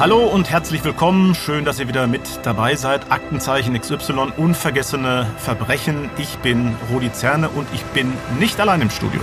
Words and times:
Hallo 0.00 0.24
und 0.24 0.48
herzlich 0.48 0.82
willkommen. 0.82 1.34
Schön, 1.34 1.66
dass 1.66 1.78
ihr 1.78 1.86
wieder 1.86 2.06
mit 2.06 2.22
dabei 2.42 2.74
seid. 2.74 3.12
Aktenzeichen 3.12 3.78
XY, 3.78 4.32
unvergessene 4.38 5.26
Verbrechen. 5.36 6.08
Ich 6.16 6.38
bin 6.38 6.74
Rudi 6.90 7.12
Zerne 7.12 7.50
und 7.50 7.68
ich 7.74 7.82
bin 7.82 8.10
nicht 8.38 8.58
allein 8.60 8.80
im 8.80 8.88
Studio. 8.88 9.20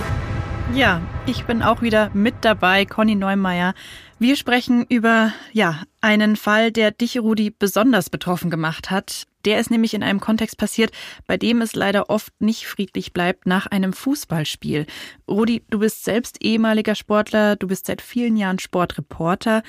Ja, 0.72 1.02
ich 1.26 1.46
bin 1.46 1.64
auch 1.64 1.82
wieder 1.82 2.10
mit 2.14 2.36
dabei, 2.42 2.84
Conny 2.84 3.16
Neumeier. 3.16 3.74
Wir 4.20 4.36
sprechen 4.36 4.86
über, 4.88 5.32
ja, 5.52 5.82
einen 6.00 6.36
Fall, 6.36 6.70
der 6.70 6.92
dich, 6.92 7.18
Rudi, 7.18 7.50
besonders 7.50 8.08
betroffen 8.08 8.48
gemacht 8.48 8.92
hat. 8.92 9.24
Der 9.44 9.58
ist 9.58 9.70
nämlich 9.70 9.94
in 9.94 10.02
einem 10.02 10.20
Kontext 10.20 10.58
passiert, 10.58 10.92
bei 11.26 11.36
dem 11.36 11.62
es 11.62 11.74
leider 11.74 12.10
oft 12.10 12.32
nicht 12.40 12.66
friedlich 12.66 13.12
bleibt 13.12 13.46
nach 13.46 13.66
einem 13.66 13.92
Fußballspiel. 13.92 14.86
Rudi, 15.28 15.62
du 15.70 15.78
bist 15.78 16.04
selbst 16.04 16.44
ehemaliger 16.44 16.94
Sportler, 16.94 17.56
du 17.56 17.66
bist 17.66 17.86
seit 17.86 18.02
vielen 18.02 18.36
Jahren 18.36 18.58
Sportreporter. 18.58 19.62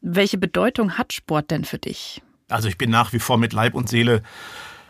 Welche 0.00 0.38
Bedeutung 0.38 0.96
hat 0.96 1.12
Sport 1.12 1.50
denn 1.50 1.64
für 1.64 1.78
dich? 1.78 2.22
Also 2.48 2.68
ich 2.68 2.78
bin 2.78 2.90
nach 2.90 3.12
wie 3.12 3.18
vor 3.18 3.36
mit 3.36 3.52
Leib 3.52 3.74
und 3.74 3.88
Seele 3.88 4.22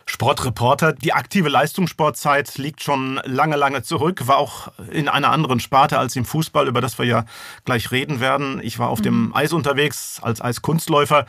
Sportreporter. 0.07 0.95
Die 0.95 1.13
aktive 1.13 1.49
Leistungssportzeit 1.49 2.57
liegt 2.57 2.83
schon 2.83 3.21
lange, 3.25 3.57
lange 3.57 3.83
zurück, 3.83 4.27
war 4.27 4.39
auch 4.39 4.69
in 4.91 5.09
einer 5.09 5.31
anderen 5.31 5.61
Sparte 5.61 5.99
als 5.99 6.17
im 6.17 6.25
Fußball, 6.25 6.67
über 6.67 6.81
das 6.81 6.99
wir 6.99 7.05
ja 7.05 7.25
gleich 7.65 7.91
reden 7.91 8.21
werden. 8.21 8.61
Ich 8.63 8.79
war 8.79 8.89
auf 8.89 9.01
mhm. 9.01 9.05
dem 9.05 9.37
Eis 9.37 9.53
unterwegs 9.53 10.21
als 10.23 10.41
Eiskunstläufer. 10.41 11.27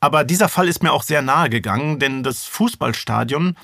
Aber 0.00 0.24
dieser 0.24 0.48
Fall 0.48 0.68
ist 0.68 0.82
mir 0.82 0.92
auch 0.92 1.02
sehr 1.02 1.22
nahe 1.22 1.48
gegangen, 1.48 1.98
denn 1.98 2.22
das 2.22 2.44
Fußballstadion 2.44 3.56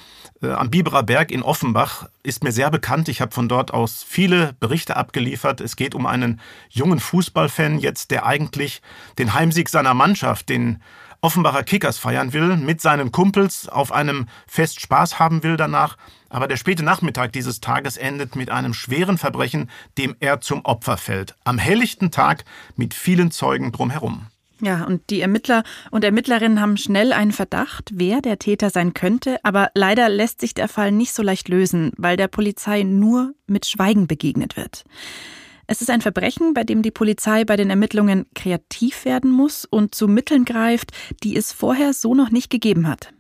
am 0.43 0.71
Biberer 0.71 1.03
Berg 1.03 1.31
in 1.31 1.43
Offenbach 1.43 2.09
ist 2.23 2.43
mir 2.43 2.53
sehr 2.53 2.71
bekannt. 2.71 3.09
Ich 3.09 3.21
habe 3.21 3.33
von 3.33 3.49
dort 3.49 3.73
aus 3.73 4.05
viele 4.07 4.55
Berichte 4.61 4.97
abgeliefert. 4.97 5.61
Es 5.61 5.77
geht 5.77 5.95
um 5.95 6.07
einen 6.07 6.41
jungen 6.69 6.99
Fußballfan 6.99 7.79
jetzt, 7.79 8.11
der 8.11 8.27
eigentlich 8.27 8.83
den 9.19 9.35
Heimsieg 9.35 9.69
seiner 9.69 9.95
Mannschaft, 9.95 10.49
den 10.49 10.83
Offenbacher 11.21 11.63
Kickers 11.63 11.99
feiern 11.99 12.33
will, 12.33 12.57
mit 12.57 12.81
seinen 12.81 13.13
Kumpels 13.13 13.69
auf 13.69 13.93
einem 13.93 14.27
Fest 14.49 14.81
Spaß 14.81 15.21
haben 15.21 15.45
will 15.45 15.57
danach. 15.57 15.97
Aber 16.29 16.49
der 16.49 16.57
späte 16.57 16.83
Nachmittag 16.83 17.33
dieses 17.33 17.61
Tages 17.61 17.97
endet 17.97 18.35
mit 18.35 18.51
einem 18.51 18.75
schweren 18.75 19.19
Verbrechen, 19.19 19.71
dem 19.99 20.17
er 20.19 20.41
zum 20.41 20.65
Opfer 20.65 20.97
fällt. 20.97 21.37
Am 21.45 21.59
helllichten 21.59 22.11
Tag 22.11 22.45
mit 22.75 22.93
vielen 22.93 23.31
Zeugen 23.31 23.71
drumherum. 23.71 24.27
Ja, 24.65 24.85
und 24.85 25.11
die 25.11 25.21
Ermittler 25.21 25.65
und 25.91 26.05
Ermittlerinnen 26.05 26.61
haben 26.61 26.77
schnell 26.77 27.13
einen 27.13 27.33
Verdacht, 27.33 27.91
wer 27.95 28.21
der 28.21 28.39
Täter 28.39 28.71
sein 28.71 28.95
könnte, 28.95 29.39
aber 29.43 29.73
leider 29.75 30.09
lässt 30.09 30.41
sich 30.41 30.55
der 30.55 30.69
Fall 30.69 30.93
nicht 30.93 31.13
so 31.13 31.23
leicht 31.25 31.49
lösen, 31.49 31.91
weil 31.97 32.17
der 32.17 32.29
Polizei 32.29 32.85
nur 32.85 33.35
mit 33.49 33.67
Schweigen 33.67 34.07
begegnet 34.07 34.57
wird. 34.57 34.85
Es 35.67 35.83
ist 35.83 35.91
ein 35.91 36.01
Verbrechen, 36.01 36.55
bei 36.55 36.63
dem 36.63 36.83
die 36.83 36.93
Polizei 36.93 37.45
bei 37.45 37.57
den 37.57 37.71
Ermittlungen 37.71 38.27
kreativ 38.37 39.05
werden 39.05 39.33
muss 39.33 39.65
und 39.65 39.97
zu 39.97 40.07
Mitteln 40.07 40.45
greift, 40.45 40.93
die 41.25 41.35
es 41.37 41.51
vorher 41.51 41.93
so 41.93 42.15
noch 42.15 42.31
nicht 42.31 42.49
gegeben 42.49 42.87
hat. 42.87 43.13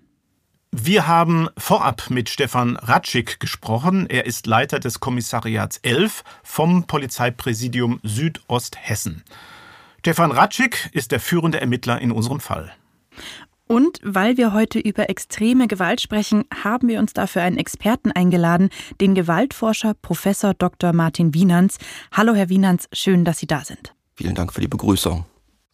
Wir 0.70 1.08
haben 1.08 1.48
vorab 1.58 2.08
mit 2.08 2.28
Stefan 2.28 2.76
Ratschik 2.76 3.40
gesprochen. 3.40 4.06
Er 4.08 4.26
ist 4.26 4.46
Leiter 4.46 4.78
des 4.78 5.00
Kommissariats 5.00 5.78
11 5.78 6.22
vom 6.44 6.86
Polizeipräsidium 6.86 7.98
Südosthessen. 8.04 9.24
Stefan 10.04 10.32
Ratschik 10.32 10.90
ist 10.90 11.12
der 11.12 11.20
führende 11.20 11.60
Ermittler 11.60 12.00
in 12.00 12.10
unserem 12.10 12.40
Fall. 12.40 12.72
Und 13.68 14.00
weil 14.02 14.36
wir 14.36 14.52
heute 14.52 14.80
über 14.80 15.08
extreme 15.08 15.68
Gewalt 15.68 16.00
sprechen, 16.00 16.42
haben 16.64 16.88
wir 16.88 16.98
uns 16.98 17.12
dafür 17.12 17.42
einen 17.42 17.56
Experten 17.56 18.10
eingeladen, 18.10 18.70
den 19.00 19.14
Gewaltforscher 19.14 19.94
Professor 19.94 20.54
Dr. 20.54 20.92
Martin 20.92 21.34
Wienans. 21.34 21.78
Hallo, 22.10 22.34
Herr 22.34 22.48
Wienans, 22.48 22.88
schön, 22.92 23.24
dass 23.24 23.38
Sie 23.38 23.46
da 23.46 23.64
sind. 23.64 23.94
Vielen 24.16 24.34
Dank 24.34 24.52
für 24.52 24.60
die 24.60 24.66
Begrüßung. 24.66 25.24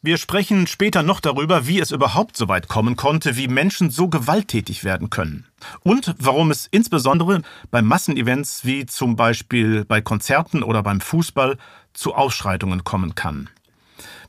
Wir 0.03 0.19
sprechen 0.19 0.67
später 0.67 1.03
noch 1.03 1.21
darüber, 1.21 1.67
wie 1.67 1.81
es 1.81 1.91
überhaupt 1.91 2.37
so 2.37 2.49
weit 2.49 2.69
kommen 2.69 2.97
konnte, 2.97 3.39
wie 3.39 3.49
Menschen 3.49 3.89
so 3.89 4.09
gewalttätig 4.09 4.85
werden 4.85 5.09
können. 5.09 5.47
Und 5.81 6.15
warum 6.19 6.51
es 6.51 6.67
insbesondere 6.71 7.41
bei 7.71 7.81
Massenevents 7.81 8.67
wie 8.67 8.85
zum 8.85 9.17
Beispiel 9.17 9.87
bei 9.87 10.03
Konzerten 10.03 10.63
oder 10.63 10.83
beim 10.83 11.01
Fußball 11.01 11.57
zu 11.95 12.15
Ausschreitungen 12.15 12.85
kommen 12.85 13.15
kann. 13.15 13.49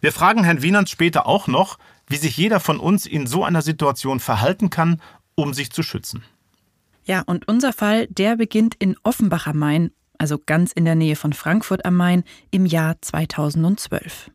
Wir 0.02 0.14
fragen 0.14 0.44
Herrn 0.46 0.62
Wienans 0.62 0.90
später 0.90 1.26
auch 1.26 1.48
noch, 1.48 1.78
wie 2.08 2.16
sich 2.16 2.38
jeder 2.38 2.60
von 2.60 2.80
uns 2.80 3.06
in 3.06 3.28
so 3.28 3.44
einer 3.44 3.62
Situation 3.62 4.20
verhalten 4.20 4.70
kann, 4.70 5.02
um 5.36 5.54
sich 5.54 5.72
zu 5.72 5.84
schützen. 5.84 6.24
Ja, 7.04 7.22
und 7.26 7.48
unser 7.48 7.74
Fall, 7.74 8.08
der 8.08 8.38
beginnt 8.38 8.76
in 8.76 8.96
Offenbach 9.04 9.48
am 9.48 9.58
Main, 9.58 9.92
also 10.18 10.38
ganz 10.38 10.72
in 10.72 10.86
der 10.86 10.96
Nähe 10.96 11.16
von 11.16 11.34
Frankfurt 11.34 11.86
am 11.86 11.98
Main, 11.98 12.24
im 12.52 12.66
Jahr 12.66 12.96
2012. 13.02 14.32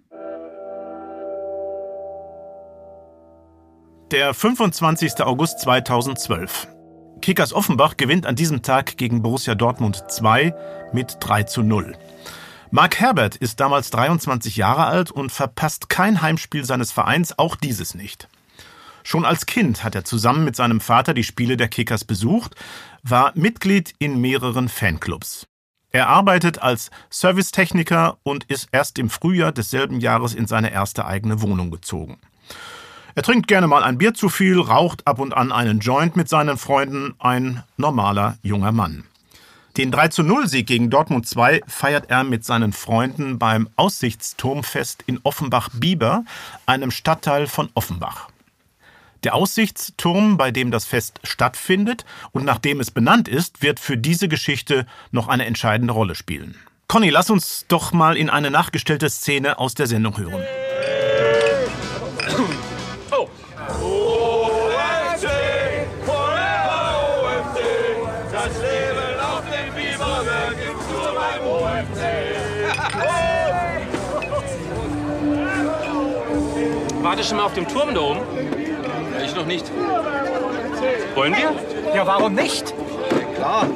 Der 4.11 4.35
25. 4.35 5.23
August 5.23 5.61
2012. 5.61 6.69
Kickers 7.23 7.55
Offenbach 7.55 7.97
gewinnt 7.97 8.27
an 8.27 8.37
diesem 8.37 8.61
Tag 8.61 8.99
gegen 8.99 9.23
Borussia 9.23 9.55
Dortmund 9.55 10.05
2 10.09 10.55
mit 10.93 11.17
3 11.21 11.45
zu 11.45 11.63
0. 11.63 11.97
Mark 12.75 12.99
Herbert 12.99 13.37
ist 13.37 13.61
damals 13.61 13.91
23 13.91 14.57
Jahre 14.57 14.87
alt 14.87 15.13
und 15.13 15.31
verpasst 15.31 15.89
kein 15.89 16.23
Heimspiel 16.23 16.65
seines 16.65 16.91
Vereins, 16.91 17.39
auch 17.39 17.55
dieses 17.55 17.95
nicht. 17.95 18.27
Schon 19.05 19.25
als 19.25 19.47
Kind 19.47 19.85
hat 19.85 19.95
er 19.95 20.05
zusammen 20.05 20.45
mit 20.45 20.57
seinem 20.57 20.81
Vater 20.81 21.15
die 21.15 21.23
Spiele 21.23 21.57
der 21.57 21.69
Kickers 21.69 22.05
besucht, 22.05 22.57
war 23.05 23.31
Mitglied 23.37 23.95
in 24.01 24.21
mehreren 24.21 24.69
Fanclubs. 24.69 25.47
Er 25.93 26.09
arbeitet 26.09 26.63
als 26.63 26.91
Servicetechniker 27.11 28.19
und 28.25 28.43
ist 28.51 28.67
erst 28.73 28.99
im 28.99 29.09
Frühjahr 29.09 29.53
desselben 29.53 30.01
Jahres 30.01 30.35
in 30.35 30.49
seine 30.49 30.73
erste 30.73 31.05
eigene 31.05 31.43
Wohnung 31.43 31.71
gezogen. 31.71 32.19
Er 33.15 33.23
trinkt 33.23 33.47
gerne 33.47 33.69
mal 33.69 33.85
ein 33.85 33.99
Bier 33.99 34.15
zu 34.15 34.29
viel, 34.29 34.59
raucht 34.59 35.07
ab 35.07 35.21
und 35.21 35.33
an 35.33 35.53
einen 35.53 35.79
Joint 35.79 36.17
mit 36.17 36.29
seinen 36.29 36.59
Freunden, 36.59 37.15
ein 37.21 37.63
normaler 37.77 38.37
junger 38.43 38.73
Mann. 38.73 39.05
Den 39.77 39.93
3-0-Sieg 39.93 40.69
gegen 40.69 40.89
Dortmund 40.89 41.27
2 41.27 41.63
feiert 41.67 42.09
er 42.09 42.23
mit 42.23 42.45
seinen 42.45 42.73
Freunden 42.73 43.41
beim 43.41 43.69
Aussichtsturmfest 43.75 45.03
in 45.07 45.19
Offenbach-Bieber, 45.25 46.25
einem 46.65 46.93
Stadtteil 46.93 47.49
von 47.49 47.71
Offenbach. 47.75 48.29
Der 49.25 49.35
Aussichtsturm, 49.35 50.37
bei 50.37 50.53
dem 50.53 50.71
das 50.71 50.85
Fest 50.85 51.19
stattfindet 51.25 52.05
und 52.31 52.45
nach 52.45 52.59
dem 52.59 52.79
es 52.79 52.93
benannt 52.93 53.27
ist, 53.27 53.63
wird 53.63 53.81
für 53.81 53.97
diese 53.97 54.29
Geschichte 54.29 54.87
noch 55.11 55.27
eine 55.27 55.47
entscheidende 55.47 55.93
Rolle 55.93 56.15
spielen. 56.15 56.55
Conny, 56.87 57.11
lass 57.11 57.31
uns 57.31 57.65
doch 57.67 57.93
mal 57.93 58.17
in 58.17 58.31
eine 58.31 58.53
nachgestellte 58.53 59.11
Szene 59.11 59.59
aus 59.59 59.75
der 59.75 59.89
Sendung 59.89 60.19
hören. 60.19 60.45
Warte 77.15 77.29
schon 77.29 77.37
mal 77.37 77.45
auf 77.45 77.55
dem 77.55 77.69
Turm 77.69 77.95
da 77.95 78.01
oben? 78.01 78.21
Ich 79.25 79.37
noch 79.37 79.47
nicht. 79.47 79.71
Wollen 81.15 81.33
wir? 81.33 81.95
Ja, 81.95 82.05
warum 82.05 82.35
nicht? 82.35 82.75
Ja, 83.09 83.35
klar. 83.37 83.71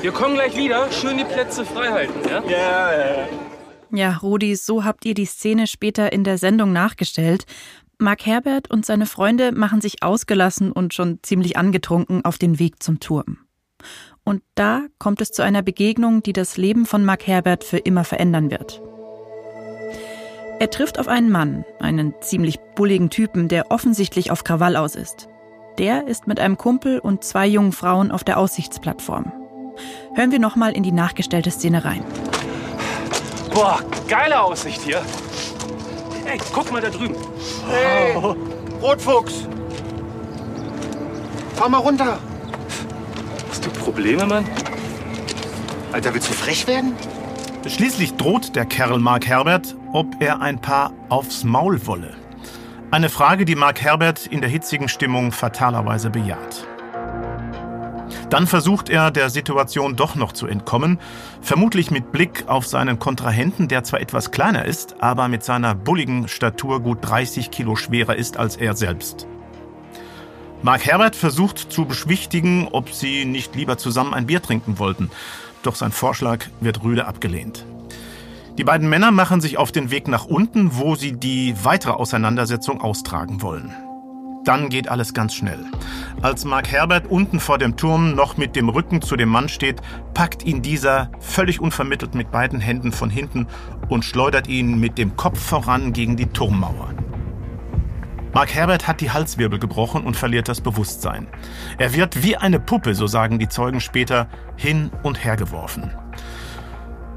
Wir 0.00 0.10
kommen 0.10 0.34
gleich 0.34 0.56
wieder. 0.56 0.90
Schön 0.90 1.16
die 1.16 1.24
Plätze 1.24 1.64
frei 1.64 1.92
halten, 1.92 2.28
ja? 2.28 2.42
Ja, 2.42 2.92
ja. 2.92 3.28
Ja, 3.92 4.16
Rudi, 4.16 4.56
so 4.56 4.82
habt 4.82 5.04
ihr 5.04 5.14
die 5.14 5.26
Szene 5.26 5.68
später 5.68 6.12
in 6.12 6.24
der 6.24 6.36
Sendung 6.36 6.72
nachgestellt. 6.72 7.46
Mark 8.00 8.26
Herbert 8.26 8.68
und 8.68 8.84
seine 8.84 9.06
Freunde 9.06 9.52
machen 9.52 9.80
sich 9.80 10.02
ausgelassen 10.02 10.72
und 10.72 10.92
schon 10.92 11.20
ziemlich 11.22 11.56
angetrunken 11.56 12.24
auf 12.24 12.36
den 12.36 12.58
Weg 12.58 12.82
zum 12.82 12.98
Turm. 12.98 13.38
Und 14.24 14.42
da 14.56 14.82
kommt 14.98 15.20
es 15.20 15.30
zu 15.30 15.42
einer 15.42 15.62
Begegnung, 15.62 16.20
die 16.24 16.32
das 16.32 16.56
Leben 16.56 16.84
von 16.84 17.04
Mark 17.04 17.28
Herbert 17.28 17.62
für 17.62 17.78
immer 17.78 18.02
verändern 18.02 18.50
wird. 18.50 18.82
Er 20.64 20.70
trifft 20.70 20.98
auf 20.98 21.08
einen 21.08 21.30
Mann, 21.30 21.66
einen 21.78 22.14
ziemlich 22.22 22.58
bulligen 22.58 23.10
Typen, 23.10 23.48
der 23.48 23.70
offensichtlich 23.70 24.30
auf 24.30 24.44
Krawall 24.44 24.76
aus 24.76 24.94
ist. 24.94 25.28
Der 25.76 26.08
ist 26.08 26.26
mit 26.26 26.40
einem 26.40 26.56
Kumpel 26.56 27.00
und 27.00 27.22
zwei 27.22 27.46
jungen 27.46 27.72
Frauen 27.72 28.10
auf 28.10 28.24
der 28.24 28.38
Aussichtsplattform. 28.38 29.30
Hören 30.14 30.32
wir 30.32 30.38
nochmal 30.38 30.72
in 30.72 30.82
die 30.82 30.90
nachgestellte 30.90 31.50
Szene 31.50 31.84
rein. 31.84 32.02
Boah, 33.52 33.78
geile 34.08 34.40
Aussicht 34.40 34.80
hier. 34.80 35.02
Ey, 36.24 36.38
guck 36.50 36.72
mal 36.72 36.80
da 36.80 36.88
drüben. 36.88 37.14
Hey, 37.68 38.16
Rotfuchs. 38.80 39.46
Fahr 41.56 41.68
mal 41.68 41.76
runter. 41.76 42.18
Hast 43.50 43.66
du 43.66 43.70
Probleme, 43.70 44.24
Mann? 44.24 44.46
Alter, 45.92 46.14
willst 46.14 46.30
du 46.30 46.32
frech 46.32 46.66
werden? 46.66 46.94
Schließlich 47.66 48.14
droht 48.16 48.56
der 48.56 48.66
Kerl 48.66 48.98
Mark 48.98 49.26
Herbert, 49.26 49.74
ob 49.92 50.20
er 50.20 50.42
ein 50.42 50.60
paar 50.60 50.92
aufs 51.08 51.44
Maul 51.44 51.86
wolle. 51.86 52.14
Eine 52.90 53.08
Frage, 53.08 53.46
die 53.46 53.54
Mark 53.54 53.80
Herbert 53.80 54.26
in 54.26 54.42
der 54.42 54.50
hitzigen 54.50 54.86
Stimmung 54.86 55.32
fatalerweise 55.32 56.10
bejaht. 56.10 56.66
Dann 58.28 58.46
versucht 58.46 58.90
er, 58.90 59.10
der 59.10 59.30
Situation 59.30 59.96
doch 59.96 60.14
noch 60.14 60.32
zu 60.32 60.46
entkommen, 60.46 60.98
vermutlich 61.40 61.90
mit 61.90 62.12
Blick 62.12 62.44
auf 62.48 62.66
seinen 62.66 62.98
Kontrahenten, 62.98 63.66
der 63.66 63.82
zwar 63.82 64.00
etwas 64.00 64.30
kleiner 64.30 64.66
ist, 64.66 65.00
aber 65.00 65.28
mit 65.28 65.42
seiner 65.42 65.74
bulligen 65.74 66.28
Statur 66.28 66.80
gut 66.80 66.98
30 67.00 67.50
Kilo 67.50 67.76
schwerer 67.76 68.16
ist 68.16 68.36
als 68.36 68.56
er 68.56 68.74
selbst. 68.74 69.26
Mark 70.64 70.86
Herbert 70.86 71.14
versucht 71.14 71.58
zu 71.58 71.84
beschwichtigen, 71.84 72.68
ob 72.72 72.88
sie 72.88 73.26
nicht 73.26 73.54
lieber 73.54 73.76
zusammen 73.76 74.14
ein 74.14 74.24
Bier 74.24 74.40
trinken 74.40 74.78
wollten, 74.78 75.10
doch 75.62 75.74
sein 75.74 75.92
Vorschlag 75.92 76.46
wird 76.60 76.82
rüde 76.82 77.06
abgelehnt. 77.06 77.66
Die 78.56 78.64
beiden 78.64 78.88
Männer 78.88 79.10
machen 79.10 79.42
sich 79.42 79.58
auf 79.58 79.72
den 79.72 79.90
Weg 79.90 80.08
nach 80.08 80.24
unten, 80.24 80.78
wo 80.78 80.94
sie 80.94 81.12
die 81.12 81.54
weitere 81.64 81.92
Auseinandersetzung 81.92 82.80
austragen 82.80 83.42
wollen. 83.42 83.74
Dann 84.44 84.70
geht 84.70 84.88
alles 84.88 85.12
ganz 85.12 85.34
schnell. 85.34 85.66
Als 86.22 86.46
Mark 86.46 86.72
Herbert 86.72 87.10
unten 87.10 87.40
vor 87.40 87.58
dem 87.58 87.76
Turm 87.76 88.14
noch 88.14 88.38
mit 88.38 88.56
dem 88.56 88.70
Rücken 88.70 89.02
zu 89.02 89.16
dem 89.16 89.28
Mann 89.28 89.50
steht, 89.50 89.82
packt 90.14 90.46
ihn 90.46 90.62
dieser 90.62 91.10
völlig 91.20 91.60
unvermittelt 91.60 92.14
mit 92.14 92.30
beiden 92.30 92.60
Händen 92.60 92.92
von 92.92 93.10
hinten 93.10 93.48
und 93.90 94.02
schleudert 94.02 94.48
ihn 94.48 94.80
mit 94.80 94.96
dem 94.96 95.14
Kopf 95.14 95.38
voran 95.38 95.92
gegen 95.92 96.16
die 96.16 96.26
Turmmauer. 96.26 96.94
Mark 98.34 98.52
Herbert 98.52 98.88
hat 98.88 99.00
die 99.00 99.12
Halswirbel 99.12 99.60
gebrochen 99.60 100.02
und 100.02 100.16
verliert 100.16 100.48
das 100.48 100.60
Bewusstsein. 100.60 101.28
Er 101.78 101.94
wird 101.94 102.24
wie 102.24 102.36
eine 102.36 102.58
Puppe, 102.58 102.96
so 102.96 103.06
sagen 103.06 103.38
die 103.38 103.48
Zeugen 103.48 103.80
später, 103.80 104.26
hin 104.56 104.90
und 105.04 105.24
her 105.24 105.36
geworfen. 105.36 105.92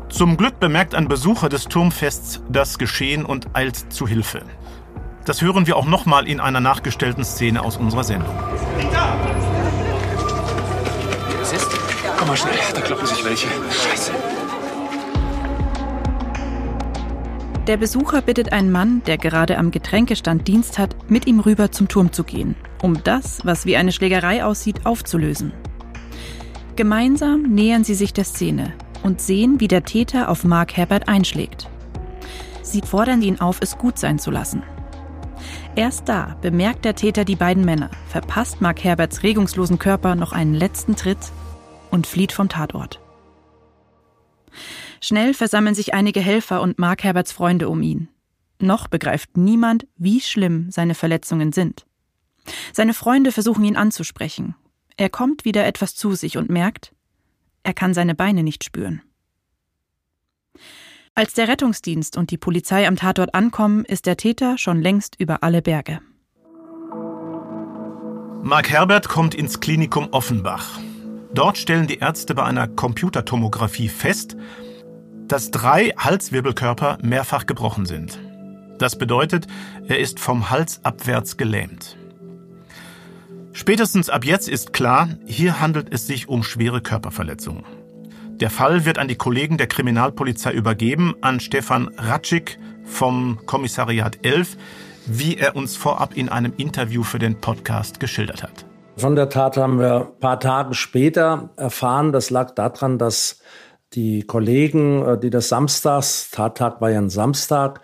Zum 0.10 0.38
Glück 0.38 0.60
bemerkt 0.60 0.94
ein 0.94 1.08
Besucher 1.08 1.50
des 1.50 1.66
Turmfests 1.66 2.44
das 2.50 2.78
Geschehen 2.78 3.26
und 3.26 3.48
eilt 3.54 3.92
zu 3.92 4.08
Hilfe. 4.08 4.44
Das 5.26 5.42
hören 5.42 5.66
wir 5.66 5.76
auch 5.76 5.88
nochmal 5.88 6.28
in 6.28 6.40
einer 6.40 6.60
nachgestellten 6.60 7.26
Szene 7.26 7.64
aus 7.64 7.78
unserer 7.78 8.04
Sendung. 8.04 8.36
Was 11.40 11.52
ist? 11.52 11.68
Komm 12.18 12.28
mal 12.28 12.38
schnell, 12.38 12.54
da 12.76 12.82
kloppen 12.82 13.08
sich 13.08 13.26
welche. 13.26 13.48
Scheiße. 13.48 14.37
Der 17.68 17.76
Besucher 17.76 18.22
bittet 18.22 18.54
einen 18.54 18.72
Mann, 18.72 19.02
der 19.08 19.18
gerade 19.18 19.58
am 19.58 19.72
Getränkestand 19.72 20.48
Dienst 20.48 20.80
hat, 20.80 20.96
mit 21.10 21.28
ihm 21.28 21.42
rüber 21.42 21.70
zum 21.70 21.90
Turm 21.90 22.14
zu 22.14 22.24
gehen, 22.24 22.56
um 22.82 23.04
das, 23.04 23.46
was 23.46 23.66
wie 23.66 23.76
eine 23.76 23.92
Schlägerei 23.92 24.46
aussieht, 24.46 24.86
aufzulösen. 24.86 25.52
Gemeinsam 26.78 27.42
nähern 27.42 27.84
sie 27.84 27.96
sich 27.96 28.14
der 28.14 28.24
Szene 28.24 28.74
und 29.04 29.20
sehen, 29.20 29.60
wie 29.60 29.68
der 29.68 29.84
Täter 29.84 30.30
auf 30.30 30.46
Mark 30.46 30.78
Herbert 30.78 31.10
einschlägt. 31.10 31.70
Sie 32.62 32.82
fordern 32.82 33.22
ihn 33.22 33.42
auf, 33.42 33.58
es 33.60 33.78
gut 33.78 34.00
sein 34.00 34.18
zu 34.18 34.32
lassen. 34.32 34.64
Erst 35.76 36.08
da 36.08 36.38
bemerkt 36.42 36.86
der 36.86 36.96
Täter 36.96 37.26
die 37.26 37.36
beiden 37.36 37.66
Männer, 37.66 37.92
verpasst 38.08 38.62
Mark 38.62 38.82
Herberts 38.82 39.24
regungslosen 39.24 39.78
Körper 39.78 40.16
noch 40.16 40.32
einen 40.32 40.54
letzten 40.54 40.96
Tritt 40.96 41.34
und 41.92 42.08
flieht 42.08 42.32
vom 42.32 42.48
Tatort. 42.48 43.02
Schnell 45.02 45.34
versammeln 45.34 45.76
sich 45.76 45.94
einige 45.94 46.20
Helfer 46.20 46.62
und 46.62 46.80
Mark 46.80 47.04
Herberts 47.04 47.32
Freunde 47.32 47.70
um 47.70 47.82
ihn. 47.82 48.10
Noch 48.60 48.88
begreift 48.88 49.38
niemand, 49.38 49.88
wie 49.98 50.20
schlimm 50.20 50.72
seine 50.72 50.96
Verletzungen 50.96 51.52
sind. 51.52 51.86
Seine 52.74 52.94
Freunde 52.94 53.32
versuchen 53.32 53.64
ihn 53.64 53.76
anzusprechen. 53.76 54.56
Er 54.96 55.10
kommt 55.10 55.46
wieder 55.46 55.66
etwas 55.66 55.96
zu 55.96 56.16
sich 56.16 56.38
und 56.38 56.50
merkt, 56.50 56.94
er 57.64 57.74
kann 57.74 57.94
seine 57.94 58.16
Beine 58.16 58.44
nicht 58.44 58.64
spüren. 58.64 59.02
Als 61.14 61.34
der 61.34 61.48
Rettungsdienst 61.48 62.16
und 62.16 62.32
die 62.32 62.38
Polizei 62.38 62.88
am 62.88 62.96
Tatort 62.96 63.34
ankommen, 63.34 63.86
ist 63.86 64.06
der 64.06 64.18
Täter 64.18 64.58
schon 64.58 64.82
längst 64.82 65.20
über 65.20 65.44
alle 65.44 65.62
Berge. 65.62 66.00
Mark 68.44 68.70
Herbert 68.70 69.10
kommt 69.10 69.36
ins 69.36 69.60
Klinikum 69.60 70.10
Offenbach. 70.12 70.80
Dort 71.34 71.58
stellen 71.58 71.88
die 71.88 71.98
Ärzte 71.98 72.34
bei 72.34 72.44
einer 72.44 72.68
Computertomographie 72.68 73.90
fest, 73.90 74.38
dass 75.28 75.52
drei 75.52 75.94
Halswirbelkörper 75.98 76.98
mehrfach 77.02 77.46
gebrochen 77.46 77.86
sind. 77.86 78.20
Das 78.78 78.98
bedeutet, 78.98 79.48
er 79.88 80.00
ist 80.00 80.20
vom 80.20 80.50
Hals 80.50 80.80
abwärts 80.84 81.38
gelähmt. 81.38 81.98
Spätestens 83.54 84.10
ab 84.10 84.24
jetzt 84.24 84.48
ist 84.48 84.72
klar, 84.72 85.10
hier 85.26 85.60
handelt 85.60 85.92
es 85.92 86.06
sich 86.06 86.30
um 86.30 86.44
schwere 86.44 86.82
Körperverletzungen. 86.82 87.64
Der 88.40 88.52
Fall 88.52 88.86
wird 88.86 89.00
an 89.00 89.08
die 89.08 89.16
Kollegen 89.16 89.58
der 89.58 89.66
Kriminalpolizei 89.66 90.52
übergeben, 90.52 91.16
an 91.22 91.40
Stefan 91.40 91.90
Ratschik 91.98 92.60
vom 92.84 93.40
Kommissariat 93.48 94.20
11, 94.24 94.58
wie 95.08 95.38
er 95.38 95.56
uns 95.56 95.76
vorab 95.76 96.16
in 96.16 96.30
einem 96.30 96.54
Interview 96.56 97.02
für 97.02 97.18
den 97.18 97.42
Podcast 97.42 98.00
geschildert 98.00 98.44
hat. 98.44 98.66
Von 98.96 99.16
der 99.16 99.30
Tat 99.30 99.58
haben 99.58 99.80
wir 99.80 100.08
ein 100.08 100.20
paar 100.20 100.40
Tage 100.40 100.76
später 100.76 101.50
erfahren, 101.56 102.12
das 102.12 102.30
lag 102.30 102.52
daran, 102.52 103.00
dass 103.00 103.40
die 103.98 104.22
Kollegen, 104.22 105.04
äh, 105.04 105.20
die 105.20 105.32
das 105.32 105.50
Samstags, 105.50 106.30
Tattag 106.32 106.80
war 106.80 106.92
ja 106.92 107.00
ein 107.00 107.10
Samstag, 107.10 107.82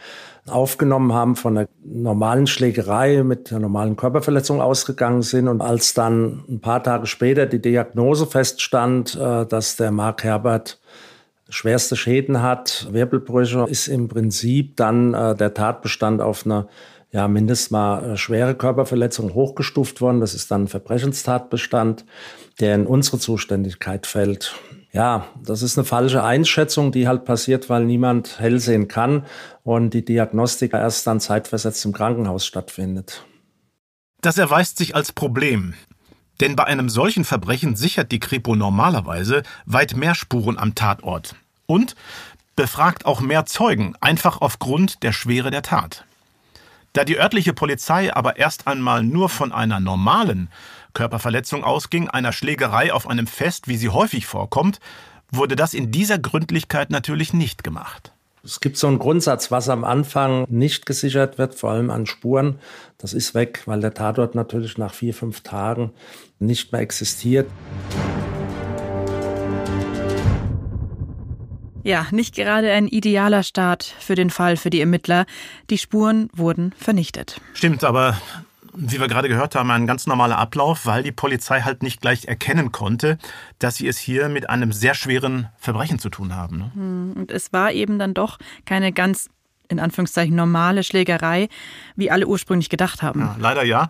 aufgenommen 0.47 1.13
haben, 1.13 1.35
von 1.35 1.55
der 1.55 1.69
normalen 1.83 2.47
Schlägerei 2.47 3.23
mit 3.23 3.49
der 3.49 3.59
normalen 3.59 3.95
Körperverletzung 3.95 4.61
ausgegangen 4.61 5.21
sind. 5.21 5.47
Und 5.47 5.61
als 5.61 5.93
dann 5.93 6.43
ein 6.49 6.59
paar 6.59 6.83
Tage 6.83 7.07
später 7.07 7.45
die 7.45 7.61
Diagnose 7.61 8.27
feststand, 8.27 9.15
äh, 9.15 9.45
dass 9.45 9.75
der 9.75 9.91
Mark 9.91 10.23
Herbert 10.23 10.79
schwerste 11.49 11.95
Schäden 11.95 12.41
hat, 12.41 12.87
Wirbelbrüche, 12.91 13.65
ist 13.67 13.87
im 13.87 14.07
Prinzip 14.07 14.77
dann 14.77 15.13
äh, 15.13 15.35
der 15.35 15.53
Tatbestand 15.53 16.21
auf 16.21 16.45
eine 16.45 16.67
ja, 17.11 17.27
mindestens 17.27 17.71
mal 17.71 18.17
schwere 18.17 18.55
Körperverletzung 18.55 19.33
hochgestuft 19.35 20.01
worden. 20.01 20.19
Das 20.19 20.33
ist 20.33 20.49
dann 20.49 20.63
ein 20.63 20.67
Verbrechenstatbestand, 20.67 22.05
der 22.59 22.75
in 22.75 22.87
unsere 22.87 23.19
Zuständigkeit 23.19 24.07
fällt. 24.07 24.55
Ja, 24.93 25.25
das 25.41 25.63
ist 25.63 25.75
eine 25.77 25.85
falsche 25.85 26.23
Einschätzung, 26.23 26.91
die 26.91 27.07
halt 27.07 27.25
passiert, 27.25 27.67
weil 27.67 27.83
niemand 27.83 28.39
hell 28.39 28.59
sehen 28.59 28.87
kann 28.87 29.25
und 29.63 29.89
die 29.89 30.05
Diagnostik 30.05 30.73
erst 30.73 31.07
dann 31.07 31.19
zeitversetzt 31.19 31.83
im 31.85 31.93
Krankenhaus 31.93 32.45
stattfindet. 32.45 33.25
Das 34.21 34.37
erweist 34.37 34.77
sich 34.77 34.95
als 34.95 35.11
Problem. 35.11 35.73
Denn 36.41 36.55
bei 36.55 36.65
einem 36.65 36.89
solchen 36.89 37.25
Verbrechen 37.25 37.75
sichert 37.75 38.11
die 38.11 38.19
Kripo 38.19 38.55
normalerweise 38.55 39.41
weit 39.65 39.95
mehr 39.95 40.13
Spuren 40.13 40.59
am 40.59 40.75
Tatort 40.75 41.35
und 41.65 41.95
befragt 42.55 43.07
auch 43.07 43.19
mehr 43.19 43.45
Zeugen, 43.45 43.95
einfach 43.99 44.41
aufgrund 44.41 45.01
der 45.01 45.11
Schwere 45.11 45.49
der 45.49 45.63
Tat. 45.63 46.05
Da 46.93 47.03
die 47.03 47.17
örtliche 47.17 47.53
Polizei 47.53 48.13
aber 48.13 48.37
erst 48.37 48.67
einmal 48.67 49.03
nur 49.03 49.29
von 49.29 49.51
einer 49.51 49.79
normalen 49.79 50.49
Körperverletzung 50.93 51.63
ausging, 51.63 52.09
einer 52.09 52.31
Schlägerei 52.31 52.93
auf 52.93 53.07
einem 53.09 53.27
Fest, 53.27 53.67
wie 53.67 53.77
sie 53.77 53.89
häufig 53.89 54.25
vorkommt, 54.25 54.79
wurde 55.31 55.55
das 55.55 55.73
in 55.73 55.91
dieser 55.91 56.19
Gründlichkeit 56.19 56.89
natürlich 56.89 57.33
nicht 57.33 57.63
gemacht. 57.63 58.13
Es 58.45 58.59
gibt 58.59 58.75
so 58.75 58.87
einen 58.87 58.99
Grundsatz, 58.99 59.51
was 59.51 59.69
am 59.69 59.85
Anfang 59.85 60.45
nicht 60.49 60.85
gesichert 60.85 61.37
wird, 61.37 61.55
vor 61.55 61.71
allem 61.71 61.89
an 61.89 62.05
Spuren, 62.05 62.59
das 62.97 63.13
ist 63.13 63.33
weg, 63.33 63.63
weil 63.67 63.79
der 63.79 63.93
Tatort 63.93 64.35
natürlich 64.35 64.77
nach 64.77 64.93
vier, 64.93 65.13
fünf 65.13 65.41
Tagen 65.41 65.91
nicht 66.39 66.73
mehr 66.73 66.81
existiert. 66.81 67.49
Ja, 71.83 72.07
nicht 72.11 72.35
gerade 72.35 72.71
ein 72.71 72.87
idealer 72.87 73.43
Start 73.43 73.83
für 73.83 74.15
den 74.15 74.29
Fall 74.29 74.57
für 74.57 74.69
die 74.69 74.79
Ermittler. 74.79 75.25
Die 75.69 75.77
Spuren 75.77 76.29
wurden 76.33 76.73
vernichtet. 76.77 77.39
Stimmt, 77.53 77.83
aber 77.83 78.17
wie 78.75 78.99
wir 78.99 79.07
gerade 79.07 79.29
gehört 79.29 79.55
haben, 79.55 79.71
ein 79.71 79.87
ganz 79.87 80.07
normaler 80.07 80.37
Ablauf, 80.37 80.85
weil 80.85 81.03
die 81.03 81.11
Polizei 81.11 81.61
halt 81.61 81.83
nicht 81.83 82.01
gleich 82.01 82.25
erkennen 82.25 82.71
konnte, 82.71 83.17
dass 83.59 83.75
sie 83.75 83.87
es 83.87 83.97
hier 83.97 84.29
mit 84.29 84.49
einem 84.49 84.71
sehr 84.71 84.95
schweren 84.95 85.49
Verbrechen 85.57 85.99
zu 85.99 86.09
tun 86.09 86.35
haben. 86.35 86.57
Ne? 86.57 86.71
Hm, 86.73 87.13
und 87.15 87.31
es 87.31 87.53
war 87.53 87.71
eben 87.71 87.99
dann 87.99 88.13
doch 88.13 88.37
keine 88.65 88.91
ganz, 88.91 89.29
in 89.69 89.79
Anführungszeichen, 89.79 90.35
normale 90.35 90.83
Schlägerei, 90.83 91.49
wie 91.95 92.11
alle 92.11 92.27
ursprünglich 92.27 92.69
gedacht 92.69 93.01
haben. 93.01 93.21
Ja, 93.21 93.35
leider 93.39 93.63
ja. 93.63 93.87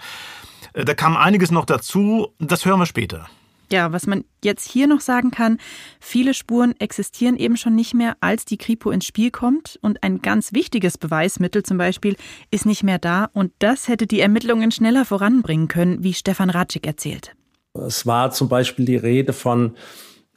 Äh, 0.73 0.85
da 0.85 0.93
kam 0.93 1.17
einiges 1.17 1.51
noch 1.51 1.65
dazu, 1.65 2.33
das 2.39 2.65
hören 2.65 2.79
wir 2.79 2.85
später. 2.85 3.27
Ja, 3.73 3.91
was 3.91 4.05
man 4.05 4.23
jetzt 4.43 4.69
hier 4.69 4.85
noch 4.85 5.01
sagen 5.01 5.31
kann, 5.31 5.57
viele 5.99 6.35
Spuren 6.35 6.75
existieren 6.77 7.37
eben 7.37 7.57
schon 7.57 7.73
nicht 7.73 7.95
mehr, 7.95 8.15
als 8.21 8.45
die 8.45 8.59
Kripo 8.59 8.91
ins 8.91 9.03
Spiel 9.03 9.31
kommt. 9.31 9.79
Und 9.81 10.03
ein 10.03 10.21
ganz 10.21 10.53
wichtiges 10.53 10.99
Beweismittel 10.99 11.63
zum 11.63 11.79
Beispiel 11.79 12.15
ist 12.51 12.67
nicht 12.67 12.83
mehr 12.83 12.99
da. 12.99 13.31
Und 13.33 13.51
das 13.57 13.87
hätte 13.87 14.05
die 14.05 14.19
Ermittlungen 14.19 14.69
schneller 14.69 15.05
voranbringen 15.05 15.69
können, 15.69 16.03
wie 16.03 16.13
Stefan 16.13 16.51
Ratschik 16.51 16.85
erzählt. 16.85 17.35
Es 17.73 18.05
war 18.05 18.29
zum 18.29 18.47
Beispiel 18.47 18.85
die 18.85 18.95
Rede 18.95 19.33
von 19.33 19.75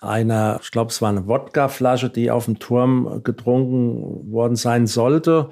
einer, 0.00 0.58
ich 0.62 0.70
glaube, 0.70 0.90
es 0.90 1.02
war 1.02 1.10
eine 1.10 1.26
Wodkaflasche, 1.26 2.08
die 2.08 2.30
auf 2.30 2.46
dem 2.46 2.58
Turm 2.58 3.20
getrunken 3.22 4.32
worden 4.32 4.56
sein 4.56 4.86
sollte 4.86 5.50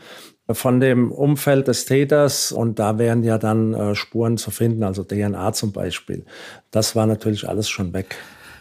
von 0.50 0.80
dem 0.80 1.10
Umfeld 1.10 1.68
des 1.68 1.86
Täters 1.86 2.52
und 2.52 2.78
da 2.78 2.98
wären 2.98 3.22
ja 3.22 3.38
dann 3.38 3.72
äh, 3.72 3.94
Spuren 3.94 4.36
zu 4.36 4.50
finden, 4.50 4.82
also 4.82 5.02
DNA 5.02 5.52
zum 5.54 5.72
Beispiel. 5.72 6.24
Das 6.70 6.94
war 6.94 7.06
natürlich 7.06 7.48
alles 7.48 7.68
schon 7.68 7.92
weg. 7.92 8.16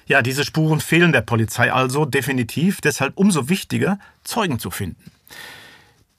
Ja, 0.06 0.22
diese 0.22 0.44
Spuren 0.44 0.80
fehlen 0.80 1.12
der 1.12 1.22
Polizei 1.22 1.72
also 1.72 2.06
definitiv, 2.06 2.82
deshalb 2.82 3.18
umso 3.18 3.50
wichtiger, 3.50 4.00
Zeugen 4.24 4.60
zu 4.60 4.72
finden. 4.72 5.12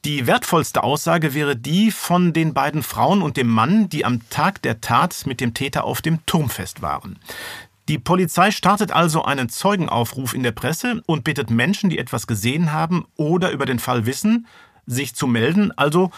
Die 0.05 0.27
wertvollste 0.27 0.83
Aussage 0.83 1.33
wäre 1.33 1.57
die 1.57 1.91
von 1.91 2.35
den 2.35 2.53
beiden 2.53 2.83
Frauen 2.83 3.23
und 3.23 3.39
dem 3.39 3.49
Mann, 3.49 3.89
die 3.89 4.05
am 4.05 4.29
Tag 4.29 4.61
der 4.61 4.83
Tat 4.83 5.25
mit 5.25 5.41
dem 5.41 5.55
Täter 5.55 5.85
auf 5.85 6.03
dem 6.03 6.25
Turmfest 6.27 6.83
waren. 6.83 7.19
Die 7.89 7.99
Polizei 7.99 8.51
startet 8.51 8.93
also 8.93 9.25
einen 9.25 9.49
Zeugenaufruf 9.49 10.35
in 10.35 10.43
der 10.43 10.53
Presse 10.53 11.03
und 11.07 11.25
bittet 11.25 11.51
Menschen, 11.51 11.89
die 11.89 11.99
etwas 11.99 12.27
gesehen 12.27 12.73
haben 12.73 13.07
oder 13.17 13.51
über 13.51 13.65
den 13.65 13.79
Fall 13.79 14.05
wissen, 14.05 14.47
sich 14.87 15.15
zu 15.15 15.27
melden, 15.27 15.73
also 15.77 16.11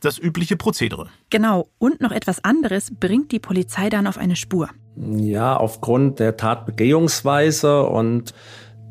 das 0.00 0.18
übliche 0.18 0.56
Prozedere. 0.56 1.08
Genau, 1.30 1.68
und 1.78 2.00
noch 2.00 2.10
etwas 2.10 2.44
anderes 2.44 2.92
bringt 2.98 3.32
die 3.32 3.38
Polizei 3.38 3.88
dann 3.88 4.06
auf 4.06 4.18
eine 4.18 4.36
Spur. 4.36 4.68
Ja, 4.96 5.56
aufgrund 5.56 6.18
der 6.18 6.36
Tatbegehungsweise 6.36 7.84
und 7.84 8.34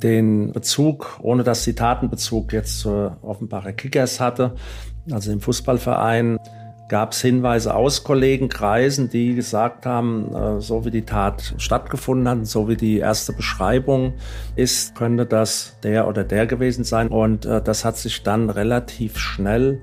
den 0.01 0.51
Bezug, 0.51 1.19
ohne 1.21 1.43
dass 1.43 1.63
sie 1.63 1.75
Tatenbezug 1.75 2.53
jetzt 2.53 2.79
zur 2.79 3.17
Offenbacher 3.21 3.73
Kickers 3.73 4.19
hatte, 4.19 4.55
also 5.11 5.31
im 5.31 5.41
Fußballverein, 5.41 6.39
gab 6.91 7.13
es 7.13 7.21
Hinweise 7.21 7.73
aus 7.73 8.03
Kollegenkreisen, 8.03 9.09
die 9.09 9.33
gesagt 9.33 9.85
haben, 9.85 10.35
äh, 10.35 10.59
so 10.59 10.83
wie 10.83 10.91
die 10.91 11.03
Tat 11.03 11.55
stattgefunden 11.57 12.27
hat, 12.27 12.45
so 12.45 12.67
wie 12.67 12.75
die 12.75 12.97
erste 12.97 13.31
Beschreibung 13.31 14.13
ist, 14.57 14.93
könnte 14.93 15.25
das 15.25 15.77
der 15.83 16.05
oder 16.09 16.25
der 16.25 16.47
gewesen 16.47 16.83
sein. 16.83 17.07
Und 17.07 17.45
äh, 17.45 17.61
das 17.61 17.85
hat 17.85 17.95
sich 17.95 18.23
dann 18.23 18.49
relativ 18.49 19.17
schnell 19.17 19.79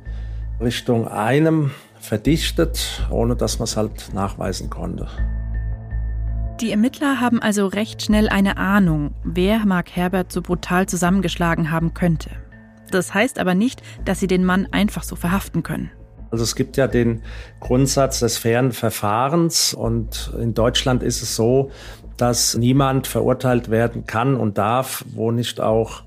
Richtung 0.60 1.08
einem 1.08 1.70
verdichtet, 1.98 3.08
ohne 3.10 3.36
dass 3.36 3.58
man 3.58 3.64
es 3.64 3.78
halt 3.78 4.12
nachweisen 4.12 4.68
konnte. 4.68 5.08
Die 6.60 6.72
Ermittler 6.72 7.22
haben 7.22 7.40
also 7.40 7.68
recht 7.68 8.02
schnell 8.02 8.28
eine 8.28 8.58
Ahnung, 8.58 9.14
wer 9.24 9.64
Mark 9.64 9.96
Herbert 9.96 10.30
so 10.30 10.42
brutal 10.42 10.84
zusammengeschlagen 10.84 11.70
haben 11.70 11.94
könnte. 11.94 12.28
Das 12.90 13.14
heißt 13.14 13.38
aber 13.38 13.54
nicht, 13.54 13.80
dass 14.04 14.20
sie 14.20 14.26
den 14.26 14.44
Mann 14.44 14.68
einfach 14.72 15.04
so 15.04 15.16
verhaften 15.16 15.62
können. 15.62 15.90
Also 16.30 16.44
es 16.44 16.54
gibt 16.54 16.76
ja 16.76 16.86
den 16.86 17.22
Grundsatz 17.60 18.20
des 18.20 18.38
fairen 18.38 18.72
Verfahrens 18.72 19.74
und 19.74 20.32
in 20.40 20.54
Deutschland 20.54 21.02
ist 21.02 21.22
es 21.22 21.36
so, 21.36 21.70
dass 22.16 22.56
niemand 22.56 23.06
verurteilt 23.06 23.70
werden 23.70 24.04
kann 24.04 24.36
und 24.36 24.58
darf, 24.58 25.04
wo 25.14 25.30
nicht 25.30 25.60
auch 25.60 26.02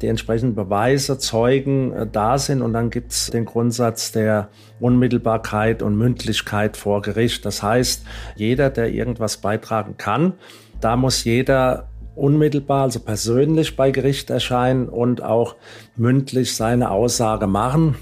die 0.00 0.06
entsprechenden 0.06 0.54
Beweise, 0.54 1.18
Zeugen 1.18 1.92
äh, 1.92 2.06
da 2.10 2.38
sind. 2.38 2.62
Und 2.62 2.72
dann 2.72 2.90
gibt 2.90 3.12
es 3.12 3.30
den 3.30 3.44
Grundsatz 3.44 4.12
der 4.12 4.48
Unmittelbarkeit 4.78 5.82
und 5.82 5.96
Mündlichkeit 5.96 6.76
vor 6.76 7.02
Gericht. 7.02 7.44
Das 7.44 7.62
heißt, 7.62 8.04
jeder, 8.36 8.70
der 8.70 8.90
irgendwas 8.90 9.36
beitragen 9.38 9.96
kann, 9.98 10.34
da 10.80 10.96
muss 10.96 11.24
jeder 11.24 11.88
unmittelbar, 12.16 12.82
also 12.82 13.00
persönlich 13.00 13.76
bei 13.76 13.90
Gericht 13.90 14.30
erscheinen 14.30 14.88
und 14.88 15.22
auch 15.22 15.56
mündlich 15.96 16.56
seine 16.56 16.90
Aussage 16.90 17.46
machen. 17.46 17.96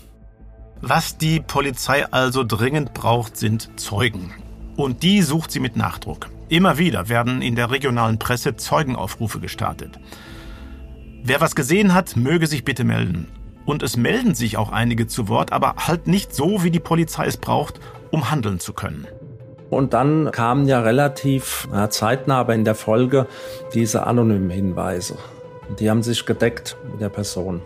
Was 0.80 1.18
die 1.18 1.40
Polizei 1.40 2.06
also 2.10 2.44
dringend 2.44 2.94
braucht, 2.94 3.36
sind 3.36 3.68
Zeugen. 3.80 4.32
Und 4.76 5.02
die 5.02 5.22
sucht 5.22 5.50
sie 5.50 5.58
mit 5.58 5.76
Nachdruck. 5.76 6.28
Immer 6.48 6.78
wieder 6.78 7.08
werden 7.08 7.42
in 7.42 7.56
der 7.56 7.72
regionalen 7.72 8.20
Presse 8.20 8.54
Zeugenaufrufe 8.54 9.40
gestartet. 9.40 9.98
Wer 11.24 11.40
was 11.40 11.56
gesehen 11.56 11.94
hat, 11.94 12.16
möge 12.16 12.46
sich 12.46 12.64
bitte 12.64 12.84
melden. 12.84 13.26
Und 13.66 13.82
es 13.82 13.96
melden 13.96 14.34
sich 14.34 14.56
auch 14.56 14.70
einige 14.70 15.08
zu 15.08 15.28
Wort, 15.28 15.52
aber 15.52 15.74
halt 15.88 16.06
nicht 16.06 16.32
so, 16.32 16.62
wie 16.62 16.70
die 16.70 16.80
Polizei 16.80 17.26
es 17.26 17.36
braucht, 17.36 17.80
um 18.12 18.30
handeln 18.30 18.60
zu 18.60 18.72
können. 18.72 19.06
Und 19.70 19.92
dann 19.92 20.30
kamen 20.30 20.66
ja 20.66 20.80
relativ 20.80 21.68
zeitnah, 21.90 22.38
aber 22.38 22.54
in 22.54 22.64
der 22.64 22.76
Folge 22.76 23.26
diese 23.74 24.06
anonymen 24.06 24.48
Hinweise. 24.48 25.18
Die 25.78 25.90
haben 25.90 26.02
sich 26.02 26.24
gedeckt 26.24 26.76
mit 26.90 27.00
der 27.00 27.10
Person. 27.10 27.62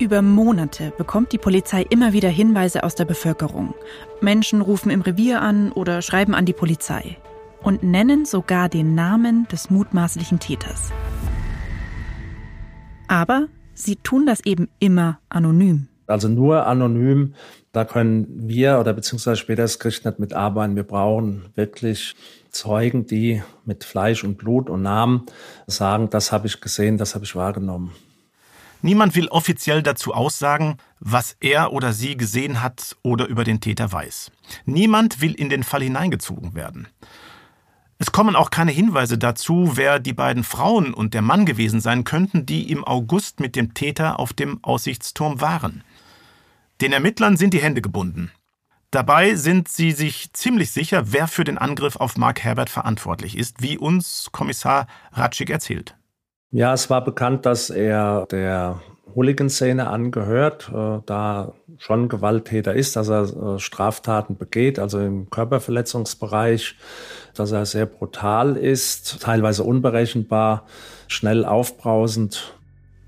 Über 0.00 0.22
Monate 0.22 0.94
bekommt 0.96 1.30
die 1.30 1.36
Polizei 1.36 1.82
immer 1.82 2.14
wieder 2.14 2.30
Hinweise 2.30 2.84
aus 2.84 2.94
der 2.94 3.04
Bevölkerung. 3.04 3.74
Menschen 4.22 4.62
rufen 4.62 4.88
im 4.88 5.02
Revier 5.02 5.42
an 5.42 5.72
oder 5.72 6.00
schreiben 6.00 6.34
an 6.34 6.46
die 6.46 6.54
Polizei 6.54 7.18
und 7.62 7.82
nennen 7.82 8.24
sogar 8.24 8.70
den 8.70 8.94
Namen 8.94 9.46
des 9.48 9.68
mutmaßlichen 9.68 10.38
Täters. 10.38 10.90
Aber 13.08 13.48
sie 13.74 13.96
tun 13.96 14.24
das 14.24 14.40
eben 14.46 14.70
immer 14.78 15.18
anonym. 15.28 15.88
Also 16.06 16.28
nur 16.28 16.66
anonym, 16.66 17.34
da 17.72 17.84
können 17.84 18.26
wir 18.48 18.80
oder 18.80 18.94
beziehungsweise 18.94 19.36
später 19.36 19.62
das 19.62 19.78
Gericht 19.78 20.06
nicht 20.06 20.18
mitarbeiten. 20.18 20.76
Wir 20.76 20.84
brauchen 20.84 21.44
wirklich 21.56 22.16
Zeugen, 22.48 23.04
die 23.04 23.42
mit 23.66 23.84
Fleisch 23.84 24.24
und 24.24 24.38
Blut 24.38 24.70
und 24.70 24.80
Namen 24.80 25.26
sagen, 25.66 26.08
das 26.08 26.32
habe 26.32 26.46
ich 26.46 26.62
gesehen, 26.62 26.96
das 26.96 27.14
habe 27.14 27.26
ich 27.26 27.36
wahrgenommen. 27.36 27.92
Niemand 28.82 29.14
will 29.14 29.28
offiziell 29.28 29.82
dazu 29.82 30.14
aussagen, 30.14 30.78
was 31.00 31.36
er 31.40 31.72
oder 31.72 31.92
sie 31.92 32.16
gesehen 32.16 32.62
hat 32.62 32.96
oder 33.02 33.26
über 33.26 33.44
den 33.44 33.60
Täter 33.60 33.92
weiß. 33.92 34.30
Niemand 34.64 35.20
will 35.20 35.34
in 35.34 35.50
den 35.50 35.62
Fall 35.62 35.82
hineingezogen 35.82 36.54
werden. 36.54 36.88
Es 37.98 38.12
kommen 38.12 38.34
auch 38.34 38.48
keine 38.48 38.72
Hinweise 38.72 39.18
dazu, 39.18 39.72
wer 39.74 39.98
die 39.98 40.14
beiden 40.14 40.42
Frauen 40.42 40.94
und 40.94 41.12
der 41.12 41.20
Mann 41.20 41.44
gewesen 41.44 41.82
sein 41.82 42.04
könnten, 42.04 42.46
die 42.46 42.70
im 42.70 42.82
August 42.82 43.40
mit 43.40 43.56
dem 43.56 43.74
Täter 43.74 44.18
auf 44.18 44.32
dem 44.32 44.64
Aussichtsturm 44.64 45.42
waren. 45.42 45.84
Den 46.80 46.94
Ermittlern 46.94 47.36
sind 47.36 47.52
die 47.52 47.60
Hände 47.60 47.82
gebunden. 47.82 48.30
Dabei 48.90 49.34
sind 49.34 49.68
sie 49.68 49.92
sich 49.92 50.32
ziemlich 50.32 50.70
sicher, 50.70 51.12
wer 51.12 51.28
für 51.28 51.44
den 51.44 51.58
Angriff 51.58 51.96
auf 51.96 52.16
Mark 52.16 52.40
Herbert 52.40 52.70
verantwortlich 52.70 53.36
ist, 53.36 53.60
wie 53.60 53.76
uns 53.76 54.30
Kommissar 54.32 54.86
Ratschik 55.12 55.50
erzählt. 55.50 55.94
Ja, 56.52 56.74
es 56.74 56.90
war 56.90 57.04
bekannt, 57.04 57.46
dass 57.46 57.70
er 57.70 58.26
der 58.30 58.80
Hooligan-Szene 59.14 59.88
angehört, 59.88 60.70
äh, 60.74 60.98
da 61.06 61.52
schon 61.78 62.08
Gewalttäter 62.08 62.74
ist, 62.74 62.96
dass 62.96 63.08
er 63.08 63.22
äh, 63.22 63.58
Straftaten 63.58 64.36
begeht, 64.36 64.78
also 64.78 64.98
im 64.98 65.30
Körperverletzungsbereich, 65.30 66.76
dass 67.34 67.52
er 67.52 67.66
sehr 67.66 67.86
brutal 67.86 68.56
ist, 68.56 69.22
teilweise 69.22 69.62
unberechenbar, 69.62 70.66
schnell 71.06 71.44
aufbrausend. 71.44 72.54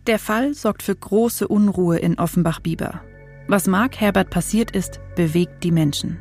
Der 0.07 0.19
Fall 0.19 0.55
sorgt 0.55 0.83
für 0.83 0.95
große 0.95 1.47
Unruhe 1.47 1.99
in 1.99 2.19
Offenbach-Bieber. 2.19 3.01
Was 3.49 3.67
Mark 3.67 4.01
Herbert 4.01 4.31
passiert 4.31 4.71
ist, 4.71 5.01
bewegt 5.17 5.65
die 5.65 5.73
Menschen. 5.73 6.19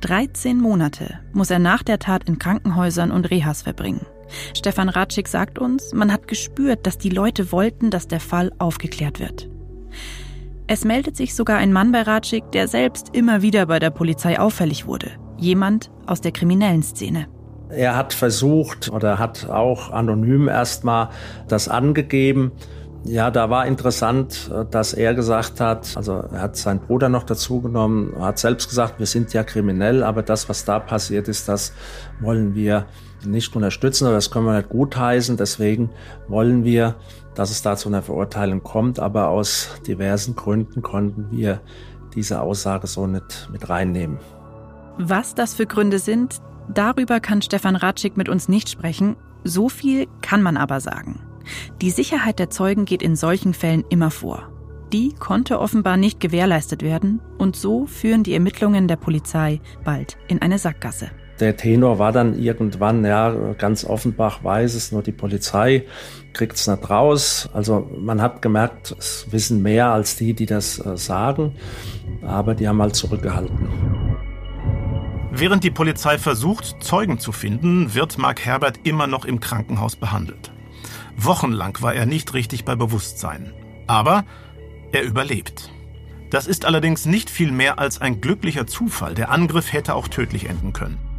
13 0.00 0.58
Monate 0.58 1.20
muss 1.32 1.50
er 1.50 1.58
nach 1.58 1.82
der 1.82 1.98
Tat 1.98 2.24
in 2.24 2.38
Krankenhäusern 2.38 3.10
und 3.10 3.30
Rehas 3.30 3.62
verbringen. 3.62 4.06
Stefan 4.54 4.88
Ratschik 4.88 5.28
sagt 5.28 5.58
uns, 5.58 5.92
man 5.92 6.12
hat 6.12 6.28
gespürt, 6.28 6.86
dass 6.86 6.98
die 6.98 7.10
Leute 7.10 7.52
wollten, 7.52 7.90
dass 7.90 8.08
der 8.08 8.20
Fall 8.20 8.52
aufgeklärt 8.58 9.20
wird. 9.20 9.48
Es 10.66 10.84
meldet 10.84 11.16
sich 11.16 11.34
sogar 11.34 11.58
ein 11.58 11.72
Mann 11.72 11.90
bei 11.90 12.02
Ratschik, 12.02 12.52
der 12.52 12.68
selbst 12.68 13.08
immer 13.12 13.42
wieder 13.42 13.66
bei 13.66 13.80
der 13.80 13.90
Polizei 13.90 14.38
auffällig 14.38 14.86
wurde. 14.86 15.10
Jemand 15.36 15.90
aus 16.06 16.20
der 16.20 16.30
kriminellen 16.30 16.82
Szene. 16.82 17.26
Er 17.70 17.96
hat 17.96 18.12
versucht 18.12 18.90
oder 18.90 19.18
hat 19.18 19.48
auch 19.48 19.90
anonym 19.90 20.48
erstmal 20.48 21.10
das 21.48 21.68
angegeben. 21.68 22.52
Ja, 23.04 23.30
da 23.30 23.48
war 23.48 23.66
interessant, 23.66 24.50
dass 24.70 24.92
er 24.92 25.14
gesagt 25.14 25.60
hat, 25.60 25.96
also 25.96 26.12
er 26.32 26.42
hat 26.42 26.56
seinen 26.56 26.80
Bruder 26.80 27.08
noch 27.08 27.22
dazu 27.24 27.60
genommen, 27.62 28.14
hat 28.20 28.38
selbst 28.38 28.68
gesagt, 28.68 28.98
wir 28.98 29.06
sind 29.06 29.32
ja 29.32 29.42
kriminell, 29.42 30.02
aber 30.02 30.22
das, 30.22 30.48
was 30.48 30.64
da 30.64 30.78
passiert 30.78 31.26
ist, 31.26 31.48
das 31.48 31.72
wollen 32.20 32.54
wir 32.54 32.86
nicht 33.24 33.54
unterstützen 33.54 34.06
oder 34.06 34.14
das 34.14 34.30
können 34.30 34.46
wir 34.46 34.56
nicht 34.56 34.68
gutheißen. 34.68 35.36
Deswegen 35.36 35.90
wollen 36.28 36.64
wir, 36.64 36.96
dass 37.34 37.50
es 37.50 37.62
da 37.62 37.76
zu 37.76 37.88
einer 37.88 38.02
Verurteilung 38.02 38.62
kommt. 38.62 38.98
Aber 38.98 39.28
aus 39.28 39.70
diversen 39.86 40.36
Gründen 40.36 40.82
konnten 40.82 41.28
wir 41.30 41.60
diese 42.14 42.40
Aussage 42.40 42.86
so 42.86 43.06
nicht 43.06 43.48
mit 43.52 43.68
reinnehmen. 43.68 44.18
Was 44.98 45.34
das 45.34 45.54
für 45.54 45.66
Gründe 45.66 45.98
sind, 45.98 46.40
darüber 46.72 47.20
kann 47.20 47.42
Stefan 47.42 47.76
Ratschik 47.76 48.16
mit 48.16 48.28
uns 48.28 48.48
nicht 48.48 48.68
sprechen. 48.68 49.16
So 49.44 49.68
viel 49.68 50.06
kann 50.20 50.42
man 50.42 50.56
aber 50.56 50.80
sagen. 50.80 51.20
Die 51.80 51.90
Sicherheit 51.90 52.38
der 52.38 52.50
Zeugen 52.50 52.84
geht 52.84 53.02
in 53.02 53.16
solchen 53.16 53.54
Fällen 53.54 53.84
immer 53.88 54.10
vor. 54.10 54.50
Die 54.92 55.14
konnte 55.14 55.60
offenbar 55.60 55.96
nicht 55.96 56.20
gewährleistet 56.20 56.82
werden 56.82 57.20
und 57.38 57.54
so 57.54 57.86
führen 57.86 58.24
die 58.24 58.34
Ermittlungen 58.34 58.88
der 58.88 58.96
Polizei 58.96 59.60
bald 59.84 60.18
in 60.26 60.42
eine 60.42 60.58
Sackgasse. 60.58 61.10
Der 61.40 61.56
Tenor 61.56 61.98
war 61.98 62.12
dann 62.12 62.38
irgendwann, 62.38 63.04
ja, 63.04 63.54
ganz 63.56 63.84
Offenbach 63.84 64.44
weiß 64.44 64.74
es, 64.74 64.92
nur 64.92 65.02
die 65.02 65.12
Polizei 65.12 65.84
kriegt 66.34 66.56
es 66.56 66.66
nicht 66.66 66.90
raus. 66.90 67.48
Also 67.54 67.90
man 67.98 68.20
hat 68.20 68.42
gemerkt, 68.42 68.94
es 68.98 69.26
wissen 69.30 69.62
mehr 69.62 69.90
als 69.90 70.16
die, 70.16 70.34
die 70.34 70.46
das 70.46 70.84
äh, 70.84 70.96
sagen, 70.96 71.54
aber 72.22 72.54
die 72.54 72.68
haben 72.68 72.80
halt 72.80 72.94
zurückgehalten. 72.94 73.58
Während 75.32 75.64
die 75.64 75.70
Polizei 75.70 76.18
versucht, 76.18 76.82
Zeugen 76.82 77.18
zu 77.18 77.32
finden, 77.32 77.94
wird 77.94 78.18
Mark 78.18 78.44
Herbert 78.44 78.80
immer 78.82 79.06
noch 79.06 79.24
im 79.24 79.40
Krankenhaus 79.40 79.96
behandelt. 79.96 80.52
Wochenlang 81.16 81.78
war 81.80 81.94
er 81.94 82.04
nicht 82.04 82.34
richtig 82.34 82.64
bei 82.64 82.74
Bewusstsein. 82.74 83.52
Aber 83.86 84.24
er 84.92 85.02
überlebt. 85.02 85.70
Das 86.30 86.46
ist 86.46 86.64
allerdings 86.64 87.06
nicht 87.06 87.30
viel 87.30 87.50
mehr 87.52 87.78
als 87.78 88.00
ein 88.00 88.20
glücklicher 88.20 88.66
Zufall. 88.66 89.14
Der 89.14 89.30
Angriff 89.30 89.72
hätte 89.72 89.94
auch 89.94 90.08
tödlich 90.08 90.48
enden 90.48 90.72
können. 90.72 91.09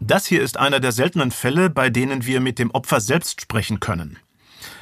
Das 0.00 0.26
hier 0.26 0.42
ist 0.42 0.56
einer 0.58 0.80
der 0.80 0.92
seltenen 0.92 1.30
Fälle, 1.30 1.70
bei 1.70 1.88
denen 1.90 2.26
wir 2.26 2.40
mit 2.40 2.58
dem 2.58 2.70
Opfer 2.70 3.00
selbst 3.00 3.40
sprechen 3.40 3.80
können. 3.80 4.18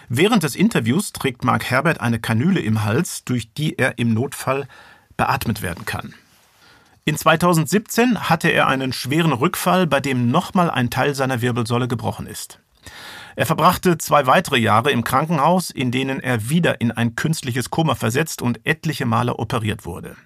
Während 0.08 0.42
des 0.42 0.56
Interviews 0.56 1.12
trägt 1.12 1.44
Mark 1.44 1.64
Herbert 1.70 2.00
eine 2.00 2.18
Kanüle 2.18 2.60
im 2.60 2.84
Hals, 2.84 3.24
durch 3.24 3.52
die 3.52 3.78
er 3.78 3.98
im 3.98 4.12
Notfall 4.12 4.66
beatmet 5.16 5.62
werden 5.62 5.84
kann. 5.84 6.14
In 7.04 7.16
2017 7.16 8.28
hatte 8.28 8.48
er 8.48 8.66
einen 8.66 8.92
schweren 8.92 9.32
Rückfall, 9.32 9.86
bei 9.86 10.00
dem 10.00 10.30
nochmal 10.30 10.70
ein 10.70 10.90
Teil 10.90 11.14
seiner 11.14 11.42
Wirbelsäule 11.42 11.86
gebrochen 11.86 12.26
ist. 12.26 12.60
Er 13.36 13.46
verbrachte 13.46 13.98
zwei 13.98 14.26
weitere 14.26 14.58
Jahre 14.58 14.90
im 14.90 15.04
Krankenhaus, 15.04 15.70
in 15.70 15.90
denen 15.90 16.20
er 16.20 16.48
wieder 16.48 16.80
in 16.80 16.92
ein 16.92 17.14
künstliches 17.14 17.70
Koma 17.70 17.94
versetzt 17.94 18.42
und 18.42 18.60
etliche 18.64 19.06
Male 19.06 19.36
operiert 19.36 19.84
wurde. 19.84 20.16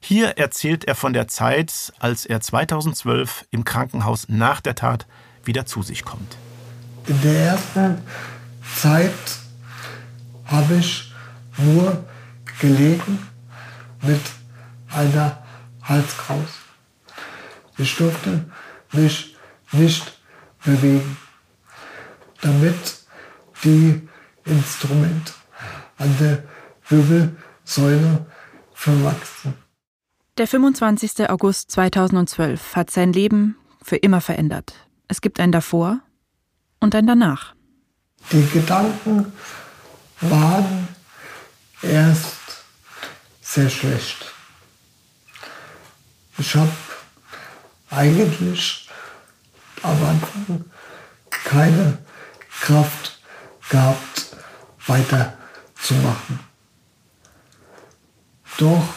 Hier 0.00 0.38
erzählt 0.38 0.84
er 0.84 0.94
von 0.94 1.12
der 1.12 1.28
Zeit, 1.28 1.92
als 1.98 2.26
er 2.26 2.40
2012 2.40 3.46
im 3.50 3.64
Krankenhaus 3.64 4.28
nach 4.28 4.60
der 4.60 4.74
Tat 4.74 5.06
wieder 5.44 5.66
zu 5.66 5.82
sich 5.82 6.04
kommt. 6.04 6.36
In 7.06 7.20
der 7.22 7.34
ersten 7.34 8.02
Zeit 8.76 9.12
habe 10.44 10.76
ich 10.76 11.12
nur 11.58 12.04
gelegen 12.60 13.26
mit 14.02 14.20
einer 14.90 15.42
Halskraus. 15.82 16.60
Ich 17.78 17.96
durfte 17.96 18.44
mich 18.92 19.36
nicht 19.72 20.18
bewegen 20.64 21.16
damit 22.40 22.98
die 23.64 24.08
Instrumente 24.44 25.32
an 25.98 26.16
der 26.20 26.42
Wirbelsäule 26.88 28.26
verwachsen. 28.76 29.54
Der 30.38 30.46
25. 30.46 31.30
August 31.30 31.70
2012 31.72 32.76
hat 32.76 32.90
sein 32.90 33.12
Leben 33.12 33.56
für 33.82 33.96
immer 33.96 34.20
verändert. 34.20 34.74
Es 35.08 35.20
gibt 35.20 35.40
ein 35.40 35.50
davor 35.50 36.00
und 36.78 36.94
ein 36.94 37.06
danach. 37.06 37.54
Die 38.30 38.46
Gedanken 38.46 39.32
waren 40.20 40.88
erst 41.80 42.36
sehr 43.40 43.70
schlecht. 43.70 44.32
Ich 46.38 46.54
habe 46.54 46.72
eigentlich 47.90 48.88
am 49.82 50.04
Anfang 50.04 50.64
keine 51.30 51.98
Kraft 52.60 53.20
gehabt, 53.70 54.36
weiterzumachen. 54.86 56.45
Doch 58.58 58.88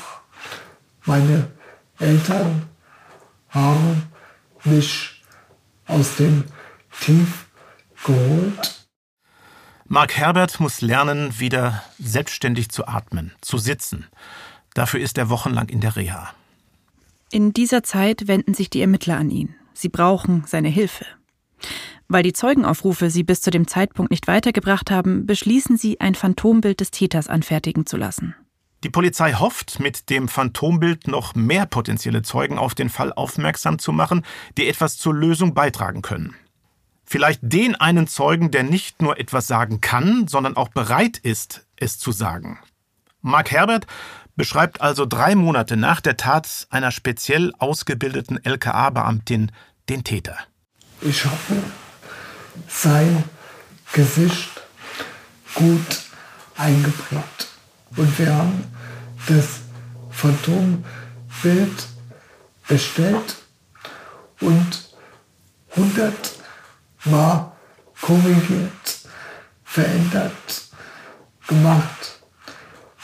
meine 1.05 1.51
Eltern 1.99 2.69
haben 3.49 4.03
mich 4.63 5.21
aus 5.87 6.15
dem 6.15 6.45
Tief 7.01 7.47
geholt. 8.05 8.87
Mark 9.85 10.15
Herbert 10.15 10.59
muss 10.59 10.81
lernen, 10.81 11.39
wieder 11.39 11.83
selbstständig 11.97 12.69
zu 12.69 12.87
atmen, 12.87 13.33
zu 13.41 13.57
sitzen. 13.57 14.05
Dafür 14.75 14.99
ist 14.99 15.17
er 15.17 15.29
wochenlang 15.29 15.67
in 15.69 15.81
der 15.81 15.95
Reha. 15.95 16.29
In 17.31 17.53
dieser 17.53 17.83
Zeit 17.83 18.27
wenden 18.27 18.53
sich 18.53 18.69
die 18.69 18.81
Ermittler 18.81 19.17
an 19.17 19.29
ihn. 19.29 19.55
Sie 19.73 19.89
brauchen 19.89 20.43
seine 20.45 20.69
Hilfe. 20.69 21.05
Weil 22.07 22.23
die 22.23 22.33
Zeugenaufrufe 22.33 23.09
sie 23.09 23.23
bis 23.23 23.41
zu 23.41 23.51
dem 23.51 23.67
Zeitpunkt 23.67 24.11
nicht 24.11 24.27
weitergebracht 24.27 24.89
haben, 24.89 25.25
beschließen 25.25 25.77
sie, 25.77 25.99
ein 25.99 26.15
Phantombild 26.15 26.79
des 26.79 26.91
Täters 26.91 27.27
anfertigen 27.27 27.85
zu 27.85 27.97
lassen. 27.97 28.35
Die 28.83 28.89
Polizei 28.89 29.33
hofft, 29.33 29.79
mit 29.79 30.09
dem 30.09 30.29
Phantombild 30.29 31.07
noch 31.07 31.35
mehr 31.35 31.65
potenzielle 31.65 32.21
Zeugen 32.21 32.57
auf 32.57 32.75
den 32.75 32.89
Fall 32.89 33.11
aufmerksam 33.11 33.77
zu 33.77 33.91
machen, 33.91 34.25
die 34.57 34.69
etwas 34.69 34.97
zur 34.97 35.13
Lösung 35.13 35.53
beitragen 35.53 36.01
können. 36.01 36.35
Vielleicht 37.03 37.41
den 37.43 37.75
einen 37.75 38.07
Zeugen, 38.07 38.51
der 38.51 38.63
nicht 38.63 39.01
nur 39.01 39.19
etwas 39.19 39.47
sagen 39.47 39.81
kann, 39.81 40.27
sondern 40.27 40.55
auch 40.55 40.69
bereit 40.69 41.17
ist, 41.17 41.65
es 41.75 41.99
zu 41.99 42.11
sagen. 42.11 42.59
Mark 43.21 43.51
Herbert 43.51 43.87
beschreibt 44.35 44.79
also 44.79 45.05
drei 45.05 45.35
Monate 45.35 45.75
nach 45.75 45.99
der 45.99 46.15
Tat 46.15 46.67
einer 46.69 46.91
speziell 46.91 47.51
ausgebildeten 47.59 48.39
LKA-Beamtin 48.45 49.51
den 49.89 50.05
Täter. 50.05 50.37
Ich 51.01 51.25
habe 51.25 51.63
sein 52.67 53.23
Gesicht 53.91 54.61
gut 55.55 56.03
eingeprägt. 56.55 57.48
Und 57.95 58.19
wir 58.19 58.33
haben 58.33 58.63
das 59.27 59.61
Phantombild 60.09 60.83
bestellt 62.67 63.37
und 64.41 64.89
100 65.71 66.13
Mal 67.05 67.51
korrigiert, 68.01 69.07
verändert, 69.63 70.69
gemacht, 71.47 72.19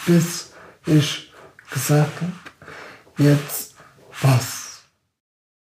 bis 0.06 0.52
ich 0.86 1.32
gesagt 1.72 2.22
habe, 2.22 2.32
jetzt 3.18 3.76
was. 4.22 4.84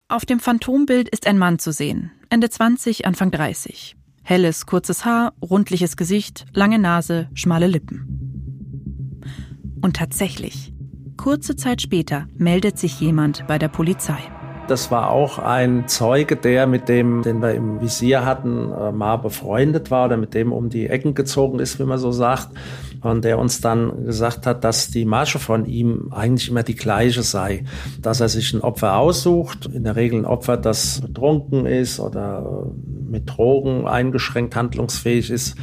Auf 0.10 0.26
dem 0.26 0.40
Phantombild 0.40 1.10
ist 1.10 1.28
ein 1.28 1.38
Mann 1.38 1.60
zu 1.60 1.72
sehen, 1.72 2.12
Ende 2.30 2.50
20, 2.50 3.06
Anfang 3.06 3.32
30. 3.32 3.96
Helles, 4.24 4.66
kurzes 4.66 5.06
Haar, 5.06 5.34
rundliches 5.42 5.96
Gesicht, 5.96 6.46
lange 6.52 6.80
Nase, 6.80 7.30
schmale 7.34 7.68
Lippen. 7.68 8.27
Und 9.82 9.96
tatsächlich, 9.96 10.74
kurze 11.18 11.56
Zeit 11.56 11.82
später 11.82 12.28
meldet 12.38 12.78
sich 12.78 13.00
jemand 13.00 13.46
bei 13.48 13.58
der 13.58 13.68
Polizei. 13.68 14.18
Das 14.68 14.92
war 14.92 15.12
auch 15.12 15.40
ein 15.40 15.88
Zeuge, 15.88 16.36
der 16.36 16.68
mit 16.68 16.90
dem, 16.90 17.22
den 17.22 17.42
wir 17.42 17.54
im 17.54 17.80
Visier 17.80 18.26
hatten, 18.26 18.72
äh, 18.72 18.92
mal 18.92 19.16
befreundet 19.16 19.92
war 19.92 20.08
oder 20.08 20.18
mit 20.18 20.34
dem 20.34 20.52
um 20.52 20.70
die 20.70 20.88
Ecken 20.88 21.14
gezogen 21.14 21.60
ist, 21.60 21.80
wie 21.80 21.86
man 21.86 21.98
so 21.98 22.12
sagt. 22.12 22.50
Und 23.02 23.24
der 23.24 23.40
uns 23.40 23.62
dann 23.62 24.06
gesagt 24.06 24.46
hat, 24.46 24.64
dass 24.64 24.90
die 24.90 25.06
Masche 25.06 25.40
von 25.40 25.66
ihm 25.66 26.10
eigentlich 26.12 26.50
immer 26.50 26.64
die 26.64 26.76
gleiche 26.76 27.24
sei. 27.24 27.64
Dass 28.02 28.22
er 28.22 28.30
sich 28.30 28.54
ein 28.54 28.62
Opfer 28.62 28.98
aussucht, 28.98 29.70
in 29.72 29.84
der 29.84 29.96
Regel 29.96 30.20
ein 30.20 30.26
Opfer, 30.26 30.58
das 30.58 31.02
betrunken 31.02 31.66
ist 31.66 32.00
oder 32.00 32.72
mit 33.10 33.30
Drogen 33.30 33.88
eingeschränkt 33.88 34.56
handlungsfähig 34.56 35.30
ist 35.30 35.56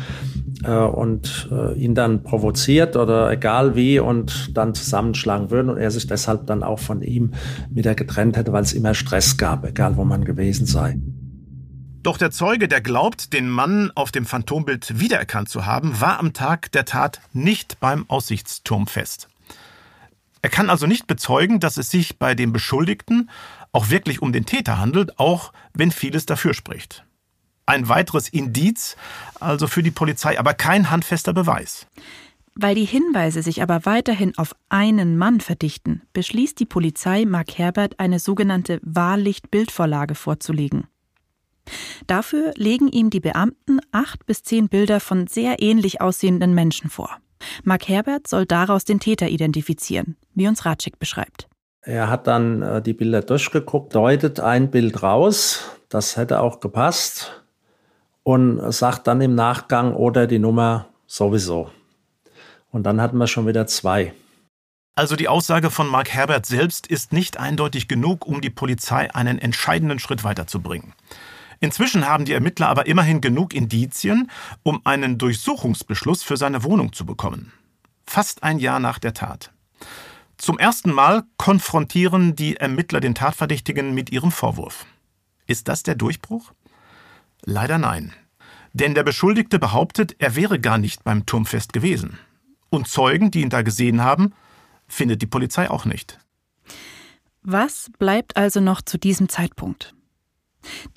äh, 0.64 0.70
und 0.76 1.48
äh, 1.52 1.74
ihn 1.78 1.94
dann 1.94 2.22
provoziert 2.22 2.96
oder 2.96 3.30
egal 3.30 3.76
wie 3.76 3.98
und 3.98 4.56
dann 4.56 4.74
zusammenschlagen 4.74 5.50
würden 5.50 5.70
und 5.70 5.78
er 5.78 5.90
sich 5.90 6.06
deshalb 6.06 6.46
dann 6.46 6.62
auch 6.62 6.78
von 6.78 7.02
ihm 7.02 7.32
wieder 7.70 7.94
getrennt 7.94 8.36
hätte, 8.36 8.52
weil 8.52 8.62
es 8.62 8.72
immer 8.72 8.94
Stress 8.94 9.36
gab, 9.36 9.64
egal 9.66 9.96
wo 9.96 10.04
man 10.04 10.24
gewesen 10.24 10.66
sei. 10.66 10.98
Doch 12.04 12.18
der 12.18 12.30
Zeuge, 12.30 12.68
der 12.68 12.82
glaubt, 12.82 13.32
den 13.32 13.48
Mann 13.48 13.90
auf 13.94 14.12
dem 14.12 14.26
Phantombild 14.26 15.00
wiedererkannt 15.00 15.48
zu 15.48 15.64
haben, 15.64 16.02
war 16.02 16.18
am 16.18 16.34
Tag 16.34 16.70
der 16.72 16.84
Tat 16.84 17.22
nicht 17.32 17.80
beim 17.80 18.04
Aussichtsturm 18.10 18.86
fest. 18.86 19.30
Er 20.42 20.50
kann 20.50 20.68
also 20.68 20.86
nicht 20.86 21.06
bezeugen, 21.06 21.60
dass 21.60 21.78
es 21.78 21.90
sich 21.90 22.18
bei 22.18 22.34
dem 22.34 22.52
Beschuldigten 22.52 23.30
auch 23.72 23.88
wirklich 23.88 24.20
um 24.20 24.34
den 24.34 24.44
Täter 24.44 24.78
handelt, 24.78 25.18
auch 25.18 25.54
wenn 25.72 25.90
vieles 25.90 26.26
dafür 26.26 26.52
spricht. 26.52 27.06
Ein 27.64 27.88
weiteres 27.88 28.28
Indiz, 28.28 28.96
also 29.40 29.66
für 29.66 29.82
die 29.82 29.90
Polizei, 29.90 30.38
aber 30.38 30.52
kein 30.52 30.90
handfester 30.90 31.32
Beweis. 31.32 31.86
Weil 32.54 32.74
die 32.74 32.84
Hinweise 32.84 33.42
sich 33.42 33.62
aber 33.62 33.86
weiterhin 33.86 34.36
auf 34.36 34.54
einen 34.68 35.16
Mann 35.16 35.40
verdichten, 35.40 36.02
beschließt 36.12 36.60
die 36.60 36.66
Polizei, 36.66 37.24
Mark 37.24 37.56
Herbert 37.56 37.98
eine 37.98 38.18
sogenannte 38.18 38.78
Wahllicht-Bildvorlage 38.82 40.14
vorzulegen. 40.14 40.86
Dafür 42.06 42.52
legen 42.56 42.88
ihm 42.88 43.10
die 43.10 43.20
Beamten 43.20 43.80
acht 43.92 44.26
bis 44.26 44.42
zehn 44.42 44.68
Bilder 44.68 45.00
von 45.00 45.26
sehr 45.26 45.60
ähnlich 45.62 46.00
aussehenden 46.00 46.54
Menschen 46.54 46.90
vor. 46.90 47.10
Mark 47.62 47.88
Herbert 47.88 48.26
soll 48.26 48.46
daraus 48.46 48.84
den 48.84 49.00
Täter 49.00 49.28
identifizieren, 49.28 50.16
wie 50.34 50.48
uns 50.48 50.64
Ratschik 50.64 50.98
beschreibt. 50.98 51.48
Er 51.82 52.08
hat 52.08 52.26
dann 52.26 52.62
äh, 52.62 52.82
die 52.82 52.94
Bilder 52.94 53.20
durchgeguckt, 53.20 53.94
deutet 53.94 54.40
ein 54.40 54.70
Bild 54.70 55.02
raus, 55.02 55.70
das 55.88 56.16
hätte 56.16 56.40
auch 56.40 56.60
gepasst 56.60 57.44
und 58.22 58.72
sagt 58.72 59.06
dann 59.06 59.20
im 59.20 59.34
Nachgang 59.34 59.94
oder 59.94 60.26
die 60.26 60.38
Nummer 60.38 60.88
sowieso. 61.06 61.70
Und 62.70 62.84
dann 62.84 63.00
hatten 63.00 63.18
wir 63.18 63.26
schon 63.26 63.46
wieder 63.46 63.66
zwei. 63.66 64.14
Also 64.96 65.16
die 65.16 65.28
Aussage 65.28 65.70
von 65.70 65.88
Mark 65.88 66.08
Herbert 66.10 66.46
selbst 66.46 66.86
ist 66.86 67.12
nicht 67.12 67.38
eindeutig 67.38 67.88
genug, 67.88 68.26
um 68.26 68.40
die 68.40 68.50
Polizei 68.50 69.12
einen 69.14 69.38
entscheidenden 69.38 69.98
Schritt 69.98 70.24
weiterzubringen. 70.24 70.94
Inzwischen 71.64 72.06
haben 72.06 72.26
die 72.26 72.34
Ermittler 72.34 72.68
aber 72.68 72.84
immerhin 72.84 73.22
genug 73.22 73.54
Indizien, 73.54 74.30
um 74.64 74.82
einen 74.84 75.16
Durchsuchungsbeschluss 75.16 76.22
für 76.22 76.36
seine 76.36 76.62
Wohnung 76.62 76.92
zu 76.92 77.06
bekommen. 77.06 77.54
Fast 78.06 78.42
ein 78.42 78.58
Jahr 78.58 78.80
nach 78.80 78.98
der 78.98 79.14
Tat. 79.14 79.50
Zum 80.36 80.58
ersten 80.58 80.92
Mal 80.92 81.22
konfrontieren 81.38 82.36
die 82.36 82.56
Ermittler 82.56 83.00
den 83.00 83.14
Tatverdächtigen 83.14 83.94
mit 83.94 84.12
ihrem 84.12 84.30
Vorwurf. 84.30 84.84
Ist 85.46 85.68
das 85.68 85.82
der 85.82 85.94
Durchbruch? 85.94 86.52
Leider 87.46 87.78
nein. 87.78 88.12
Denn 88.74 88.94
der 88.94 89.02
Beschuldigte 89.02 89.58
behauptet, 89.58 90.16
er 90.18 90.36
wäre 90.36 90.60
gar 90.60 90.76
nicht 90.76 91.02
beim 91.02 91.24
Turmfest 91.24 91.72
gewesen. 91.72 92.18
Und 92.68 92.88
Zeugen, 92.88 93.30
die 93.30 93.40
ihn 93.40 93.48
da 93.48 93.62
gesehen 93.62 94.02
haben, 94.02 94.34
findet 94.86 95.22
die 95.22 95.26
Polizei 95.26 95.70
auch 95.70 95.86
nicht. 95.86 96.18
Was 97.40 97.90
bleibt 97.98 98.36
also 98.36 98.60
noch 98.60 98.82
zu 98.82 98.98
diesem 98.98 99.30
Zeitpunkt? 99.30 99.93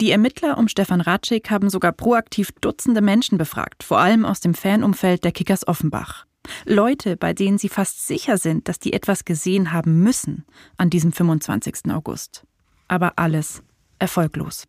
Die 0.02 0.12
Ermittler 0.12 0.58
um 0.58 0.68
Stefan 0.68 1.02
Ratschik 1.02 1.50
haben 1.50 1.70
sogar 1.70 1.92
proaktiv 1.92 2.52
Dutzende 2.62 3.02
Menschen 3.02 3.38
befragt, 3.38 3.84
vor 3.84 4.00
allem 4.00 4.26
aus 4.26 4.40
dem 4.40 4.54
Fanumfeld 4.54 5.24
der 5.24 5.32
Kickers 5.32 5.68
Offenbach. 5.68 6.26
Leute, 6.66 7.18
bei 7.18 7.34
denen 7.34 7.58
sie 7.58 7.70
fast 7.70 8.08
sicher 8.08 8.38
sind, 8.38 8.68
dass 8.68 8.80
die 8.80 8.94
etwas 8.94 9.26
gesehen 9.26 9.74
haben 9.74 10.02
müssen 10.02 10.46
an 10.78 10.90
diesem 10.90 11.12
25. 11.12 11.92
August. 11.92 12.46
Aber 12.88 13.14
alles 13.18 13.64
erfolglos. 14.00 14.66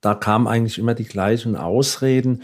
Da 0.00 0.14
kamen 0.14 0.48
eigentlich 0.48 0.78
immer 0.78 0.94
die 0.94 1.04
gleichen 1.04 1.56
Ausreden. 1.56 2.42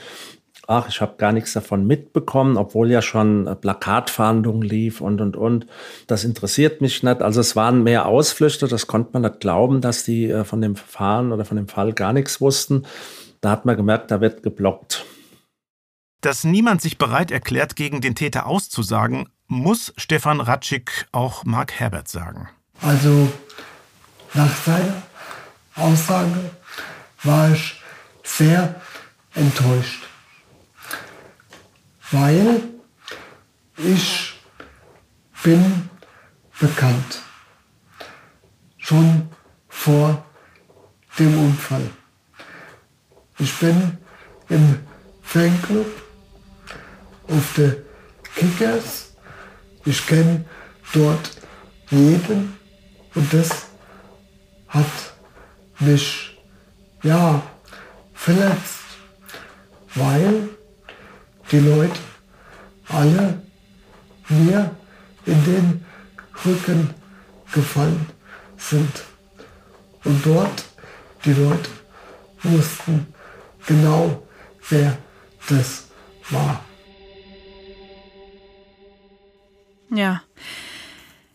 Ach, 0.70 0.87
ich 0.87 1.00
habe 1.00 1.16
gar 1.16 1.33
nichts 1.33 1.54
davon 1.54 1.87
mitbekommen, 1.87 2.59
obwohl 2.59 2.90
ja 2.90 3.00
schon 3.00 3.57
Plakatfahndung 3.59 4.61
lief 4.61 5.00
und, 5.00 5.22
und, 5.22 5.35
und. 5.35 5.66
Das 6.07 6.24
interessiert 6.24 6.83
mich 6.83 7.02
nicht. 7.02 7.22
Also 7.22 7.40
es 7.40 7.57
waren 7.57 7.83
mehr 7.83 8.04
Ausflüchte, 8.04 8.68
das 8.68 8.87
konnte 8.87 9.11
man 9.14 9.22
nicht 9.22 9.40
glauben, 9.40 9.81
dass 9.81 10.04
die 10.04 10.28
äh, 10.31 10.44
von 10.44 10.61
dem 10.61 10.76
Verfahren 10.76 11.33
oder 11.33 11.46
von 11.46 11.57
dem 11.57 11.68
Fall 11.68 11.94
gar 11.94 12.12
nichts 12.12 12.42
wussten. 12.42 12.85
Da 13.40 13.48
hat 13.50 13.64
man 13.64 13.78
gemerkt, 13.78 14.11
da 14.11 14.20
wird 14.20 14.42
geblockt. 14.42 15.07
Dass 16.20 16.44
niemand 16.44 16.83
sich 16.83 16.98
bereit 16.98 17.31
erklärt, 17.31 17.74
gegen 17.74 18.02
den 18.02 18.14
Täter 18.14 18.46
auszusagen, 18.46 19.31
muss 19.46 19.94
Stefan 19.96 20.42
Ratschik 20.42 21.09
auch 21.12 21.46
Mark 21.46 21.72
Herbert 21.81 22.09
sagen. 22.09 22.50
Also 22.83 23.31
nach 24.35 24.54
seiner 24.54 25.02
Aussage 25.76 26.50
war 27.22 27.52
ich 27.52 27.81
sehr 28.22 28.78
enttäuscht, 29.35 30.07
weil 32.10 32.62
ich 33.76 34.34
bin 35.42 35.88
bekannt, 36.58 37.22
schon 38.78 39.28
vor 39.68 40.24
dem 41.18 41.38
Unfall. 41.38 41.88
Ich 43.38 43.56
bin 43.58 43.98
im 44.48 44.78
Fanclub 45.22 45.86
auf 47.28 47.54
der 47.56 47.76
Kickers. 48.34 49.14
Ich 49.84 50.06
kenne 50.06 50.44
dort 50.92 51.30
jeden 51.90 52.56
und 53.14 53.32
das 53.32 53.68
hat 54.68 54.86
mich 55.78 56.38
ja 57.02 57.42
verletzt, 58.12 58.84
weil 59.94 60.57
die 61.50 61.58
Leute 61.61 61.98
alle 62.88 63.42
mir 64.28 64.74
in 65.26 65.44
den 65.44 65.84
Rücken 66.44 66.94
gefallen 67.52 68.06
sind. 68.56 69.04
Und 70.04 70.24
dort 70.24 70.64
die 71.24 71.32
Leute 71.32 71.70
wussten 72.42 73.06
genau, 73.66 74.22
wer 74.68 74.96
das 75.48 75.88
war. 76.30 76.64
Ja. 79.90 80.22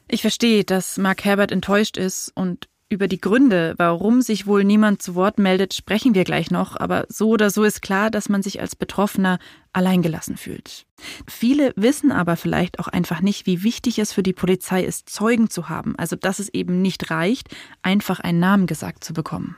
Ich 0.07 0.21
verstehe, 0.21 0.63
dass 0.63 0.97
Mark 0.97 1.25
Herbert 1.25 1.51
enttäuscht 1.51 1.97
ist 1.97 2.31
und 2.35 2.67
über 2.93 3.07
die 3.07 3.19
Gründe, 3.19 3.73
warum 3.77 4.21
sich 4.21 4.47
wohl 4.47 4.63
niemand 4.63 5.01
zu 5.01 5.15
Wort 5.15 5.39
meldet, 5.39 5.73
sprechen 5.73 6.15
wir 6.15 6.23
gleich 6.23 6.51
noch, 6.51 6.79
aber 6.79 7.05
so 7.09 7.29
oder 7.29 7.49
so 7.49 7.63
ist 7.63 7.81
klar, 7.81 8.09
dass 8.09 8.29
man 8.29 8.41
sich 8.41 8.61
als 8.61 8.75
Betroffener 8.75 9.39
alleingelassen 9.73 10.37
fühlt. 10.37 10.85
Viele 11.27 11.73
wissen 11.75 12.11
aber 12.11 12.37
vielleicht 12.37 12.79
auch 12.79 12.87
einfach 12.87 13.21
nicht, 13.21 13.45
wie 13.45 13.63
wichtig 13.63 13.99
es 13.99 14.13
für 14.13 14.23
die 14.23 14.33
Polizei 14.33 14.83
ist, 14.83 15.09
Zeugen 15.09 15.49
zu 15.49 15.67
haben, 15.67 15.95
also 15.97 16.15
dass 16.15 16.39
es 16.39 16.49
eben 16.49 16.81
nicht 16.81 17.09
reicht, 17.09 17.49
einfach 17.81 18.19
einen 18.19 18.39
Namen 18.39 18.67
gesagt 18.67 19.03
zu 19.03 19.13
bekommen. 19.13 19.55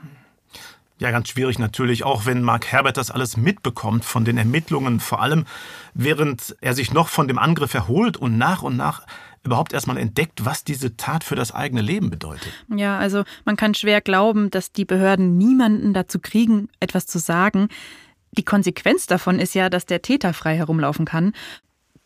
Ja, 0.98 1.12
ganz 1.12 1.28
schwierig 1.28 1.60
natürlich, 1.60 2.06
auch 2.06 2.26
wenn 2.26 2.42
Mark 2.42 2.68
Herbert 2.68 2.96
das 2.96 3.12
alles 3.12 3.36
mitbekommt 3.36 4.06
von 4.06 4.24
den 4.24 4.38
Ermittlungen, 4.38 5.02
vor 5.02 5.22
allem 5.22 5.46
während 5.94 6.56
er 6.62 6.74
sich 6.74 6.94
noch 6.94 7.10
von 7.10 7.28
dem 7.28 7.38
Angriff 7.38 7.74
erholt 7.74 8.16
und 8.16 8.38
nach 8.38 8.64
und 8.64 8.78
nach 8.78 9.06
überhaupt 9.46 9.74
erstmal 9.74 9.98
entdeckt, 9.98 10.46
was 10.46 10.64
diese 10.64 10.98
Tat 10.98 11.24
für 11.24 11.36
das 11.36 11.54
eigene 11.54 11.82
Leben 11.82 12.10
bedeutet. 12.10 12.52
Ja, 12.76 12.98
also 12.98 13.24
man 13.46 13.56
kann 13.56 13.74
schwer 13.74 14.02
glauben, 14.02 14.50
dass 14.50 14.72
die 14.72 14.86
Behörden 14.86 15.38
niemanden 15.38 15.94
dazu 15.94 16.20
kriegen, 16.20 16.70
etwas 16.80 17.06
zu 17.06 17.20
sagen. 17.20 17.70
Die 18.32 18.44
Konsequenz 18.44 19.08
davon 19.08 19.40
ist 19.40 19.56
ja, 19.56 19.70
dass 19.70 19.86
der 19.86 20.02
Täter 20.02 20.34
frei 20.34 20.58
herumlaufen 20.58 21.06
kann. 21.06 21.34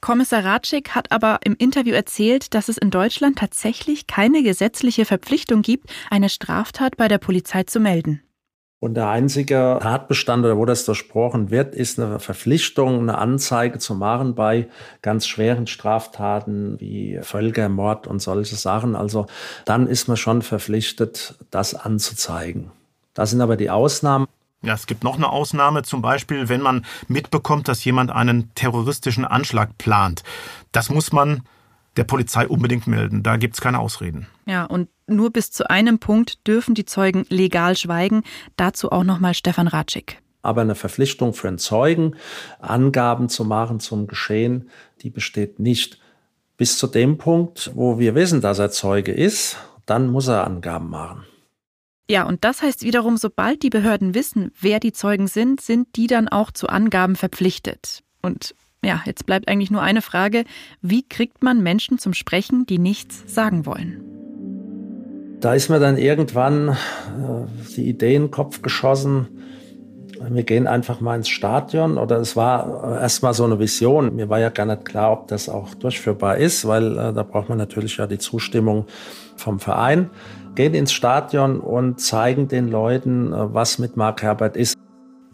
Kommissar 0.02 0.45
Ratschik 0.45 0.95
hat 0.95 1.12
aber 1.12 1.39
im 1.43 1.56
Interview 1.56 1.93
erzählt, 1.93 2.54
dass 2.54 2.69
es 2.69 2.78
in 2.78 2.89
Deutschland 2.89 3.38
tatsächlich 3.38 4.08
keine 4.08 4.43
gesetzliche 4.43 5.04
Verpflichtung 5.04 5.62
gibt, 5.62 5.89
eine 6.10 6.30
Straftat 6.30 6.95
bei 6.95 7.08
der 7.08 7.17
Polizei 7.17 7.63
zu 7.63 7.80
melden. 7.80 8.21
Und 8.81 8.93
der 8.93 9.09
einzige 9.09 9.77
Tatbestand 9.81 10.45
oder 10.45 10.57
wo 10.57 10.63
das 10.63 10.85
durchbrochen 10.85 11.51
wird, 11.51 11.75
ist 11.75 11.99
eine 11.99 12.19
Verpflichtung, 12.19 13.01
eine 13.01 13.17
Anzeige 13.17 13.77
zu 13.77 13.93
machen 13.93 14.35
bei 14.35 14.69
ganz 15.01 15.27
schweren 15.27 15.67
Straftaten 15.67 16.79
wie 16.79 17.19
Völkermord 17.21 18.07
und 18.07 18.21
solche 18.21 18.55
Sachen. 18.55 18.95
Also 18.95 19.27
dann 19.65 19.85
ist 19.87 20.07
man 20.07 20.15
schon 20.15 20.41
verpflichtet, 20.41 21.35
das 21.51 21.75
anzuzeigen. 21.75 22.71
Das 23.13 23.31
sind 23.31 23.41
aber 23.41 23.57
die 23.57 23.69
Ausnahmen. 23.69 24.27
Ja, 24.61 24.75
es 24.75 24.87
gibt 24.87 25.03
noch 25.03 25.15
eine 25.15 25.29
Ausnahme, 25.29 25.83
zum 25.83 26.01
Beispiel, 26.01 26.47
wenn 26.47 26.61
man 26.61 26.85
mitbekommt, 27.09 27.67
dass 27.67 27.83
jemand 27.83 28.11
einen 28.11 28.53
terroristischen 28.55 29.25
Anschlag 29.25 29.77
plant. 29.77 30.23
Das 30.71 30.89
muss 30.89 31.11
man 31.11 31.43
der 31.99 32.05
Polizei 32.05 32.47
unbedingt 32.47 32.88
melden. 32.88 33.23
Da 33.23 33.35
gibt 33.35 33.55
es 33.55 33.62
keine 33.62 33.77
Ausreden. 33.79 34.25
Ja, 34.45 34.63
und 34.63 34.88
nur 35.05 35.31
bis 35.31 35.51
zu 35.51 35.69
einem 35.69 35.99
Punkt 35.99 36.47
dürfen 36.47 36.73
die 36.73 36.85
Zeugen 36.85 37.25
legal 37.27 37.75
schweigen. 37.75 38.23
Dazu 38.55 38.89
auch 38.93 39.03
nochmal 39.03 39.33
Stefan 39.33 39.67
Ratschik. 39.67 40.21
Aber 40.41 40.62
eine 40.62 40.75
Verpflichtung 40.75 41.33
für 41.33 41.49
einen 41.49 41.57
Zeugen, 41.57 42.15
Angaben 42.59 43.27
zu 43.27 43.43
machen 43.43 43.81
zum 43.81 44.07
Geschehen, 44.07 44.69
die 45.01 45.09
besteht 45.09 45.59
nicht. 45.59 45.99
Bis 46.55 46.77
zu 46.77 46.88
dem 46.88 47.17
Punkt, 47.17 47.71
wo 47.75 47.99
wir 47.99 48.15
wissen, 48.15 48.39
dass 48.39 48.59
er 48.59 48.71
Zeuge 48.71 49.12
ist, 49.12 49.57
dann 49.85 50.09
muss 50.09 50.29
er 50.29 50.47
Angaben 50.47 50.89
machen. 50.89 51.25
Ja, 52.09 52.23
und 52.23 52.45
das 52.45 52.62
heißt 52.62 52.83
wiederum, 52.83 53.17
sobald 53.17 53.62
die 53.62 53.69
Behörden 53.69 54.15
wissen, 54.15 54.53
wer 54.57 54.79
die 54.79 54.93
Zeugen 54.93 55.27
sind, 55.27 55.59
sind 55.59 55.97
die 55.97 56.07
dann 56.07 56.29
auch 56.29 56.51
zu 56.51 56.69
Angaben 56.69 57.17
verpflichtet. 57.17 58.03
Und 58.21 58.55
ja, 58.83 59.01
jetzt 59.05 59.25
bleibt 59.25 59.47
eigentlich 59.47 59.71
nur 59.71 59.81
eine 59.81 60.01
Frage. 60.01 60.43
Wie 60.81 61.07
kriegt 61.07 61.43
man 61.43 61.61
Menschen 61.61 61.97
zum 61.99 62.13
Sprechen, 62.13 62.65
die 62.65 62.79
nichts 62.79 63.23
sagen 63.33 63.65
wollen? 63.65 64.03
Da 65.39 65.53
ist 65.53 65.69
mir 65.69 65.79
dann 65.79 65.97
irgendwann 65.97 66.69
äh, 66.69 66.75
die 67.75 67.87
Idee 67.87 68.15
in 68.15 68.23
den 68.23 68.31
Kopf 68.31 68.61
geschossen, 68.61 69.27
wir 70.27 70.43
gehen 70.43 70.67
einfach 70.67 70.99
mal 70.99 71.15
ins 71.15 71.29
Stadion 71.29 71.97
oder 71.97 72.17
es 72.17 72.35
war 72.35 72.97
äh, 72.97 73.01
erstmal 73.01 73.33
so 73.33 73.45
eine 73.45 73.59
Vision. 73.59 74.15
Mir 74.15 74.29
war 74.29 74.39
ja 74.39 74.49
gar 74.49 74.65
nicht 74.65 74.85
klar, 74.85 75.13
ob 75.13 75.27
das 75.27 75.47
auch 75.47 75.73
durchführbar 75.75 76.37
ist, 76.37 76.67
weil 76.67 76.97
äh, 76.97 77.13
da 77.13 77.23
braucht 77.23 77.49
man 77.49 77.57
natürlich 77.57 77.97
ja 77.97 78.07
die 78.07 78.17
Zustimmung 78.17 78.85
vom 79.37 79.59
Verein. 79.59 80.09
Gehen 80.55 80.73
ins 80.73 80.91
Stadion 80.91 81.59
und 81.61 82.01
zeigen 82.01 82.47
den 82.47 82.67
Leuten, 82.67 83.31
was 83.31 83.79
mit 83.79 83.95
Mark 83.95 84.21
Herbert 84.23 84.57
ist. 84.57 84.78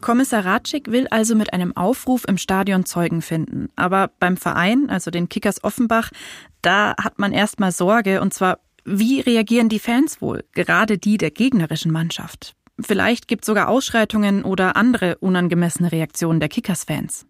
Kommissar 0.06 0.46
Ratschik 0.46 0.92
will 0.92 1.08
also 1.08 1.34
mit 1.34 1.52
einem 1.52 1.76
Aufruf 1.76 2.26
im 2.28 2.38
Stadion 2.38 2.86
Zeugen 2.86 3.24
finden. 3.24 3.70
Aber 3.76 4.12
beim 4.20 4.38
Verein, 4.38 4.92
also 4.92 5.10
den 5.10 5.30
Kickers 5.30 5.64
Offenbach, 5.64 6.12
da 6.62 6.94
hat 7.02 7.18
man 7.18 7.34
erstmal 7.34 7.72
Sorge, 7.72 8.22
und 8.22 8.32
zwar, 8.32 8.60
wie 8.84 9.20
reagieren 9.20 9.68
die 9.68 9.80
Fans 9.80 10.22
wohl, 10.22 10.44
gerade 10.52 11.00
die 11.00 11.18
der 11.18 11.32
gegnerischen 11.32 11.92
Mannschaft? 11.92 12.54
Vielleicht 12.80 13.28
gibt 13.28 13.46
es 13.46 13.48
sogar 13.48 13.68
Ausschreitungen 13.68 14.44
oder 14.44 14.76
andere 14.76 15.18
unangemessene 15.22 15.92
Reaktionen 15.92 16.40
der 16.40 16.50
Kickers-Fans. 16.50 17.26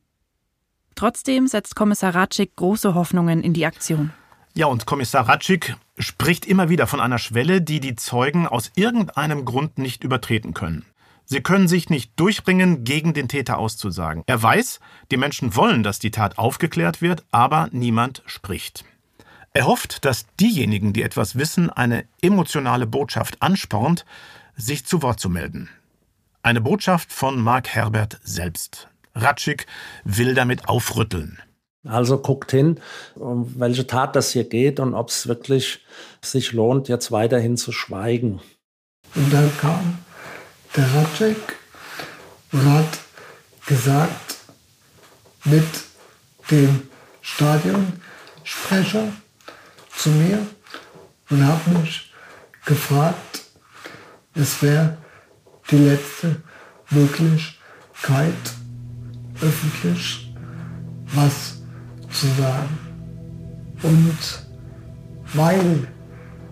Trotzdem 0.95 1.47
setzt 1.47 1.77
Kommissar 1.77 2.13
Ratschik 2.13 2.57
große 2.57 2.93
Hoffnungen 2.93 3.41
in 3.41 3.53
die 3.53 3.65
Aktion. 3.65 4.11
Ja, 4.53 4.65
und 4.65 4.85
Kommissar 4.85 5.29
Ratschik 5.29 5.77
spricht 5.97 6.45
immer 6.45 6.67
wieder 6.67 6.87
von 6.87 6.99
einer 6.99 7.19
Schwelle, 7.19 7.61
die 7.61 7.79
die 7.79 7.95
Zeugen 7.95 8.47
aus 8.47 8.73
irgendeinem 8.75 9.45
Grund 9.45 9.77
nicht 9.77 10.03
übertreten 10.03 10.53
können. 10.53 10.85
Sie 11.25 11.41
können 11.41 11.67
sich 11.67 11.89
nicht 11.89 12.11
durchbringen, 12.19 12.83
gegen 12.83 13.13
den 13.13 13.27
Täter 13.27 13.57
auszusagen. 13.57 14.23
Er 14.27 14.41
weiß, 14.41 14.79
die 15.11 15.17
Menschen 15.17 15.55
wollen, 15.55 15.83
dass 15.83 15.99
die 15.99 16.11
Tat 16.11 16.37
aufgeklärt 16.37 17.01
wird, 17.01 17.25
aber 17.31 17.69
niemand 17.71 18.21
spricht. 18.25 18.85
Er 19.53 19.67
hofft, 19.67 20.05
dass 20.05 20.25
diejenigen, 20.39 20.93
die 20.93 21.01
etwas 21.01 21.37
wissen, 21.37 21.69
eine 21.69 22.05
emotionale 22.21 22.85
Botschaft 22.85 23.41
anspornt, 23.41 24.05
sich 24.55 24.85
zu 24.85 25.01
Wort 25.01 25.19
zu 25.19 25.29
melden. 25.29 25.69
Eine 26.43 26.61
Botschaft 26.61 27.11
von 27.11 27.39
Mark 27.39 27.69
Herbert 27.69 28.19
selbst. 28.23 28.89
Ratschik 29.15 29.65
will 30.03 30.35
damit 30.35 30.67
aufrütteln. 30.67 31.39
Also 31.85 32.17
guckt 32.17 32.51
hin, 32.51 32.79
um 33.15 33.59
welche 33.59 33.87
Tat 33.87 34.15
das 34.15 34.31
hier 34.31 34.43
geht 34.43 34.79
und 34.79 34.93
ob 34.93 35.09
es 35.09 35.27
wirklich 35.27 35.85
sich 36.21 36.51
lohnt, 36.51 36.87
jetzt 36.87 37.11
weiterhin 37.11 37.57
zu 37.57 37.71
schweigen. 37.71 38.41
Und 39.15 39.31
dann 39.31 39.55
kam 39.57 39.99
der 40.75 40.93
Ratschek 40.93 41.37
und 42.51 42.65
hat 42.73 42.99
gesagt, 43.65 44.35
mit 45.45 45.63
dem 46.51 46.89
Stadionsprecher 47.21 49.07
zu 49.95 50.09
mir 50.09 50.45
und 51.29 51.47
hat 51.47 51.67
mich 51.67 52.11
gefragt, 52.65 53.43
es 54.33 54.61
wäre 54.61 54.97
die 55.71 55.77
letzte 55.77 56.41
Möglichkeit, 56.89 58.33
öffentlich 59.41 60.33
was 61.13 61.61
zu 62.11 62.27
sagen. 62.37 62.77
Und 63.81 64.17
weil 65.33 65.87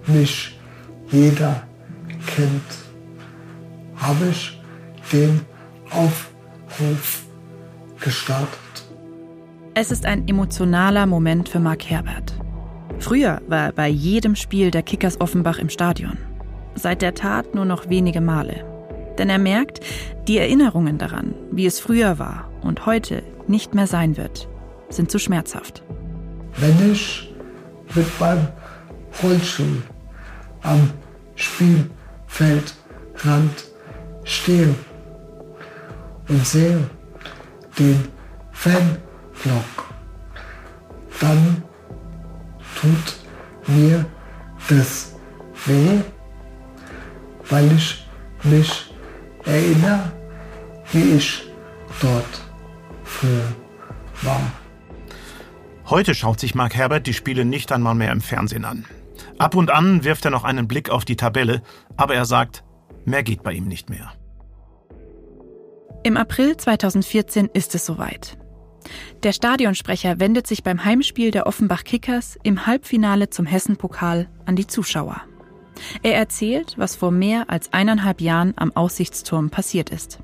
mich 0.08 0.60
jeder 1.12 1.68
kennt, 2.26 2.83
habe 4.04 4.30
ich 4.30 4.60
den 5.12 5.42
Aufruf 5.89 7.24
gestartet. 8.00 8.60
Es 9.74 9.92
ist 9.92 10.06
ein 10.06 10.28
emotionaler 10.28 11.06
Moment 11.06 11.50
für 11.50 11.60
Mark 11.60 11.89
Herbert. 11.89 12.34
Früher 13.00 13.42
war 13.48 13.68
er 13.68 13.72
bei 13.72 13.88
jedem 13.88 14.36
Spiel 14.36 14.72
der 14.72 14.84
Kickers 14.84 15.20
Offenbach 15.20 15.58
im 15.58 15.70
Stadion. 15.70 16.18
Seit 16.76 17.02
der 17.02 17.16
Tat 17.16 17.56
nur 17.56 17.66
noch 17.66 17.89
wenige 17.89 18.22
Male. 18.22 18.66
Denn 19.18 19.30
er 19.30 19.39
merkt, 19.39 19.80
die 20.28 20.38
Erinnerungen 20.38 20.98
daran, 20.98 21.34
wie 21.52 21.66
es 21.66 21.80
früher 21.80 22.20
war 22.20 22.50
und 22.62 22.86
heute 22.86 23.24
nicht 23.48 23.74
mehr 23.74 23.88
sein 23.88 24.18
wird, 24.18 24.48
sind 24.89 25.12
zu 25.12 25.20
schmerzhaft. 25.20 25.84
Wenn 26.58 26.92
ich 26.92 27.34
mit 27.96 28.20
meinem 28.20 28.48
Rollstuhl 29.22 29.82
am 30.62 30.89
Spielfeldrand 31.36 33.73
stehe 34.24 34.74
und 36.30 36.46
sehe 36.46 36.80
den 37.78 38.08
Fanblock, 38.52 39.94
dann 41.20 41.64
tut 42.80 43.18
mir 43.68 44.06
das 44.70 45.16
weh, 45.66 46.00
weil 47.50 47.72
ich 47.72 48.08
mich 48.44 48.94
erinnere, 49.46 50.12
wie 50.92 51.16
ich 51.16 51.50
dort 52.02 52.42
früher 53.04 53.48
war. 54.22 54.42
Heute 55.90 56.16
schaut 56.16 56.40
sich 56.40 56.56
Mark 56.56 56.76
Herbert 56.76 57.08
die 57.08 57.14
Spiele 57.14 57.46
nicht 57.46 57.72
einmal 57.72 57.96
mehr 57.96 58.12
im 58.12 58.22
Fernsehen 58.22 58.66
an. 58.66 58.86
Ab 59.38 59.56
und 59.56 59.72
an 59.72 60.04
wirft 60.04 60.26
er 60.26 60.32
noch 60.32 60.44
einen 60.44 60.68
Blick 60.68 60.90
auf 60.90 61.06
die 61.06 61.16
Tabelle, 61.16 61.62
aber 61.98 62.16
er 62.16 62.26
sagt, 62.26 62.64
mehr 63.06 63.24
geht 63.24 63.44
bei 63.44 63.54
ihm 63.54 63.68
nicht 63.68 63.89
mehr. 63.89 64.12
Im 66.04 66.18
April 66.18 66.58
2014 66.58 67.50
ist 67.54 67.76
es 67.76 67.86
soweit. 67.86 68.38
Der 69.24 69.32
Stadionsprecher 69.32 70.20
wendet 70.20 70.48
sich 70.48 70.63
beim 70.63 70.84
Heimspiel 70.84 71.32
der 71.32 71.48
Offenbach 71.48 71.86
Kickers 71.86 72.38
im 72.44 72.66
Halbfinale 72.66 73.30
zum 73.30 73.46
Hessen-Pokal 73.46 74.28
an 74.46 74.56
die 74.56 74.68
Zuschauer. 74.68 75.22
Er 76.02 76.16
erzählt, 76.16 76.76
was 76.78 76.96
vor 76.96 77.12
mehr 77.12 77.50
als 77.50 77.72
eineinhalb 77.74 78.22
Jahren 78.22 78.54
am 78.58 78.76
Aussichtsturm 78.76 79.50
passiert 79.50 79.89
ist. 79.89 80.20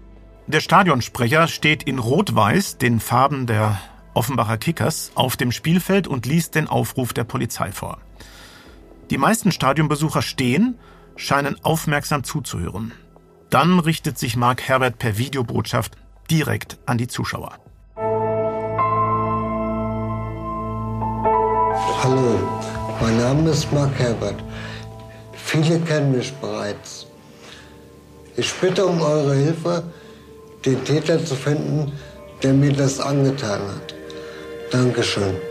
Der 0.47 0.59
Stadionsprecher 0.59 1.47
steht 1.47 1.83
in 1.83 1.99
Rot-Weiß, 1.99 2.77
den 2.77 2.99
Farben 2.99 3.45
der 3.45 3.79
Offenbacher 4.13 4.57
Kickers, 4.57 5.11
auf 5.15 5.37
dem 5.37 5.51
Spielfeld 5.51 6.07
und 6.07 6.25
liest 6.25 6.55
den 6.55 6.67
Aufruf 6.67 7.13
der 7.13 7.23
Polizei 7.23 7.71
vor. 7.71 7.99
Die 9.11 9.17
meisten 9.17 9.51
Stadionbesucher 9.51 10.21
stehen, 10.21 10.77
scheinen 11.19 11.57
aufmerksam 11.63 12.23
zuzuhören. 12.23 12.93
Dann 13.49 13.79
richtet 13.79 14.17
sich 14.17 14.35
Mark 14.35 14.67
Herbert 14.67 14.97
per 14.99 15.17
Videobotschaft 15.17 15.97
direkt 16.31 16.77
an 16.85 16.97
die 16.97 17.07
Zuschauer. 17.07 17.57
Hallo, 22.03 22.39
mein 23.01 23.17
Name 23.17 23.49
ist 23.49 23.71
Mark 23.73 23.91
Herbert. 23.97 24.41
Viele 25.33 25.79
kennen 25.81 26.15
mich 26.15 26.31
bereits. 26.35 27.07
Ich 28.37 28.53
bitte 28.53 28.85
um 28.85 29.01
eure 29.01 29.35
Hilfe, 29.35 29.83
den 30.65 30.83
Täter 30.85 31.23
zu 31.23 31.35
finden, 31.35 31.91
der 32.41 32.53
mir 32.53 32.71
das 32.71 32.99
angetan 32.99 33.61
hat. 33.61 33.95
Dankeschön. 34.71 35.48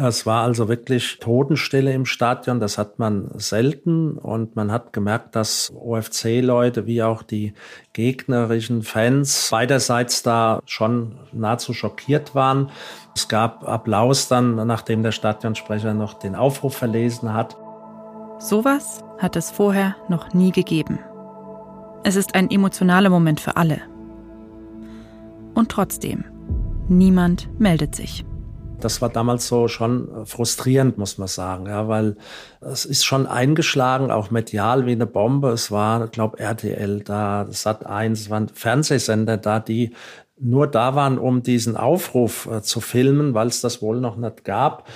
Es 0.00 0.26
war 0.26 0.44
also 0.44 0.68
wirklich 0.68 1.18
Totenstille 1.18 1.92
im 1.92 2.06
Stadion. 2.06 2.60
Das 2.60 2.78
hat 2.78 3.00
man 3.00 3.30
selten. 3.34 4.12
Und 4.16 4.54
man 4.54 4.70
hat 4.70 4.92
gemerkt, 4.92 5.34
dass 5.34 5.72
OFC-Leute 5.74 6.86
wie 6.86 7.02
auch 7.02 7.24
die 7.24 7.52
gegnerischen 7.94 8.82
Fans 8.82 9.48
beiderseits 9.50 10.22
da 10.22 10.60
schon 10.66 11.16
nahezu 11.32 11.74
schockiert 11.74 12.36
waren. 12.36 12.70
Es 13.16 13.26
gab 13.26 13.66
Applaus 13.66 14.28
dann, 14.28 14.54
nachdem 14.68 15.02
der 15.02 15.10
Stadionsprecher 15.10 15.94
noch 15.94 16.14
den 16.14 16.36
Aufruf 16.36 16.76
verlesen 16.76 17.34
hat. 17.34 17.56
Sowas 18.38 19.02
hat 19.18 19.34
es 19.34 19.50
vorher 19.50 19.96
noch 20.08 20.32
nie 20.32 20.52
gegeben. 20.52 21.00
Es 22.04 22.14
ist 22.14 22.36
ein 22.36 22.52
emotionaler 22.52 23.10
Moment 23.10 23.40
für 23.40 23.56
alle. 23.56 23.80
Und 25.54 25.70
trotzdem, 25.70 26.24
niemand 26.86 27.48
meldet 27.58 27.96
sich. 27.96 28.24
Das 28.80 29.02
war 29.02 29.08
damals 29.08 29.48
so 29.48 29.68
schon 29.68 30.26
frustrierend, 30.26 30.98
muss 30.98 31.18
man 31.18 31.28
sagen, 31.28 31.66
ja, 31.66 31.88
weil 31.88 32.16
es 32.60 32.84
ist 32.84 33.04
schon 33.04 33.26
eingeschlagen, 33.26 34.10
auch 34.10 34.30
medial 34.30 34.86
wie 34.86 34.92
eine 34.92 35.06
Bombe. 35.06 35.50
Es 35.50 35.70
war, 35.70 36.08
glaube 36.08 36.38
RTL 36.38 37.00
da, 37.00 37.46
Sat 37.50 37.86
1, 37.86 38.20
es 38.20 38.30
waren 38.30 38.48
Fernsehsender 38.48 39.36
da, 39.36 39.60
die 39.60 39.92
nur 40.40 40.66
da 40.66 40.94
waren, 40.94 41.18
um 41.18 41.42
diesen 41.42 41.76
Aufruf 41.76 42.46
äh, 42.46 42.62
zu 42.62 42.80
filmen, 42.80 43.34
weil 43.34 43.48
es 43.48 43.60
das 43.60 43.82
wohl 43.82 44.00
noch 44.00 44.16
nicht 44.16 44.44
gab. 44.44 44.88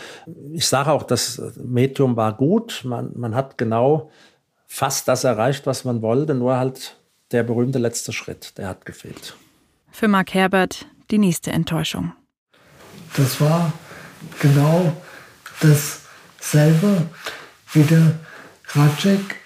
Ich 0.52 0.66
sage 0.68 0.92
auch, 0.92 1.02
das 1.02 1.42
Medium 1.56 2.16
war 2.16 2.36
gut. 2.36 2.82
Man, 2.84 3.12
man 3.16 3.34
hat 3.34 3.58
genau 3.58 4.10
fast 4.66 5.08
das 5.08 5.24
erreicht, 5.24 5.66
was 5.66 5.84
man 5.84 6.00
wollte, 6.00 6.34
nur 6.34 6.56
halt 6.56 6.96
der 7.32 7.42
berühmte 7.42 7.78
letzte 7.78 8.12
Schritt, 8.12 8.56
der 8.58 8.68
hat 8.68 8.86
gefehlt. 8.86 9.36
Für 9.90 10.08
Mark 10.08 10.32
Herbert 10.32 10.86
die 11.10 11.18
nächste 11.18 11.50
Enttäuschung. 11.50 12.12
Das 13.16 13.40
war 13.40 13.72
genau 14.40 14.96
dasselbe, 15.60 17.08
wie 17.72 17.82
der 17.82 18.18
Ratschek 18.68 19.36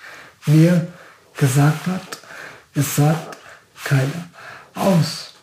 mir 0.46 0.92
gesagt 1.37 1.87
hat. 1.87 2.20
Es 2.74 2.96
sagt 2.96 3.37
keiner 3.85 4.29
aus. 4.74 5.35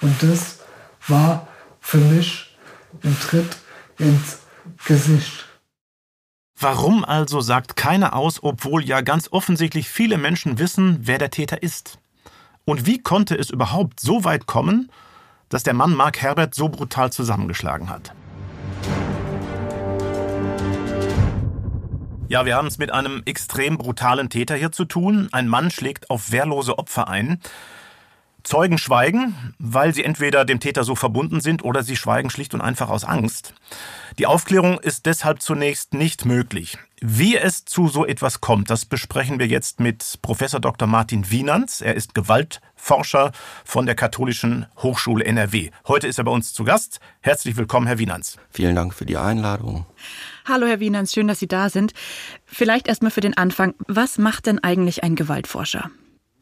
Und 0.00 0.22
das 0.22 0.58
war 1.06 1.48
für 1.80 1.98
mich 1.98 2.56
ein 3.02 3.18
Tritt 3.20 3.56
ins 3.98 4.38
Gesicht. 4.84 5.46
Warum 6.60 7.04
also 7.04 7.40
sagt 7.40 7.76
keiner 7.76 8.14
aus, 8.14 8.42
obwohl 8.42 8.84
ja 8.84 9.00
ganz 9.00 9.28
offensichtlich 9.30 9.88
viele 9.88 10.18
Menschen 10.18 10.58
wissen, 10.58 10.98
wer 11.02 11.18
der 11.18 11.30
Täter 11.30 11.62
ist? 11.62 11.98
Und 12.64 12.84
wie 12.84 13.00
konnte 13.00 13.36
es 13.36 13.50
überhaupt 13.50 14.00
so 14.00 14.24
weit 14.24 14.46
kommen, 14.46 14.90
dass 15.48 15.62
der 15.62 15.74
Mann 15.74 15.94
Mark 15.94 16.20
Herbert 16.20 16.54
so 16.54 16.68
brutal 16.68 17.12
zusammengeschlagen 17.12 17.88
hat? 17.88 18.12
Ja, 22.28 22.44
wir 22.44 22.56
haben 22.56 22.68
es 22.68 22.76
mit 22.76 22.92
einem 22.92 23.22
extrem 23.24 23.78
brutalen 23.78 24.28
Täter 24.28 24.54
hier 24.54 24.70
zu 24.70 24.84
tun. 24.84 25.28
Ein 25.32 25.48
Mann 25.48 25.70
schlägt 25.70 26.10
auf 26.10 26.30
wehrlose 26.30 26.78
Opfer 26.78 27.08
ein. 27.08 27.40
Zeugen 28.48 28.78
schweigen, 28.78 29.34
weil 29.58 29.92
sie 29.92 30.02
entweder 30.02 30.46
dem 30.46 30.58
Täter 30.58 30.82
so 30.82 30.94
verbunden 30.94 31.42
sind 31.42 31.62
oder 31.62 31.82
sie 31.82 31.96
schweigen 31.96 32.30
schlicht 32.30 32.54
und 32.54 32.62
einfach 32.62 32.88
aus 32.88 33.04
Angst. 33.04 33.52
Die 34.18 34.24
Aufklärung 34.24 34.80
ist 34.80 35.04
deshalb 35.04 35.42
zunächst 35.42 35.92
nicht 35.92 36.24
möglich. 36.24 36.78
Wie 37.02 37.36
es 37.36 37.66
zu 37.66 37.88
so 37.88 38.06
etwas 38.06 38.40
kommt, 38.40 38.70
das 38.70 38.86
besprechen 38.86 39.38
wir 39.38 39.46
jetzt 39.46 39.80
mit 39.80 40.18
Professor 40.22 40.60
Dr. 40.60 40.88
Martin 40.88 41.30
Wienanz. 41.30 41.82
Er 41.82 41.94
ist 41.94 42.14
Gewaltforscher 42.14 43.32
von 43.66 43.84
der 43.84 43.94
Katholischen 43.94 44.64
Hochschule 44.78 45.26
NRW. 45.26 45.68
Heute 45.86 46.06
ist 46.06 46.16
er 46.16 46.24
bei 46.24 46.32
uns 46.32 46.54
zu 46.54 46.64
Gast. 46.64 47.00
Herzlich 47.20 47.58
willkommen, 47.58 47.86
Herr 47.86 47.98
Wienanz. 47.98 48.38
Vielen 48.48 48.74
Dank 48.74 48.94
für 48.94 49.04
die 49.04 49.18
Einladung. 49.18 49.84
Hallo, 50.46 50.66
Herr 50.66 50.80
Wienanz, 50.80 51.12
schön, 51.12 51.28
dass 51.28 51.38
Sie 51.38 51.48
da 51.48 51.68
sind. 51.68 51.92
Vielleicht 52.46 52.88
erstmal 52.88 53.10
für 53.10 53.20
den 53.20 53.36
Anfang. 53.36 53.74
Was 53.86 54.16
macht 54.16 54.46
denn 54.46 54.58
eigentlich 54.58 55.04
ein 55.04 55.16
Gewaltforscher? 55.16 55.90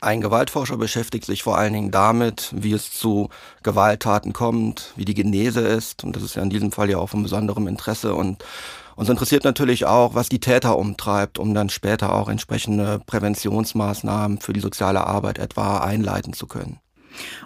Ein 0.01 0.21
Gewaltforscher 0.21 0.77
beschäftigt 0.77 1.25
sich 1.25 1.43
vor 1.43 1.57
allen 1.57 1.73
Dingen 1.73 1.91
damit, 1.91 2.53
wie 2.55 2.73
es 2.73 2.93
zu 2.93 3.31
Gewalttaten 3.63 4.35
kommt, 4.35 4.93
wie 4.97 5.07
die 5.07 5.15
Genese 5.15 5.61
ist. 5.61 6.05
Und 6.05 6.15
das 6.15 6.23
ist 6.23 6.37
ja 6.37 6.43
in 6.43 6.51
diesem 6.51 6.71
Fall 6.71 6.91
ja 6.91 6.99
auch 6.99 7.09
von 7.09 7.23
besonderem 7.23 7.67
Interesse. 7.67 8.15
Und 8.15 8.45
uns 8.95 9.09
interessiert 9.09 9.45
natürlich 9.45 9.87
auch, 9.87 10.15
was 10.15 10.29
die 10.29 10.41
Täter 10.41 10.77
umtreibt, 10.77 11.39
um 11.39 11.55
dann 11.55 11.71
später 11.71 12.13
auch 12.13 12.29
entsprechende 12.29 13.01
Präventionsmaßnahmen 13.07 14.41
für 14.41 14.53
die 14.53 14.61
soziale 14.61 15.07
Arbeit 15.07 15.39
etwa 15.39 15.79
einleiten 15.79 16.35
zu 16.35 16.47
können. 16.47 16.79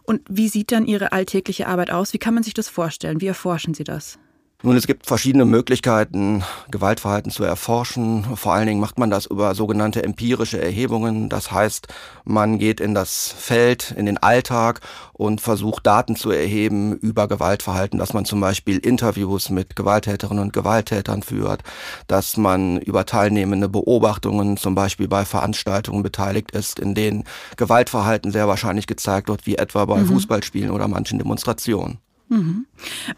Und 0.03 0.23
wie 0.29 0.49
sieht 0.49 0.73
dann 0.73 0.87
Ihre 0.87 1.13
alltägliche 1.13 1.69
Arbeit 1.69 1.93
aus? 1.93 2.13
Wie 2.13 2.19
kann 2.19 2.35
man 2.35 2.43
sich 2.43 2.55
das 2.55 2.69
vorstellen? 2.69 3.21
Wie 3.21 3.29
erforschen 3.29 3.75
Sie 3.75 3.85
das? 3.85 4.19
Nun, 4.63 4.77
es 4.77 4.87
gibt 4.87 5.07
verschiedene 5.07 5.47
Möglichkeiten, 5.47 6.45
Gewaltverhalten 6.71 7.33
zu 7.33 7.45
erforschen. 7.45 8.37
Vor 8.37 8.53
allen 8.53 8.67
Dingen 8.67 8.81
macht 8.81 8.99
man 8.99 9.09
das 9.09 9.25
über 9.25 9.55
sogenannte 9.55 10.03
empirische 10.05 10.61
Erhebungen. 10.61 11.31
Das 11.31 11.51
heißt, 11.51 11.89
man 12.25 12.59
geht 12.59 12.79
in 12.79 12.95
das 12.95 13.35
Feld, 13.35 13.95
in 13.97 14.05
den 14.05 14.19
Alltag 14.19 14.81
und 15.15 15.41
versucht 15.41 15.87
Daten 15.87 16.15
zu 16.15 16.31
erheben 16.31 16.93
über 16.93 17.27
Gewaltverhalten, 17.27 17.99
dass 17.99 18.13
man 18.13 18.27
zum 18.27 18.41
Beispiel 18.41 18.77
Interviews 18.77 19.49
mit 19.49 19.77
Gewalttäterinnen 19.77 20.45
und 20.45 20.53
Gewalttätern 20.53 21.23
führt, 21.23 21.63
dass 22.07 22.37
man 22.37 22.81
über 22.81 23.07
teilnehmende 23.07 23.71
Beobachtungen 23.71 24.59
zum 24.59 24.75
Beispiel 24.75 25.09
bei 25.09 25.25
Veranstaltungen 25.25 26.03
beteiligt 26.03 26.51
ist, 26.51 26.79
in 26.79 26.95
denen 26.95 27.25
Gewaltverhalten 27.57 28.31
sehr 28.31 28.47
wahrscheinlich 28.47 28.87
gezeigt 28.87 29.29
wird, 29.29 29.47
wie 29.47 29.57
etwa 29.57 29.87
bei 29.87 30.01
mhm. 30.01 30.09
Fußballspielen 30.09 30.71
oder 30.71 30.87
manchen 30.87 31.17
Demonstrationen. 31.19 31.99
Mhm. 32.31 32.67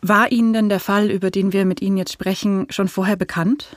War 0.01 0.33
Ihnen 0.33 0.53
denn 0.53 0.69
der 0.69 0.81
Fall, 0.81 1.11
über 1.11 1.31
den 1.31 1.53
wir 1.53 1.65
mit 1.65 1.81
Ihnen 1.81 1.97
jetzt 1.97 2.13
sprechen, 2.13 2.67
schon 2.71 2.89
vorher 2.89 3.17
bekannt? 3.17 3.77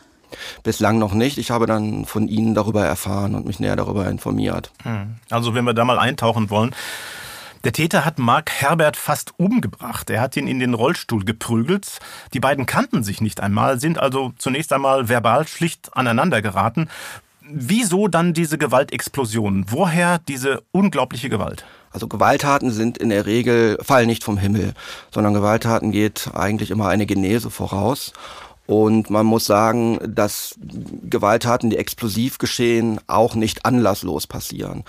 Bislang 0.64 0.98
noch 0.98 1.14
nicht. 1.14 1.38
Ich 1.38 1.52
habe 1.52 1.66
dann 1.66 2.06
von 2.06 2.28
Ihnen 2.28 2.56
darüber 2.56 2.86
erfahren 2.86 3.36
und 3.36 3.46
mich 3.46 3.60
näher 3.60 3.76
darüber 3.76 4.08
informiert. 4.08 4.72
Hm. 4.84 5.16
Also 5.30 5.54
wenn 5.54 5.66
wir 5.66 5.74
da 5.74 5.86
mal 5.86 6.00
eintauchen 6.00 6.50
wollen. 6.50 6.74
Der 7.66 7.74
Täter 7.74 8.06
hat 8.06 8.20
Mark 8.20 8.52
Herbert 8.52 8.96
fast 8.96 9.34
umgebracht. 9.38 10.12
Er 10.12 10.22
hat 10.22 10.38
ihn 10.38 10.48
in 10.48 10.60
den 10.60 10.76
Rollstuhl 10.76 11.26
geprügelt. 11.26 12.00
Die 12.32 12.40
beiden 12.40 12.68
kannten 12.68 13.04
sich 13.04 13.22
nicht 13.22 13.42
einmal, 13.42 13.80
sind 13.80 13.98
also 13.98 14.34
zunächst 14.38 14.72
einmal 14.72 15.10
verbal 15.10 15.48
schlicht 15.48 15.98
aneinander 15.98 16.44
geraten. 16.44 16.90
Wieso 17.48 18.08
dann 18.08 18.34
diese 18.34 18.58
Gewaltexplosion? 18.58 19.66
Woher 19.70 20.20
diese 20.20 20.64
unglaubliche 20.72 21.30
Gewalt? 21.30 21.64
Also 21.92 22.08
Gewalttaten 22.08 22.72
sind 22.72 22.98
in 22.98 23.10
der 23.10 23.26
Regel, 23.26 23.78
fallen 23.82 24.08
nicht 24.08 24.24
vom 24.24 24.38
Himmel, 24.38 24.74
sondern 25.12 25.34
Gewalttaten 25.34 25.92
geht 25.92 26.32
eigentlich 26.34 26.72
immer 26.72 26.88
eine 26.88 27.06
Genese 27.06 27.52
voraus. 27.52 28.14
Und 28.68 29.12
man 29.12 29.28
muss 29.28 29.46
sagen, 29.46 30.00
dass 30.04 30.56
Gewalttaten, 31.04 31.70
die 31.70 31.78
explosiv 31.78 32.40
geschehen, 32.40 33.00
auch 33.06 33.36
nicht 33.36 33.66
anlasslos 33.66 34.26
passieren. 34.26 34.84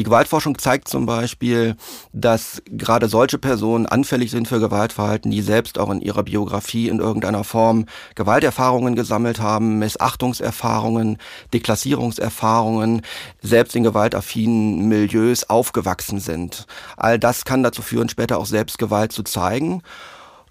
Die 0.00 0.04
Gewaltforschung 0.04 0.56
zeigt 0.56 0.88
zum 0.88 1.04
Beispiel, 1.04 1.76
dass 2.14 2.62
gerade 2.70 3.06
solche 3.06 3.36
Personen 3.36 3.84
anfällig 3.84 4.30
sind 4.30 4.48
für 4.48 4.58
Gewaltverhalten, 4.58 5.30
die 5.30 5.42
selbst 5.42 5.78
auch 5.78 5.90
in 5.90 6.00
ihrer 6.00 6.22
Biografie 6.22 6.88
in 6.88 7.00
irgendeiner 7.00 7.44
Form 7.44 7.84
Gewalterfahrungen 8.14 8.96
gesammelt 8.96 9.40
haben, 9.40 9.78
Missachtungserfahrungen, 9.78 11.18
Deklassierungserfahrungen, 11.52 13.02
selbst 13.42 13.76
in 13.76 13.82
gewaltaffinen 13.82 14.88
Milieus 14.88 15.44
aufgewachsen 15.50 16.18
sind. 16.18 16.66
All 16.96 17.18
das 17.18 17.44
kann 17.44 17.62
dazu 17.62 17.82
führen, 17.82 18.08
später 18.08 18.38
auch 18.38 18.46
selbst 18.46 18.78
Gewalt 18.78 19.12
zu 19.12 19.22
zeigen. 19.22 19.82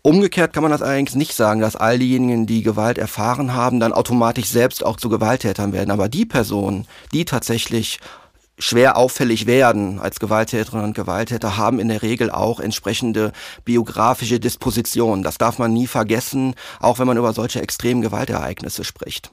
Umgekehrt 0.04 0.54
kann 0.54 0.62
man 0.62 0.72
das 0.72 0.84
allerdings 0.84 1.16
nicht 1.16 1.34
sagen, 1.34 1.60
dass 1.60 1.76
all 1.76 1.98
diejenigen, 1.98 2.46
die 2.46 2.62
Gewalt 2.62 3.00
erfahren 3.00 3.56
haben, 3.56 3.80
dann 3.80 3.94
automatisch 3.94 4.46
selbst 4.46 4.86
auch 4.86 4.98
zu 4.98 5.10
Gewalttätern 5.10 5.74
werden. 5.74 5.90
Aber 5.90 6.08
die 6.08 6.28
Personen, 6.28 6.86
die 7.14 7.26
tatsächlich 7.26 8.00
schwer 8.60 8.98
auffällig 8.98 9.48
werden 9.48 10.00
als 10.00 10.20
Gewalttäterinnen 10.20 10.86
und 10.86 10.94
Gewalttäter, 10.94 11.58
haben 11.58 11.80
in 11.80 11.88
der 11.88 12.02
Regel 12.02 12.30
auch 12.30 12.60
entsprechende 12.60 13.32
biografische 13.66 14.40
Dispositionen. 14.40 15.24
Das 15.24 15.38
darf 15.38 15.58
man 15.58 15.74
nie 15.74 15.88
vergessen, 15.88 16.54
auch 16.80 17.00
wenn 17.00 17.08
man 17.08 17.18
über 17.18 17.34
solche 17.34 17.62
extremen 17.62 18.02
Gewaltereignisse 18.02 18.84
spricht. 18.84 19.32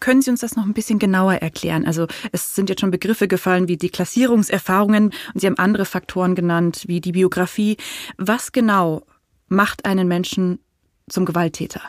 Können 0.00 0.22
Sie 0.22 0.30
uns 0.30 0.40
das 0.40 0.56
noch 0.56 0.64
ein 0.64 0.74
bisschen 0.74 0.98
genauer 0.98 1.34
erklären? 1.34 1.86
Also 1.86 2.06
es 2.32 2.54
sind 2.54 2.68
jetzt 2.68 2.80
schon 2.80 2.90
Begriffe 2.90 3.28
gefallen 3.28 3.68
wie 3.68 3.76
die 3.76 3.88
Klassierungserfahrungen 3.88 5.12
und 5.34 5.40
Sie 5.40 5.46
haben 5.46 5.58
andere 5.58 5.84
Faktoren 5.84 6.34
genannt 6.34 6.84
wie 6.86 7.00
die 7.00 7.12
Biografie. 7.12 7.76
Was 8.18 8.52
genau 8.52 9.02
macht 9.48 9.84
einen 9.84 10.08
Menschen 10.08 10.58
zum 11.08 11.24
Gewalttäter? 11.24 11.80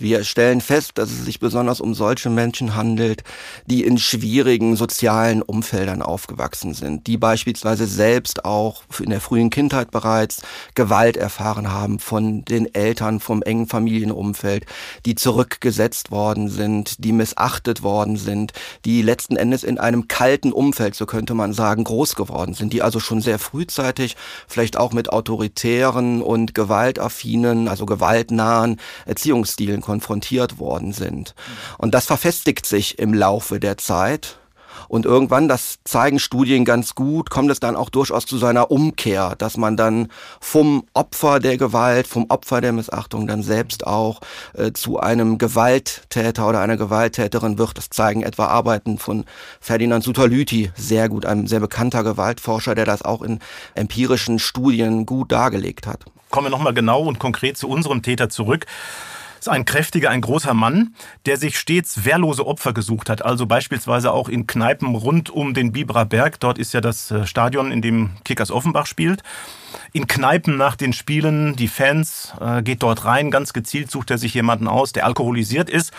Wir 0.00 0.22
stellen 0.22 0.60
fest, 0.60 0.92
dass 0.94 1.10
es 1.10 1.24
sich 1.24 1.40
besonders 1.40 1.80
um 1.80 1.92
solche 1.92 2.30
Menschen 2.30 2.76
handelt, 2.76 3.24
die 3.66 3.82
in 3.82 3.98
schwierigen 3.98 4.76
sozialen 4.76 5.42
Umfeldern 5.42 6.02
aufgewachsen 6.02 6.72
sind, 6.72 7.08
die 7.08 7.16
beispielsweise 7.16 7.88
selbst 7.88 8.44
auch 8.44 8.84
in 9.00 9.10
der 9.10 9.20
frühen 9.20 9.50
Kindheit 9.50 9.90
bereits 9.90 10.42
Gewalt 10.76 11.16
erfahren 11.16 11.72
haben 11.72 11.98
von 11.98 12.44
den 12.44 12.72
Eltern, 12.72 13.18
vom 13.18 13.42
engen 13.42 13.66
Familienumfeld, 13.66 14.66
die 15.04 15.16
zurückgesetzt 15.16 16.12
worden 16.12 16.48
sind, 16.48 17.02
die 17.04 17.12
missachtet 17.12 17.82
worden 17.82 18.16
sind, 18.16 18.52
die 18.84 19.02
letzten 19.02 19.36
Endes 19.36 19.64
in 19.64 19.78
einem 19.78 20.06
kalten 20.06 20.52
Umfeld, 20.52 20.94
so 20.94 21.06
könnte 21.06 21.34
man 21.34 21.52
sagen, 21.52 21.82
groß 21.82 22.14
geworden 22.14 22.54
sind, 22.54 22.72
die 22.72 22.82
also 22.82 23.00
schon 23.00 23.20
sehr 23.20 23.40
frühzeitig 23.40 24.14
vielleicht 24.46 24.76
auch 24.76 24.92
mit 24.92 25.10
autoritären 25.10 26.22
und 26.22 26.54
gewaltaffinen, 26.54 27.66
also 27.66 27.84
gewaltnahen 27.84 28.78
Erziehungsstilen 29.04 29.82
konfrontiert 29.88 30.58
worden 30.58 30.92
sind. 30.92 31.34
Und 31.78 31.94
das 31.94 32.04
verfestigt 32.04 32.66
sich 32.66 32.98
im 32.98 33.14
Laufe 33.14 33.58
der 33.58 33.78
Zeit. 33.78 34.38
Und 34.86 35.06
irgendwann, 35.06 35.48
das 35.48 35.78
zeigen 35.84 36.18
Studien 36.18 36.64
ganz 36.66 36.94
gut, 36.94 37.30
kommt 37.30 37.50
es 37.50 37.58
dann 37.58 37.74
auch 37.74 37.88
durchaus 37.88 38.26
zu 38.26 38.36
seiner 38.38 38.70
Umkehr, 38.70 39.34
dass 39.36 39.56
man 39.56 39.76
dann 39.76 40.08
vom 40.40 40.84
Opfer 40.92 41.40
der 41.40 41.56
Gewalt, 41.56 42.06
vom 42.06 42.26
Opfer 42.28 42.60
der 42.60 42.72
Missachtung 42.72 43.26
dann 43.26 43.42
selbst 43.42 43.86
auch 43.86 44.20
äh, 44.54 44.72
zu 44.72 45.00
einem 45.00 45.38
Gewalttäter 45.38 46.48
oder 46.48 46.60
einer 46.60 46.76
Gewalttäterin 46.76 47.58
wird. 47.58 47.76
Das 47.76 47.90
zeigen 47.90 48.22
etwa 48.22 48.46
Arbeiten 48.46 48.98
von 48.98 49.24
Ferdinand 49.60 50.04
Suterlüti 50.04 50.70
sehr 50.76 51.08
gut, 51.08 51.26
einem 51.26 51.46
sehr 51.46 51.60
bekannter 51.60 52.04
Gewaltforscher, 52.04 52.74
der 52.74 52.84
das 52.84 53.02
auch 53.02 53.22
in 53.22 53.40
empirischen 53.74 54.38
Studien 54.38 55.06
gut 55.06 55.32
dargelegt 55.32 55.86
hat. 55.86 56.04
Kommen 56.30 56.46
wir 56.46 56.50
nochmal 56.50 56.74
genau 56.74 57.02
und 57.02 57.18
konkret 57.18 57.56
zu 57.56 57.68
unserem 57.68 58.02
Täter 58.02 58.28
zurück 58.28 58.66
ist 59.38 59.48
ein 59.48 59.64
kräftiger, 59.64 60.10
ein 60.10 60.20
großer 60.20 60.54
Mann, 60.54 60.94
der 61.26 61.36
sich 61.36 61.58
stets 61.58 62.04
wehrlose 62.04 62.46
Opfer 62.46 62.72
gesucht 62.72 63.10
hat. 63.10 63.24
Also 63.24 63.46
beispielsweise 63.46 64.12
auch 64.12 64.28
in 64.28 64.46
Kneipen 64.46 64.94
rund 64.94 65.30
um 65.30 65.54
den 65.54 65.72
Biberer 65.72 66.04
Berg. 66.04 66.40
Dort 66.40 66.58
ist 66.58 66.74
ja 66.74 66.80
das 66.80 67.10
äh, 67.10 67.26
Stadion, 67.26 67.72
in 67.72 67.82
dem 67.82 68.10
Kickers 68.24 68.50
Offenbach 68.50 68.86
spielt. 68.86 69.22
In 69.92 70.06
Kneipen 70.06 70.56
nach 70.56 70.76
den 70.76 70.92
Spielen, 70.92 71.56
die 71.56 71.68
Fans, 71.68 72.32
äh, 72.40 72.62
geht 72.62 72.82
dort 72.82 73.04
rein. 73.04 73.30
Ganz 73.30 73.52
gezielt 73.52 73.90
sucht 73.90 74.10
er 74.10 74.18
sich 74.18 74.34
jemanden 74.34 74.68
aus, 74.68 74.92
der 74.92 75.06
alkoholisiert 75.06 75.70
ist 75.70 75.92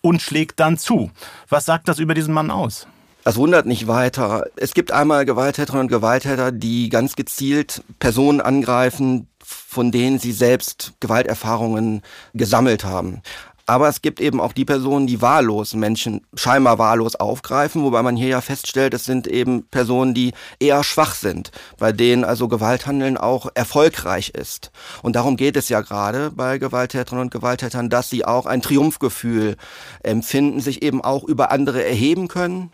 und 0.00 0.20
schlägt 0.20 0.60
dann 0.60 0.76
zu. 0.78 1.10
Was 1.48 1.64
sagt 1.64 1.88
das 1.88 1.98
über 1.98 2.14
diesen 2.14 2.34
Mann 2.34 2.50
aus? 2.50 2.86
Das 3.24 3.36
wundert 3.36 3.64
nicht 3.64 3.86
weiter. 3.86 4.44
Es 4.56 4.74
gibt 4.74 4.92
einmal 4.92 5.24
Gewalttäterinnen 5.24 5.86
und 5.86 5.88
Gewalttäter, 5.88 6.52
die 6.52 6.90
ganz 6.90 7.16
gezielt 7.16 7.82
Personen 7.98 8.42
angreifen, 8.42 9.28
von 9.68 9.90
denen 9.90 10.18
sie 10.18 10.32
selbst 10.32 10.92
Gewalterfahrungen 11.00 12.02
gesammelt 12.32 12.84
haben. 12.84 13.22
Aber 13.66 13.88
es 13.88 14.02
gibt 14.02 14.20
eben 14.20 14.40
auch 14.40 14.52
die 14.52 14.66
Personen, 14.66 15.06
die 15.06 15.22
wahllos 15.22 15.72
Menschen 15.72 16.20
scheinbar 16.34 16.78
wahllos 16.78 17.16
aufgreifen, 17.16 17.82
wobei 17.82 18.02
man 18.02 18.14
hier 18.14 18.28
ja 18.28 18.40
feststellt, 18.42 18.92
es 18.92 19.04
sind 19.04 19.26
eben 19.26 19.66
Personen, 19.68 20.12
die 20.12 20.32
eher 20.58 20.84
schwach 20.84 21.14
sind, 21.14 21.50
bei 21.78 21.90
denen 21.90 22.24
also 22.24 22.48
Gewalthandeln 22.48 23.16
auch 23.16 23.48
erfolgreich 23.54 24.30
ist. 24.30 24.70
Und 25.02 25.16
darum 25.16 25.36
geht 25.36 25.56
es 25.56 25.70
ja 25.70 25.80
gerade 25.80 26.30
bei 26.30 26.58
Gewalttäterinnen 26.58 27.24
und 27.24 27.30
Gewalttätern, 27.30 27.88
dass 27.88 28.10
sie 28.10 28.26
auch 28.26 28.44
ein 28.44 28.60
Triumphgefühl 28.60 29.56
empfinden, 30.02 30.60
sich 30.60 30.82
eben 30.82 31.02
auch 31.02 31.24
über 31.24 31.50
andere 31.50 31.82
erheben 31.82 32.28
können, 32.28 32.70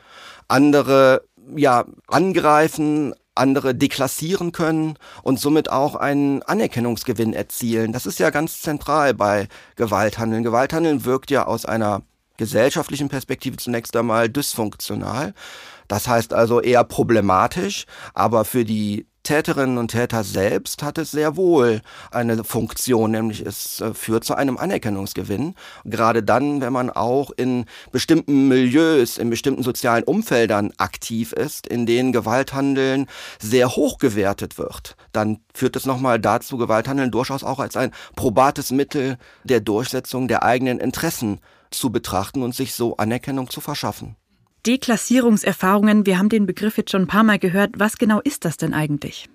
andere 0.48 1.22
ja 1.56 1.84
angreifen, 2.08 3.14
andere 3.34 3.74
deklassieren 3.74 4.52
können 4.52 4.96
und 5.22 5.38
somit 5.40 5.70
auch 5.70 5.94
einen 5.94 6.42
Anerkennungsgewinn 6.42 7.32
erzielen. 7.32 7.92
Das 7.92 8.06
ist 8.06 8.18
ja 8.18 8.30
ganz 8.30 8.60
zentral 8.60 9.14
bei 9.14 9.48
Gewalthandeln. 9.76 10.42
Gewalthandeln 10.42 11.04
wirkt 11.04 11.30
ja 11.30 11.46
aus 11.46 11.64
einer 11.64 12.02
gesellschaftlichen 12.36 13.08
Perspektive 13.08 13.56
zunächst 13.56 13.94
einmal 13.96 14.28
dysfunktional. 14.28 15.34
Das 15.88 16.08
heißt 16.08 16.32
also 16.32 16.60
eher 16.60 16.84
problematisch, 16.84 17.86
aber 18.14 18.44
für 18.44 18.64
die 18.64 19.06
Täterinnen 19.22 19.78
und 19.78 19.88
Täter 19.88 20.24
selbst 20.24 20.82
hat 20.82 20.96
es 20.96 21.10
sehr 21.10 21.36
wohl 21.36 21.82
eine 22.10 22.42
Funktion, 22.42 23.10
nämlich 23.10 23.44
es 23.44 23.80
äh, 23.80 23.92
führt 23.92 24.24
zu 24.24 24.34
einem 24.34 24.56
Anerkennungsgewinn. 24.56 25.54
Gerade 25.84 26.22
dann, 26.22 26.60
wenn 26.60 26.72
man 26.72 26.90
auch 26.90 27.30
in 27.30 27.66
bestimmten 27.92 28.48
Milieus, 28.48 29.18
in 29.18 29.28
bestimmten 29.28 29.62
sozialen 29.62 30.04
Umfeldern 30.04 30.72
aktiv 30.78 31.32
ist, 31.32 31.66
in 31.66 31.86
denen 31.86 32.12
Gewalthandeln 32.12 33.06
sehr 33.38 33.76
hoch 33.76 33.98
gewertet 33.98 34.58
wird, 34.58 34.96
dann 35.12 35.40
führt 35.54 35.76
es 35.76 35.86
nochmal 35.86 36.18
dazu, 36.18 36.56
Gewalthandeln 36.56 37.10
durchaus 37.10 37.44
auch 37.44 37.58
als 37.58 37.76
ein 37.76 37.92
probates 38.16 38.70
Mittel 38.70 39.18
der 39.44 39.60
Durchsetzung 39.60 40.28
der 40.28 40.42
eigenen 40.42 40.78
Interessen 40.78 41.40
zu 41.70 41.90
betrachten 41.90 42.42
und 42.42 42.54
sich 42.54 42.74
so 42.74 42.96
Anerkennung 42.96 43.50
zu 43.50 43.60
verschaffen. 43.60 44.16
Deklassierungserfahrungen, 44.66 46.06
wir 46.06 46.18
haben 46.18 46.28
den 46.28 46.46
Begriff 46.46 46.76
jetzt 46.76 46.90
schon 46.90 47.02
ein 47.02 47.08
paar 47.08 47.24
Mal 47.24 47.38
gehört. 47.38 47.70
Was 47.78 47.96
genau 47.96 48.20
ist 48.20 48.44
das 48.44 48.56
denn 48.56 48.74
eigentlich? 48.74 49.28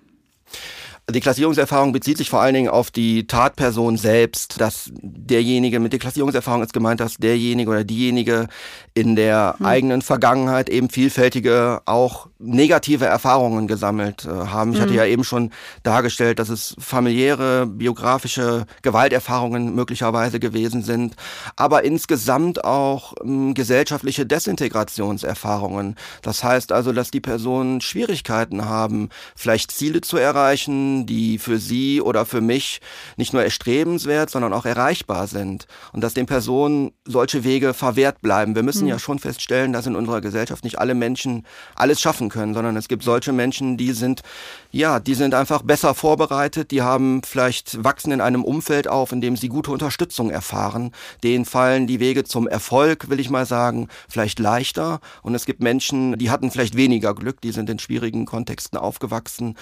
Die 1.08 1.20
Klassierungserfahrung 1.20 1.92
bezieht 1.92 2.18
sich 2.18 2.28
vor 2.28 2.40
allen 2.40 2.54
Dingen 2.54 2.68
auf 2.68 2.90
die 2.90 3.28
Tatperson 3.28 3.96
selbst, 3.96 4.60
dass 4.60 4.90
derjenige, 4.92 5.78
mit 5.78 5.92
der 5.92 6.00
Klassierungserfahrung 6.00 6.64
ist 6.64 6.72
gemeint, 6.72 6.98
dass 6.98 7.18
derjenige 7.18 7.70
oder 7.70 7.84
diejenige 7.84 8.48
in 8.92 9.14
der 9.14 9.54
hm. 9.58 9.66
eigenen 9.66 10.02
Vergangenheit 10.02 10.68
eben 10.68 10.90
vielfältige, 10.90 11.80
auch 11.86 12.26
negative 12.40 13.04
Erfahrungen 13.04 13.68
gesammelt 13.68 14.24
äh, 14.24 14.30
haben. 14.30 14.72
Ich 14.72 14.78
hm. 14.78 14.82
hatte 14.82 14.94
ja 14.94 15.04
eben 15.04 15.22
schon 15.22 15.52
dargestellt, 15.84 16.40
dass 16.40 16.48
es 16.48 16.74
familiäre, 16.80 17.66
biografische 17.66 18.66
Gewalterfahrungen 18.82 19.76
möglicherweise 19.76 20.40
gewesen 20.40 20.82
sind, 20.82 21.14
aber 21.54 21.84
insgesamt 21.84 22.64
auch 22.64 23.14
ähm, 23.22 23.54
gesellschaftliche 23.54 24.26
Desintegrationserfahrungen. 24.26 25.94
Das 26.22 26.42
heißt 26.42 26.72
also, 26.72 26.92
dass 26.92 27.12
die 27.12 27.20
Personen 27.20 27.80
Schwierigkeiten 27.80 28.64
haben, 28.64 29.10
vielleicht 29.36 29.70
Ziele 29.70 30.00
zu 30.00 30.16
erreichen, 30.16 30.95
die 31.04 31.38
für 31.38 31.58
sie 31.58 32.00
oder 32.00 32.24
für 32.24 32.40
mich 32.40 32.80
nicht 33.16 33.34
nur 33.34 33.42
erstrebenswert, 33.42 34.30
sondern 34.30 34.54
auch 34.54 34.64
erreichbar 34.64 35.26
sind. 35.26 35.66
Und 35.92 36.02
dass 36.02 36.14
den 36.14 36.26
Personen 36.26 36.92
solche 37.04 37.44
Wege 37.44 37.74
verwehrt 37.74 38.22
bleiben. 38.22 38.54
Wir 38.54 38.62
müssen 38.62 38.84
mhm. 38.84 38.90
ja 38.90 38.98
schon 38.98 39.18
feststellen, 39.18 39.72
dass 39.72 39.86
in 39.86 39.96
unserer 39.96 40.20
Gesellschaft 40.20 40.64
nicht 40.64 40.78
alle 40.78 40.94
Menschen 40.94 41.44
alles 41.74 42.00
schaffen 42.00 42.28
können, 42.28 42.54
sondern 42.54 42.76
es 42.76 42.88
gibt 42.88 43.02
solche 43.02 43.32
Menschen, 43.32 43.76
die 43.76 43.92
sind, 43.92 44.22
ja, 44.70 45.00
die 45.00 45.14
sind 45.14 45.34
einfach 45.34 45.62
besser 45.62 45.94
vorbereitet, 45.94 46.70
die 46.70 46.82
haben 46.82 47.22
vielleicht 47.24 47.82
wachsen 47.82 48.12
in 48.12 48.20
einem 48.20 48.44
Umfeld 48.44 48.88
auf, 48.88 49.12
in 49.12 49.20
dem 49.20 49.36
sie 49.36 49.48
gute 49.48 49.72
Unterstützung 49.72 50.30
erfahren. 50.30 50.92
Denen 51.24 51.44
fallen 51.44 51.86
die 51.86 52.00
Wege 52.00 52.24
zum 52.24 52.46
Erfolg, 52.46 53.10
will 53.10 53.20
ich 53.20 53.30
mal 53.30 53.46
sagen, 53.46 53.88
vielleicht 54.08 54.38
leichter. 54.38 55.00
Und 55.22 55.34
es 55.34 55.44
gibt 55.44 55.60
Menschen, 55.60 56.16
die 56.18 56.30
hatten 56.30 56.50
vielleicht 56.50 56.76
weniger 56.76 57.14
Glück, 57.14 57.40
die 57.40 57.52
sind 57.52 57.68
in 57.70 57.78
schwierigen 57.78 58.26
Kontexten 58.26 58.78
aufgewachsen. 58.78 59.56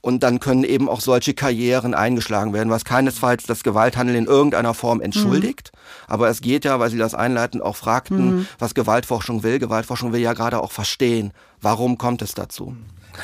Und 0.00 0.22
dann 0.22 0.40
können 0.40 0.64
eben 0.64 0.79
auch 0.88 1.00
solche 1.00 1.34
Karrieren 1.34 1.94
eingeschlagen 1.94 2.52
werden, 2.52 2.70
was 2.70 2.84
keinesfalls 2.84 3.44
das 3.44 3.62
Gewalthandeln 3.62 4.16
in 4.18 4.26
irgendeiner 4.26 4.74
Form 4.74 5.00
entschuldigt. 5.00 5.72
Mhm. 5.72 5.78
Aber 6.12 6.28
es 6.28 6.40
geht 6.40 6.64
ja, 6.64 6.78
weil 6.80 6.90
Sie 6.90 6.98
das 6.98 7.14
einleitend 7.14 7.62
auch 7.62 7.76
fragten, 7.76 8.36
mhm. 8.36 8.46
was 8.58 8.74
Gewaltforschung 8.74 9.42
will. 9.42 9.58
Gewaltforschung 9.58 10.12
will 10.12 10.20
ja 10.20 10.32
gerade 10.32 10.62
auch 10.62 10.72
verstehen, 10.72 11.32
warum 11.60 11.98
kommt 11.98 12.22
es 12.22 12.34
dazu. 12.34 12.76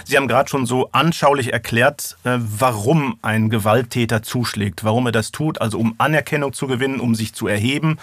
Sie 0.04 0.16
haben 0.16 0.28
gerade 0.28 0.48
schon 0.48 0.66
so 0.66 0.90
anschaulich 0.92 1.52
erklärt, 1.52 2.16
äh, 2.24 2.38
warum 2.38 3.18
ein 3.22 3.50
Gewalttäter 3.50 4.22
zuschlägt, 4.22 4.84
warum 4.84 5.06
er 5.06 5.12
das 5.12 5.32
tut, 5.32 5.60
also 5.60 5.78
um 5.78 5.94
Anerkennung 5.98 6.52
zu 6.52 6.66
gewinnen, 6.66 7.00
um 7.00 7.14
sich 7.14 7.34
zu 7.34 7.46
erheben 7.46 7.98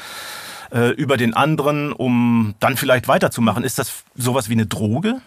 äh, 0.72 0.90
über 0.90 1.18
den 1.18 1.34
anderen, 1.34 1.92
um 1.92 2.56
dann 2.60 2.78
vielleicht 2.78 3.08
weiterzumachen. 3.08 3.64
Ist 3.64 3.80
das 3.80 4.04
sowas 4.16 4.50
wie 4.50 4.54
eine 4.54 4.66
Droge? 4.66 5.22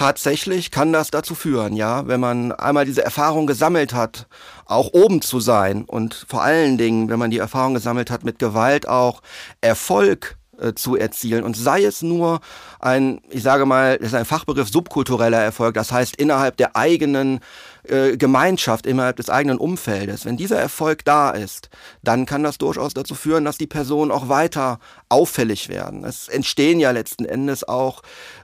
Tatsächlich 0.00 0.70
kann 0.70 0.94
das 0.94 1.10
dazu 1.10 1.34
führen, 1.34 1.76
ja, 1.76 2.06
wenn 2.06 2.20
man 2.20 2.52
einmal 2.52 2.86
diese 2.86 3.04
Erfahrung 3.04 3.46
gesammelt 3.46 3.92
hat, 3.92 4.28
auch 4.64 4.94
oben 4.94 5.20
zu 5.20 5.40
sein 5.40 5.84
und 5.84 6.24
vor 6.26 6.42
allen 6.42 6.78
Dingen, 6.78 7.10
wenn 7.10 7.18
man 7.18 7.30
die 7.30 7.36
Erfahrung 7.36 7.74
gesammelt 7.74 8.10
hat, 8.10 8.24
mit 8.24 8.38
Gewalt 8.38 8.88
auch 8.88 9.20
Erfolg 9.60 10.38
äh, 10.58 10.72
zu 10.72 10.96
erzielen 10.96 11.44
und 11.44 11.54
sei 11.54 11.84
es 11.84 12.00
nur 12.00 12.40
ein, 12.78 13.20
ich 13.28 13.42
sage 13.42 13.66
mal, 13.66 13.98
das 13.98 14.08
ist 14.08 14.14
ein 14.14 14.24
Fachbegriff 14.24 14.70
subkultureller 14.70 15.42
Erfolg, 15.42 15.74
das 15.74 15.92
heißt 15.92 16.16
innerhalb 16.16 16.56
der 16.56 16.76
eigenen 16.76 17.40
äh, 17.82 18.16
Gemeinschaft, 18.16 18.86
innerhalb 18.86 19.16
des 19.16 19.28
eigenen 19.28 19.58
Umfeldes. 19.58 20.24
Wenn 20.24 20.38
dieser 20.38 20.58
Erfolg 20.58 21.04
da 21.04 21.28
ist, 21.28 21.68
dann 22.02 22.24
kann 22.24 22.42
das 22.42 22.56
durchaus 22.56 22.94
dazu 22.94 23.14
führen, 23.14 23.44
dass 23.44 23.58
die 23.58 23.66
Personen 23.66 24.12
auch 24.12 24.30
weiter 24.30 24.78
auffällig 25.10 25.68
werden. 25.68 26.04
Es 26.04 26.26
entstehen 26.26 26.80
ja 26.80 26.90
letzten 26.90 27.26
Endes 27.26 27.68
auch 27.68 28.00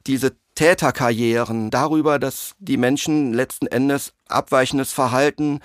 diese 0.07 0.37
Täterkarrieren, 0.57 1.71
darüber, 1.71 2.19
dass 2.19 2.55
die 2.59 2.77
Menschen 2.77 3.33
letzten 3.33 3.69
Endes 3.69 4.13
abweichendes 4.29 4.93
Verhalten 4.93 5.61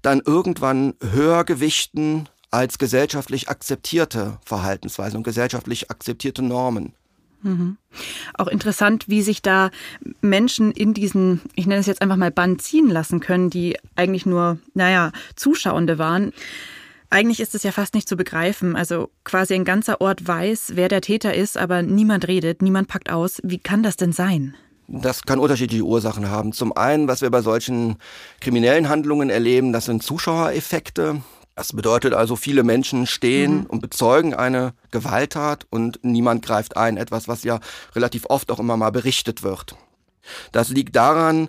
dann 0.00 0.22
irgendwann 0.24 0.94
höher 1.12 1.44
gewichten 1.44 2.28
als 2.50 2.78
gesellschaftlich 2.78 3.50
akzeptierte 3.50 4.38
Verhaltensweisen 4.44 5.18
und 5.18 5.24
gesellschaftlich 5.24 5.90
akzeptierte 5.90 6.42
Normen. 6.42 6.94
Mhm. 7.42 7.76
Auch 8.34 8.48
interessant, 8.48 9.08
wie 9.08 9.22
sich 9.22 9.42
da 9.42 9.70
Menschen 10.20 10.72
in 10.72 10.94
diesen, 10.94 11.42
ich 11.54 11.66
nenne 11.66 11.80
es 11.80 11.86
jetzt 11.86 12.00
einfach 12.00 12.16
mal 12.16 12.30
Bann 12.30 12.58
ziehen 12.58 12.88
lassen 12.88 13.20
können, 13.20 13.50
die 13.50 13.76
eigentlich 13.94 14.26
nur, 14.26 14.58
naja, 14.74 15.12
Zuschauende 15.34 15.98
waren. 15.98 16.32
Eigentlich 17.10 17.40
ist 17.40 17.54
es 17.54 17.62
ja 17.62 17.72
fast 17.72 17.94
nicht 17.94 18.08
zu 18.08 18.16
begreifen. 18.16 18.76
Also 18.76 19.10
quasi 19.24 19.54
ein 19.54 19.64
ganzer 19.64 20.00
Ort 20.00 20.26
weiß, 20.26 20.72
wer 20.74 20.88
der 20.88 21.00
Täter 21.00 21.34
ist, 21.34 21.56
aber 21.56 21.82
niemand 21.82 22.26
redet, 22.26 22.62
niemand 22.62 22.88
packt 22.88 23.10
aus. 23.10 23.40
Wie 23.42 23.58
kann 23.58 23.82
das 23.82 23.96
denn 23.96 24.12
sein? 24.12 24.54
Das 24.88 25.22
kann 25.22 25.38
unterschiedliche 25.38 25.84
Ursachen 25.84 26.30
haben. 26.30 26.52
Zum 26.52 26.76
einen, 26.76 27.08
was 27.08 27.20
wir 27.20 27.30
bei 27.30 27.42
solchen 27.42 27.96
kriminellen 28.40 28.88
Handlungen 28.88 29.30
erleben, 29.30 29.72
das 29.72 29.86
sind 29.86 30.02
Zuschauereffekte. 30.02 31.22
Das 31.56 31.72
bedeutet 31.72 32.12
also, 32.12 32.36
viele 32.36 32.62
Menschen 32.62 33.06
stehen 33.06 33.60
mhm. 33.60 33.66
und 33.66 33.80
bezeugen 33.80 34.34
eine 34.34 34.74
Gewalttat 34.90 35.66
und 35.70 35.98
niemand 36.02 36.44
greift 36.44 36.76
ein. 36.76 36.98
Etwas, 36.98 37.28
was 37.28 37.44
ja 37.44 37.60
relativ 37.94 38.26
oft 38.28 38.50
auch 38.50 38.60
immer 38.60 38.76
mal 38.76 38.90
berichtet 38.90 39.42
wird. 39.42 39.74
Das 40.52 40.68
liegt 40.68 40.94
daran, 40.96 41.48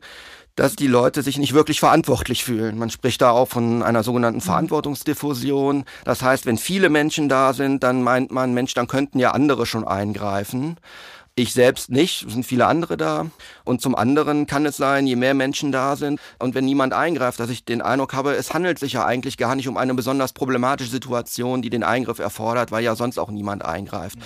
dass 0.58 0.76
die 0.76 0.88
Leute 0.88 1.22
sich 1.22 1.38
nicht 1.38 1.54
wirklich 1.54 1.80
verantwortlich 1.80 2.44
fühlen. 2.44 2.78
Man 2.78 2.90
spricht 2.90 3.22
da 3.22 3.30
auch 3.32 3.48
von 3.48 3.84
einer 3.84 4.04
sogenannten 4.04 4.40
mhm. 4.40 4.44
Verantwortungsdiffusion. 4.44 5.86
Das 6.04 6.22
heißt, 6.22 6.46
wenn 6.46 6.58
viele 6.58 6.90
Menschen 6.90 7.30
da 7.30 7.54
sind, 7.54 7.84
dann 7.84 8.04
meint 8.04 8.32
man, 8.32 8.54
Mensch, 8.54 8.74
dann 8.74 8.88
könnten 8.88 9.20
ja 9.20 9.32
andere 9.32 9.66
schon 9.66 9.88
eingreifen. 9.88 10.78
Ich 11.36 11.54
selbst 11.54 11.92
nicht, 11.92 12.26
es 12.26 12.34
sind 12.34 12.48
viele 12.48 12.66
andere 12.66 12.98
da. 12.98 13.28
Und 13.64 13.82
zum 13.82 13.94
anderen 13.94 14.48
kann 14.48 14.66
es 14.66 14.78
sein, 14.78 15.06
je 15.06 15.16
mehr 15.16 15.36
Menschen 15.36 15.72
da 15.72 15.96
sind 15.96 16.20
und 16.40 16.56
wenn 16.56 16.66
niemand 16.66 16.94
eingreift, 16.94 17.40
dass 17.40 17.52
ich 17.52 17.64
den 17.64 17.84
Eindruck 17.84 18.14
habe, 18.14 18.34
es 18.34 18.56
handelt 18.56 18.80
sich 18.80 18.94
ja 18.94 19.06
eigentlich 19.06 19.38
gar 19.38 19.56
nicht 19.56 19.68
um 19.68 19.78
eine 19.78 19.94
besonders 19.94 20.34
problematische 20.34 20.90
Situation, 20.90 21.62
die 21.62 21.70
den 21.70 21.84
Eingriff 21.84 22.18
erfordert, 22.18 22.72
weil 22.72 22.84
ja 22.84 22.96
sonst 22.96 23.20
auch 23.20 23.30
niemand 23.30 23.64
eingreift. 23.64 24.18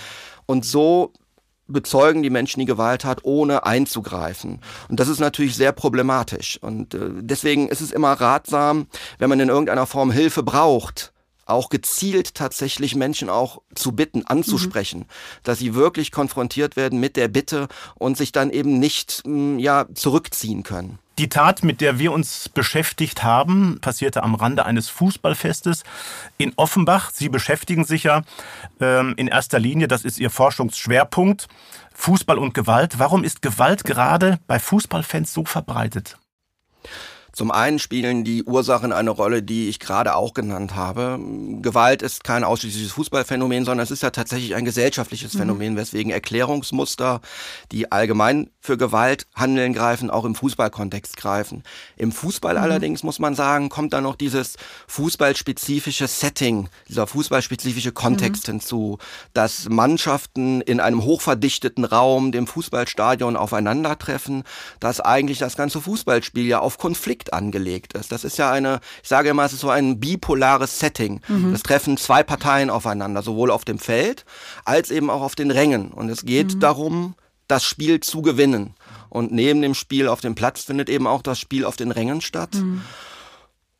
Und 0.46 0.64
so 0.64 1.12
bezeugen 1.68 2.22
die 2.22 2.30
Menschen 2.30 2.60
die 2.60 2.66
Gewalttat, 2.66 3.20
ohne 3.24 3.64
einzugreifen. 3.64 4.60
Und 4.88 5.00
das 5.00 5.08
ist 5.08 5.20
natürlich 5.20 5.56
sehr 5.56 5.72
problematisch. 5.72 6.58
Und 6.62 6.94
äh, 6.94 7.10
deswegen 7.20 7.68
ist 7.68 7.80
es 7.80 7.92
immer 7.92 8.12
ratsam, 8.12 8.86
wenn 9.18 9.28
man 9.28 9.40
in 9.40 9.48
irgendeiner 9.48 9.86
Form 9.86 10.10
Hilfe 10.10 10.42
braucht, 10.42 11.11
auch 11.46 11.68
gezielt 11.68 12.34
tatsächlich 12.34 12.94
Menschen 12.94 13.28
auch 13.28 13.62
zu 13.74 13.92
bitten, 13.92 14.26
anzusprechen, 14.26 15.00
mhm. 15.00 15.06
dass 15.42 15.58
sie 15.58 15.74
wirklich 15.74 16.12
konfrontiert 16.12 16.76
werden 16.76 17.00
mit 17.00 17.16
der 17.16 17.28
Bitte 17.28 17.68
und 17.94 18.16
sich 18.16 18.32
dann 18.32 18.50
eben 18.50 18.78
nicht 18.78 19.22
mm, 19.24 19.58
ja 19.58 19.86
zurückziehen 19.94 20.62
können. 20.62 20.98
Die 21.18 21.28
Tat, 21.28 21.62
mit 21.62 21.80
der 21.82 21.98
wir 21.98 22.10
uns 22.10 22.48
beschäftigt 22.48 23.22
haben, 23.22 23.78
passierte 23.80 24.22
am 24.22 24.34
Rande 24.34 24.64
eines 24.64 24.88
Fußballfestes 24.88 25.84
in 26.38 26.54
Offenbach. 26.56 27.10
Sie 27.12 27.28
beschäftigen 27.28 27.84
sich 27.84 28.04
ja 28.04 28.22
ähm, 28.80 29.14
in 29.18 29.28
erster 29.28 29.58
Linie, 29.58 29.88
das 29.88 30.04
ist 30.04 30.18
Ihr 30.18 30.30
Forschungsschwerpunkt, 30.30 31.48
Fußball 31.92 32.38
und 32.38 32.54
Gewalt. 32.54 32.98
Warum 32.98 33.24
ist 33.24 33.42
Gewalt 33.42 33.84
gerade 33.84 34.38
bei 34.46 34.58
Fußballfans 34.58 35.34
so 35.34 35.44
verbreitet? 35.44 36.16
Zum 37.32 37.50
einen 37.50 37.78
spielen 37.78 38.24
die 38.24 38.44
Ursachen 38.44 38.92
eine 38.92 39.10
Rolle, 39.10 39.42
die 39.42 39.68
ich 39.70 39.78
gerade 39.78 40.14
auch 40.16 40.34
genannt 40.34 40.74
habe. 40.74 41.18
Gewalt 41.62 42.02
ist 42.02 42.24
kein 42.24 42.44
ausschließliches 42.44 42.92
Fußballphänomen, 42.92 43.64
sondern 43.64 43.82
es 43.82 43.90
ist 43.90 44.02
ja 44.02 44.10
tatsächlich 44.10 44.54
ein 44.54 44.66
gesellschaftliches 44.66 45.32
mhm. 45.32 45.38
Phänomen, 45.38 45.76
weswegen 45.76 46.12
Erklärungsmuster, 46.12 47.22
die 47.72 47.90
allgemein 47.90 48.50
für 48.60 48.76
Gewalt 48.76 49.26
handeln 49.34 49.72
greifen, 49.72 50.10
auch 50.10 50.26
im 50.26 50.34
Fußballkontext 50.34 51.16
greifen. 51.16 51.62
Im 51.96 52.12
Fußball 52.12 52.54
mhm. 52.54 52.62
allerdings 52.62 53.02
muss 53.02 53.18
man 53.18 53.34
sagen, 53.34 53.70
kommt 53.70 53.94
da 53.94 54.02
noch 54.02 54.16
dieses 54.16 54.56
fußballspezifische 54.88 56.08
Setting, 56.08 56.68
dieser 56.88 57.06
fußballspezifische 57.06 57.92
Kontext 57.92 58.46
mhm. 58.48 58.52
hinzu, 58.52 58.98
dass 59.32 59.70
Mannschaften 59.70 60.60
in 60.60 60.80
einem 60.80 61.02
hochverdichteten 61.02 61.86
Raum, 61.86 62.30
dem 62.30 62.46
Fußballstadion 62.46 63.36
aufeinandertreffen, 63.36 64.44
dass 64.80 65.00
eigentlich 65.00 65.38
das 65.38 65.56
ganze 65.56 65.80
Fußballspiel 65.80 66.46
ja 66.46 66.60
auf 66.60 66.76
Konflikt 66.76 67.21
Konflikt 67.22 67.32
angelegt 67.32 67.92
ist. 67.94 68.10
Das 68.12 68.24
ist 68.24 68.38
ja 68.38 68.50
eine, 68.50 68.80
ich 69.02 69.08
sage 69.08 69.28
immer, 69.28 69.44
es 69.44 69.52
ist 69.52 69.60
so 69.60 69.70
ein 69.70 70.00
bipolares 70.00 70.78
Setting. 70.78 71.20
Mhm. 71.28 71.52
Es 71.54 71.62
treffen 71.62 71.96
zwei 71.96 72.22
Parteien 72.22 72.70
aufeinander, 72.70 73.22
sowohl 73.22 73.50
auf 73.50 73.64
dem 73.64 73.78
Feld 73.78 74.24
als 74.64 74.90
eben 74.90 75.10
auch 75.10 75.22
auf 75.22 75.34
den 75.34 75.50
Rängen. 75.50 75.92
Und 75.92 76.08
es 76.08 76.24
geht 76.24 76.54
mhm. 76.54 76.60
darum, 76.60 77.14
das 77.48 77.64
Spiel 77.64 78.00
zu 78.00 78.22
gewinnen. 78.22 78.74
Und 79.08 79.32
neben 79.32 79.62
dem 79.62 79.74
Spiel 79.74 80.08
auf 80.08 80.20
dem 80.20 80.34
Platz 80.34 80.64
findet 80.64 80.88
eben 80.88 81.06
auch 81.06 81.22
das 81.22 81.38
Spiel 81.38 81.64
auf 81.64 81.76
den 81.76 81.90
Rängen 81.90 82.20
statt. 82.20 82.54
Mhm. 82.54 82.82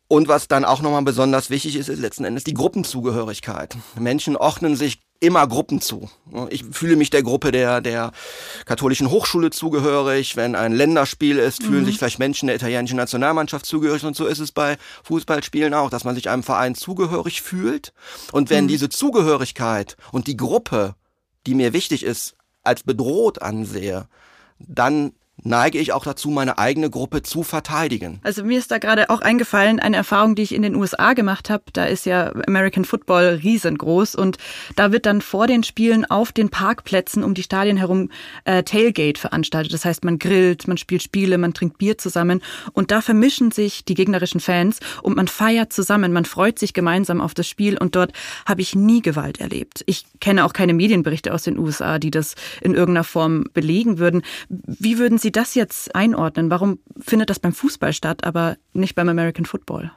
Und 0.07 0.27
was 0.27 0.47
dann 0.47 0.63
auch 0.63 0.81
nochmal 0.81 1.01
besonders 1.01 1.49
wichtig 1.49 1.75
ist, 1.75 1.89
ist 1.89 1.99
letzten 1.99 2.23
Endes 2.23 2.43
die 2.43 2.53
Gruppenzugehörigkeit. 2.53 3.75
Menschen 3.97 4.35
ordnen 4.35 4.75
sich 4.75 4.99
immer 5.23 5.47
Gruppen 5.47 5.79
zu. 5.79 6.09
Ich 6.49 6.65
fühle 6.71 6.97
mich 6.97 7.09
der 7.09 7.23
Gruppe 7.23 7.53
der, 7.53 7.79
der 7.79 8.11
katholischen 8.65 9.09
Hochschule 9.09 9.51
zugehörig. 9.51 10.35
Wenn 10.35 10.53
ein 10.55 10.73
Länderspiel 10.73 11.37
ist, 11.37 11.63
fühlen 11.63 11.81
mhm. 11.81 11.85
sich 11.85 11.97
vielleicht 11.97 12.19
Menschen 12.19 12.47
der 12.47 12.57
italienischen 12.57 12.97
Nationalmannschaft 12.97 13.65
zugehörig. 13.65 14.03
Und 14.03 14.17
so 14.17 14.25
ist 14.27 14.39
es 14.39 14.51
bei 14.51 14.77
Fußballspielen 15.03 15.73
auch, 15.73 15.89
dass 15.89 16.03
man 16.03 16.15
sich 16.15 16.29
einem 16.29 16.43
Verein 16.43 16.75
zugehörig 16.75 17.41
fühlt. 17.41 17.93
Und 18.33 18.49
wenn 18.49 18.65
mhm. 18.65 18.67
diese 18.67 18.89
Zugehörigkeit 18.89 19.95
und 20.11 20.27
die 20.27 20.35
Gruppe, 20.35 20.95
die 21.47 21.55
mir 21.55 21.71
wichtig 21.71 22.03
ist, 22.03 22.35
als 22.61 22.83
bedroht 22.83 23.41
ansehe, 23.41 24.09
dann 24.59 25.13
neige 25.41 25.79
ich 25.79 25.91
auch 25.93 26.03
dazu, 26.03 26.29
meine 26.29 26.57
eigene 26.57 26.89
Gruppe 26.89 27.23
zu 27.23 27.43
verteidigen. 27.43 28.19
Also 28.23 28.43
mir 28.43 28.59
ist 28.59 28.71
da 28.71 28.77
gerade 28.77 29.09
auch 29.09 29.21
eingefallen, 29.21 29.79
eine 29.79 29.97
Erfahrung, 29.97 30.35
die 30.35 30.43
ich 30.43 30.53
in 30.53 30.61
den 30.61 30.75
USA 30.75 31.13
gemacht 31.13 31.49
habe. 31.49 31.63
Da 31.73 31.85
ist 31.85 32.05
ja 32.05 32.31
American 32.47 32.85
Football 32.85 33.39
riesengroß 33.43 34.15
und 34.15 34.37
da 34.75 34.91
wird 34.91 35.05
dann 35.05 35.21
vor 35.21 35.47
den 35.47 35.63
Spielen 35.63 36.05
auf 36.05 36.31
den 36.31 36.49
Parkplätzen 36.49 37.23
um 37.23 37.33
die 37.33 37.43
Stadien 37.43 37.77
herum 37.77 38.09
äh, 38.45 38.63
Tailgate 38.63 39.19
veranstaltet. 39.19 39.73
Das 39.73 39.85
heißt, 39.85 40.03
man 40.05 40.19
grillt, 40.19 40.67
man 40.67 40.77
spielt 40.77 41.03
Spiele, 41.03 41.37
man 41.37 41.53
trinkt 41.53 41.77
Bier 41.77 41.97
zusammen 41.97 42.41
und 42.73 42.91
da 42.91 43.01
vermischen 43.01 43.51
sich 43.51 43.85
die 43.85 43.95
gegnerischen 43.95 44.39
Fans 44.39 44.79
und 45.01 45.15
man 45.15 45.27
feiert 45.27 45.73
zusammen, 45.73 46.13
man 46.13 46.25
freut 46.25 46.59
sich 46.59 46.73
gemeinsam 46.73 47.21
auf 47.21 47.33
das 47.33 47.47
Spiel 47.47 47.77
und 47.77 47.95
dort 47.95 48.13
habe 48.45 48.61
ich 48.61 48.75
nie 48.75 49.01
Gewalt 49.01 49.39
erlebt. 49.39 49.83
Ich 49.87 50.05
kenne 50.21 50.45
auch 50.45 50.53
keine 50.53 50.73
Medienberichte 50.73 51.33
aus 51.33 51.43
den 51.43 51.57
USA, 51.57 51.99
die 51.99 52.11
das 52.11 52.35
in 52.61 52.73
irgendeiner 52.73 53.03
Form 53.03 53.45
belegen 53.53 53.97
würden. 53.97 54.21
Wie 54.49 54.97
würden 54.97 55.17
Sie 55.23 55.31
das 55.31 55.55
jetzt 55.55 55.95
einordnen? 55.95 56.51
Warum 56.51 56.79
findet 56.99 57.31
das 57.31 57.39
beim 57.39 57.53
Fußball 57.53 57.93
statt, 57.93 58.23
aber 58.23 58.57
nicht 58.73 58.93
beim 58.93 59.09
American 59.09 59.45
Football? 59.45 59.91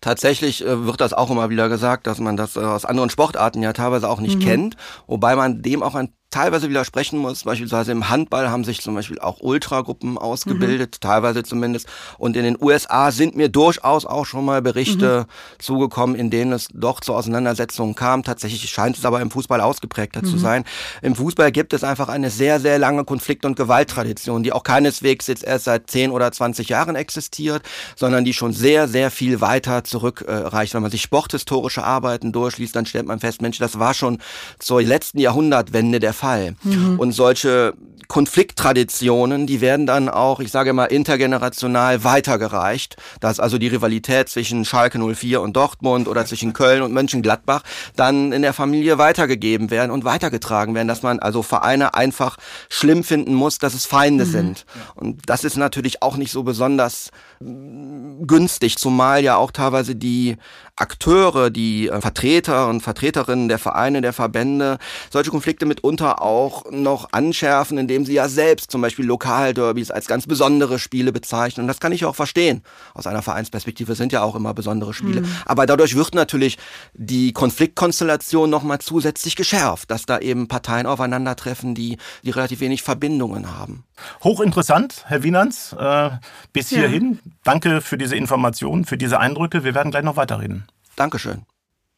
Tatsächlich 0.00 0.64
äh, 0.64 0.86
wird 0.86 1.00
das 1.02 1.12
auch 1.12 1.30
immer 1.30 1.50
wieder 1.50 1.68
gesagt, 1.68 2.06
dass 2.06 2.20
man 2.20 2.38
das 2.38 2.56
äh, 2.56 2.60
aus 2.60 2.86
anderen 2.86 3.10
Sportarten 3.10 3.62
ja 3.62 3.74
teilweise 3.74 4.08
auch 4.08 4.20
nicht 4.20 4.36
mhm. 4.36 4.44
kennt, 4.44 4.76
wobei 5.06 5.36
man 5.36 5.60
dem 5.60 5.82
auch 5.82 5.94
ein 5.94 6.14
teilweise 6.30 6.68
widersprechen 6.68 7.18
muss. 7.18 7.44
Beispielsweise 7.44 7.92
im 7.92 8.08
Handball 8.08 8.50
haben 8.50 8.64
sich 8.64 8.80
zum 8.80 8.94
Beispiel 8.94 9.18
auch 9.18 9.40
Ultragruppen 9.40 10.16
ausgebildet, 10.16 10.98
mhm. 11.00 11.06
teilweise 11.06 11.42
zumindest. 11.42 11.88
Und 12.18 12.36
in 12.36 12.44
den 12.44 12.56
USA 12.60 13.10
sind 13.10 13.36
mir 13.36 13.48
durchaus 13.48 14.06
auch 14.06 14.26
schon 14.26 14.44
mal 14.44 14.62
Berichte 14.62 15.26
mhm. 15.26 15.62
zugekommen, 15.62 16.16
in 16.16 16.30
denen 16.30 16.52
es 16.52 16.68
doch 16.72 17.00
zu 17.00 17.14
Auseinandersetzungen 17.14 17.94
kam. 17.94 18.22
Tatsächlich 18.22 18.70
scheint 18.70 18.96
es 18.96 19.04
aber 19.04 19.20
im 19.20 19.30
Fußball 19.30 19.60
ausgeprägter 19.60 20.22
mhm. 20.22 20.26
zu 20.26 20.38
sein. 20.38 20.64
Im 21.02 21.16
Fußball 21.16 21.50
gibt 21.50 21.72
es 21.72 21.82
einfach 21.82 22.08
eine 22.08 22.30
sehr, 22.30 22.60
sehr 22.60 22.78
lange 22.78 23.04
Konflikt- 23.04 23.44
und 23.44 23.56
Gewalttradition, 23.56 24.42
die 24.42 24.52
auch 24.52 24.62
keineswegs 24.62 25.26
jetzt 25.26 25.42
erst 25.42 25.64
seit 25.64 25.90
10 25.90 26.12
oder 26.12 26.30
20 26.30 26.68
Jahren 26.68 26.94
existiert, 26.94 27.62
sondern 27.96 28.24
die 28.24 28.34
schon 28.34 28.52
sehr, 28.52 28.86
sehr 28.86 29.10
viel 29.10 29.40
weiter 29.40 29.82
zurückreicht. 29.82 30.72
Äh, 30.72 30.74
Wenn 30.74 30.82
man 30.82 30.90
sich 30.92 31.02
sporthistorische 31.02 31.82
Arbeiten 31.82 32.30
durchliest, 32.30 32.76
dann 32.76 32.86
stellt 32.86 33.06
man 33.06 33.18
fest, 33.18 33.42
Mensch, 33.42 33.58
das 33.58 33.78
war 33.80 33.94
schon 33.94 34.18
zur 34.60 34.82
letzten 34.82 35.18
Jahrhundertwende 35.18 35.98
der 35.98 36.12
Fall. 36.20 36.54
Mhm. 36.62 36.98
Und 36.98 37.12
solche 37.12 37.74
Konflikttraditionen, 38.10 39.46
die 39.46 39.60
werden 39.60 39.86
dann 39.86 40.08
auch, 40.08 40.40
ich 40.40 40.50
sage 40.50 40.72
mal, 40.72 40.86
intergenerational 40.86 42.02
weitergereicht, 42.02 42.96
dass 43.20 43.38
also 43.38 43.56
die 43.56 43.68
Rivalität 43.68 44.28
zwischen 44.28 44.64
Schalke 44.64 44.98
04 44.98 45.40
und 45.40 45.54
Dortmund 45.54 46.08
oder 46.08 46.26
zwischen 46.26 46.52
Köln 46.52 46.82
und 46.82 46.92
Mönchengladbach 46.92 47.62
dann 47.94 48.32
in 48.32 48.42
der 48.42 48.52
Familie 48.52 48.98
weitergegeben 48.98 49.70
werden 49.70 49.92
und 49.92 50.04
weitergetragen 50.04 50.74
werden, 50.74 50.88
dass 50.88 51.02
man 51.02 51.20
also 51.20 51.42
Vereine 51.42 51.94
einfach 51.94 52.36
schlimm 52.68 53.04
finden 53.04 53.32
muss, 53.32 53.58
dass 53.58 53.74
es 53.74 53.86
Feinde 53.86 54.26
mhm. 54.26 54.30
sind. 54.30 54.66
Und 54.96 55.22
das 55.26 55.44
ist 55.44 55.56
natürlich 55.56 56.02
auch 56.02 56.16
nicht 56.16 56.32
so 56.32 56.42
besonders 56.42 57.12
günstig, 57.42 58.76
zumal 58.76 59.22
ja 59.22 59.36
auch 59.36 59.50
teilweise 59.50 59.96
die 59.96 60.36
Akteure, 60.76 61.50
die 61.50 61.88
äh, 61.88 62.00
Vertreter 62.00 62.68
und 62.68 62.82
Vertreterinnen 62.82 63.48
der 63.48 63.58
Vereine, 63.58 64.02
der 64.02 64.12
Verbände 64.12 64.78
solche 65.10 65.30
Konflikte 65.30 65.64
mitunter 65.64 66.20
auch 66.20 66.70
noch 66.70 67.12
anschärfen, 67.12 67.78
indem 67.78 68.04
sie 68.04 68.14
ja 68.14 68.28
selbst 68.28 68.70
zum 68.70 68.82
Beispiel 68.82 69.06
Lokalderbys 69.06 69.90
als 69.90 70.06
ganz 70.06 70.26
besondere 70.26 70.78
Spiele 70.78 71.12
bezeichnen. 71.12 71.64
Und 71.64 71.68
das 71.68 71.80
kann 71.80 71.92
ich 71.92 72.04
auch 72.04 72.14
verstehen. 72.14 72.62
Aus 72.94 73.06
einer 73.06 73.22
Vereinsperspektive 73.22 73.94
sind 73.94 74.12
ja 74.12 74.22
auch 74.22 74.36
immer 74.36 74.52
besondere 74.52 74.92
Spiele. 74.92 75.22
Mhm. 75.22 75.36
Aber 75.46 75.64
dadurch 75.64 75.96
wird 75.96 76.14
natürlich 76.14 76.58
die 76.92 77.32
Konfliktkonstellation 77.32 78.50
nochmal 78.50 78.80
zusätzlich 78.80 79.36
geschärft, 79.36 79.90
dass 79.90 80.04
da 80.04 80.18
eben 80.18 80.48
Parteien 80.48 80.86
aufeinandertreffen, 80.86 81.74
die, 81.74 81.96
die 82.22 82.30
relativ 82.30 82.60
wenig 82.60 82.82
Verbindungen 82.82 83.56
haben. 83.56 83.84
Hochinteressant, 84.24 85.04
Herr 85.06 85.22
Wienans. 85.22 85.74
Äh, 85.78 86.10
bis 86.52 86.68
hierhin. 86.68 87.18
Danke 87.44 87.80
für 87.80 87.98
diese 87.98 88.16
Informationen, 88.16 88.84
für 88.84 88.96
diese 88.96 89.18
Eindrücke. 89.18 89.64
Wir 89.64 89.74
werden 89.74 89.90
gleich 89.90 90.04
noch 90.04 90.16
weiterreden. 90.16 90.64
Dankeschön. 90.96 91.42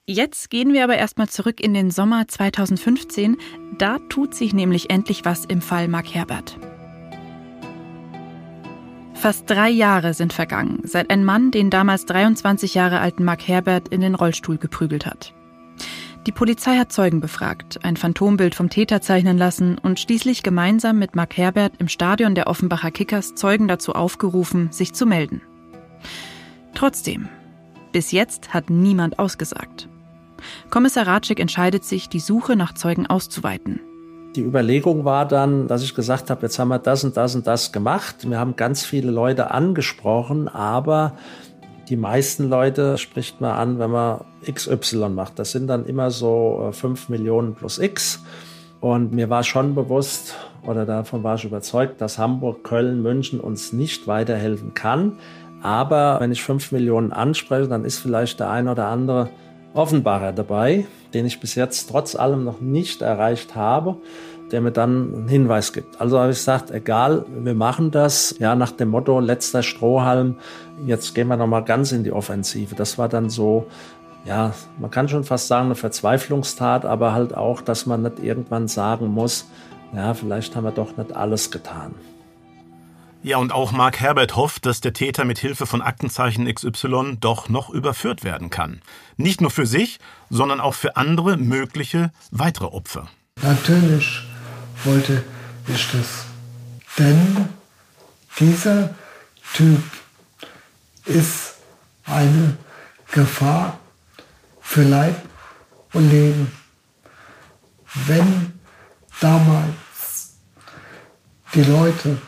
Jetzt 0.04 0.50
gehen 0.50 0.72
wir 0.72 0.82
aber 0.82 0.96
erstmal 0.96 1.28
zurück 1.28 1.60
in 1.60 1.74
den 1.74 1.90
Sommer 1.90 2.26
2015. 2.26 3.36
Da 3.78 3.98
tut 4.08 4.34
sich 4.34 4.52
nämlich 4.52 4.90
endlich 4.90 5.24
was 5.24 5.44
im 5.44 5.60
Fall 5.60 5.88
Mark 5.88 6.12
Herbert. 6.12 6.58
Fast 9.14 9.48
drei 9.48 9.70
Jahre 9.70 10.14
sind 10.14 10.32
vergangen, 10.32 10.80
seit 10.82 11.10
ein 11.10 11.24
Mann 11.24 11.52
den 11.52 11.70
damals 11.70 12.06
23 12.06 12.74
Jahre 12.74 12.98
alten 12.98 13.22
Mark 13.22 13.46
Herbert 13.46 13.86
in 13.88 14.00
den 14.00 14.16
Rollstuhl 14.16 14.58
geprügelt 14.58 15.06
hat. 15.06 15.32
Die 16.26 16.32
Polizei 16.32 16.76
hat 16.76 16.92
Zeugen 16.92 17.20
befragt, 17.20 17.80
ein 17.82 17.96
Phantombild 17.96 18.54
vom 18.54 18.70
Täter 18.70 19.00
zeichnen 19.00 19.36
lassen 19.36 19.76
und 19.78 19.98
schließlich 19.98 20.44
gemeinsam 20.44 20.96
mit 21.00 21.16
Mark 21.16 21.36
Herbert 21.36 21.72
im 21.78 21.88
Stadion 21.88 22.36
der 22.36 22.46
Offenbacher 22.46 22.92
Kickers 22.92 23.34
Zeugen 23.34 23.66
dazu 23.66 23.94
aufgerufen, 23.94 24.70
sich 24.70 24.92
zu 24.92 25.04
melden. 25.04 25.42
Trotzdem, 26.74 27.28
bis 27.90 28.12
jetzt 28.12 28.54
hat 28.54 28.70
niemand 28.70 29.18
ausgesagt. 29.18 29.88
Kommissar 30.70 31.08
Ratschik 31.08 31.40
entscheidet 31.40 31.84
sich, 31.84 32.08
die 32.08 32.20
Suche 32.20 32.54
nach 32.54 32.74
Zeugen 32.74 33.08
auszuweiten. 33.08 33.80
Die 34.36 34.42
Überlegung 34.42 35.04
war 35.04 35.26
dann, 35.26 35.66
dass 35.66 35.82
ich 35.82 35.94
gesagt 35.94 36.30
habe, 36.30 36.42
jetzt 36.42 36.58
haben 36.58 36.68
wir 36.68 36.78
das 36.78 37.02
und 37.02 37.16
das 37.16 37.34
und 37.34 37.48
das 37.48 37.72
gemacht. 37.72 38.30
Wir 38.30 38.38
haben 38.38 38.54
ganz 38.54 38.84
viele 38.84 39.10
Leute 39.10 39.50
angesprochen, 39.50 40.48
aber 40.48 41.16
die 41.88 41.96
meisten 41.96 42.48
Leute 42.48 42.98
spricht 42.98 43.40
man 43.40 43.52
an, 43.52 43.78
wenn 43.78 43.90
man 43.90 44.24
XY 44.50 45.10
macht. 45.10 45.38
Das 45.38 45.52
sind 45.52 45.66
dann 45.66 45.84
immer 45.84 46.10
so 46.10 46.70
5 46.72 47.08
äh, 47.08 47.12
Millionen 47.12 47.54
plus 47.54 47.78
X. 47.78 48.22
Und 48.80 49.12
mir 49.12 49.30
war 49.30 49.44
schon 49.44 49.74
bewusst, 49.74 50.34
oder 50.66 50.84
davon 50.84 51.22
war 51.22 51.36
ich 51.36 51.44
überzeugt, 51.44 52.00
dass 52.00 52.18
Hamburg, 52.18 52.64
Köln, 52.64 53.02
München 53.02 53.40
uns 53.40 53.72
nicht 53.72 54.06
weiterhelfen 54.06 54.74
kann. 54.74 55.18
Aber 55.62 56.18
wenn 56.20 56.32
ich 56.32 56.42
5 56.42 56.72
Millionen 56.72 57.12
anspreche, 57.12 57.68
dann 57.68 57.84
ist 57.84 57.98
vielleicht 57.98 58.40
der 58.40 58.50
ein 58.50 58.68
oder 58.68 58.88
andere 58.88 59.30
Offenbarer 59.74 60.32
dabei, 60.32 60.86
den 61.14 61.24
ich 61.24 61.40
bis 61.40 61.54
jetzt 61.54 61.88
trotz 61.90 62.14
allem 62.14 62.44
noch 62.44 62.60
nicht 62.60 63.02
erreicht 63.02 63.54
habe, 63.54 63.96
der 64.52 64.60
mir 64.60 64.70
dann 64.70 65.14
einen 65.14 65.28
Hinweis 65.28 65.72
gibt. 65.72 66.00
Also 66.00 66.18
habe 66.18 66.30
ich 66.30 66.38
gesagt, 66.38 66.70
egal, 66.70 67.24
wir 67.28 67.54
machen 67.54 67.90
das, 67.90 68.36
ja, 68.38 68.54
nach 68.54 68.70
dem 68.70 68.90
Motto, 68.90 69.18
letzter 69.18 69.62
Strohhalm, 69.62 70.36
jetzt 70.86 71.14
gehen 71.14 71.28
wir 71.28 71.36
nochmal 71.36 71.64
ganz 71.64 71.90
in 71.92 72.04
die 72.04 72.12
Offensive. 72.12 72.74
Das 72.74 72.98
war 72.98 73.08
dann 73.08 73.30
so, 73.30 73.66
ja, 74.24 74.52
man 74.78 74.90
kann 74.90 75.08
schon 75.08 75.24
fast 75.24 75.48
sagen, 75.48 75.66
eine 75.66 75.74
Verzweiflungstat, 75.74 76.84
aber 76.84 77.12
halt 77.14 77.34
auch, 77.34 77.62
dass 77.62 77.86
man 77.86 78.02
nicht 78.02 78.18
irgendwann 78.22 78.68
sagen 78.68 79.08
muss, 79.08 79.48
ja, 79.94 80.14
vielleicht 80.14 80.54
haben 80.54 80.64
wir 80.64 80.70
doch 80.70 80.96
nicht 80.96 81.16
alles 81.16 81.50
getan. 81.50 81.94
Ja, 83.24 83.36
und 83.36 83.52
auch 83.52 83.70
Mark 83.70 84.00
Herbert 84.00 84.34
hofft, 84.34 84.66
dass 84.66 84.80
der 84.80 84.92
Täter 84.92 85.24
mit 85.24 85.38
Hilfe 85.38 85.64
von 85.64 85.80
Aktenzeichen 85.80 86.52
XY 86.52 87.18
doch 87.20 87.48
noch 87.48 87.70
überführt 87.70 88.24
werden 88.24 88.50
kann. 88.50 88.80
Nicht 89.16 89.40
nur 89.40 89.50
für 89.50 89.64
sich, 89.64 90.00
sondern 90.28 90.60
auch 90.60 90.74
für 90.74 90.96
andere 90.96 91.36
mögliche 91.36 92.10
weitere 92.32 92.66
Opfer. 92.66 93.06
Natürlich 93.40 94.22
wollte 94.84 95.22
ich 95.66 95.90
das. 95.92 96.24
Denn 96.98 97.48
dieser 98.38 98.94
Typ 99.54 99.82
ist 101.04 101.54
eine 102.04 102.56
Gefahr 103.10 103.78
für 104.60 104.82
Leib 104.82 105.16
und 105.92 106.10
Leben. 106.10 106.50
Wenn 108.06 108.58
damals 109.20 110.36
die 111.54 111.62
Leute 111.62 112.18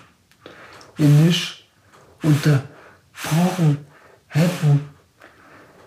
ihn 0.99 1.27
nicht 1.27 1.65
unterbrochen 2.23 3.87
hätten, 4.29 4.89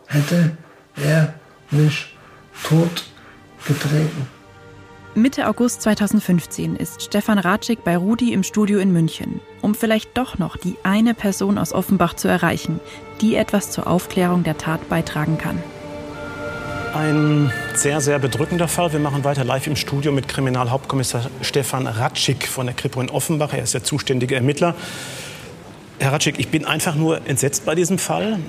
hätte 0.08 0.58
er 0.96 1.34
mich 1.70 2.16
tot 2.64 3.06
getreten. 3.66 4.37
Mitte 5.18 5.48
August 5.48 5.82
2015 5.82 6.76
ist 6.76 7.02
Stefan 7.02 7.40
Ratschik 7.40 7.84
bei 7.84 7.98
Rudi 7.98 8.34
im 8.34 8.44
Studio 8.44 8.78
in 8.78 8.94
München, 8.94 9.40
um 9.64 9.74
vielleicht 9.74 10.16
doch 10.16 10.38
noch 10.38 10.58
die 10.58 10.76
eine 10.84 11.16
Person 11.16 11.58
aus 11.58 11.74
Offenbach 11.74 12.14
zu 12.14 12.28
erreichen, 12.28 12.80
die 13.20 13.36
etwas 13.36 13.72
zur 13.72 13.88
Aufklärung 13.88 14.44
der 14.44 14.60
Tat 14.60 14.90
beitragen 14.90 15.40
kann. 15.40 15.58
Ein 16.94 17.52
sehr, 17.74 18.00
sehr 18.00 18.20
bedrückender 18.20 18.68
Fall. 18.68 18.94
Wir 18.94 19.00
machen 19.00 19.24
weiter 19.24 19.44
live 19.44 19.66
im 19.66 19.76
Studio 19.76 20.12
mit 20.12 20.28
Kriminalhauptkommissar 20.28 21.32
Stefan 21.42 21.88
Ratschik 21.88 22.48
von 22.48 22.68
der 22.68 22.76
Kripo 22.76 23.02
in 23.02 23.10
Offenbach. 23.10 23.54
Er 23.54 23.64
ist 23.64 23.74
der 23.74 23.84
zuständige 23.84 24.36
Ermittler. 24.36 24.76
Herr 26.00 26.14
Ratschik, 26.14 26.38
ich 26.38 26.50
bin 26.50 26.66
einfach 26.66 26.94
nur 26.94 27.28
entsetzt 27.28 27.66
bei 27.66 27.74
diesem 27.74 27.98
Fall. 27.98 28.40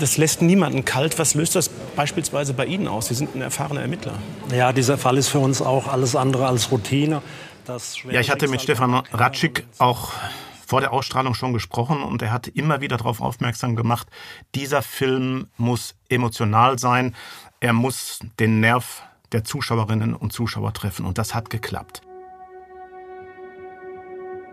Das 0.00 0.16
lässt 0.16 0.42
niemanden 0.42 0.84
kalt. 0.84 1.18
Was 1.18 1.34
löst 1.34 1.54
das 1.54 1.68
beispielsweise 1.68 2.54
bei 2.54 2.66
Ihnen 2.66 2.88
aus? 2.88 3.06
Sie 3.06 3.14
sind 3.14 3.34
ein 3.36 3.40
erfahrener 3.40 3.82
Ermittler. 3.82 4.14
Ja, 4.52 4.72
dieser 4.72 4.98
Fall 4.98 5.16
ist 5.16 5.28
für 5.28 5.38
uns 5.38 5.62
auch 5.62 5.86
alles 5.86 6.16
andere 6.16 6.48
als 6.48 6.72
Routine. 6.72 7.22
ja, 8.10 8.20
ich 8.20 8.30
hatte 8.30 8.48
mit 8.48 8.62
Stefan 8.62 8.94
Ratschik 9.12 9.64
auch 9.78 10.12
vor 10.66 10.80
der 10.80 10.92
Ausstrahlung 10.92 11.34
schon 11.34 11.52
gesprochen 11.52 12.02
und 12.02 12.20
er 12.20 12.32
hat 12.32 12.48
immer 12.48 12.80
wieder 12.80 12.98
darauf 12.98 13.22
aufmerksam 13.22 13.74
gemacht, 13.74 14.06
dieser 14.54 14.82
Film 14.82 15.46
muss 15.56 15.94
emotional 16.10 16.78
sein. 16.78 17.14
Er 17.60 17.72
muss 17.72 18.18
den 18.38 18.60
Nerv 18.60 19.02
der 19.32 19.44
Zuschauerinnen 19.44 20.14
und 20.14 20.32
Zuschauer 20.32 20.74
treffen 20.74 21.06
und 21.06 21.16
das 21.16 21.34
hat 21.34 21.48
geklappt. 21.48 22.02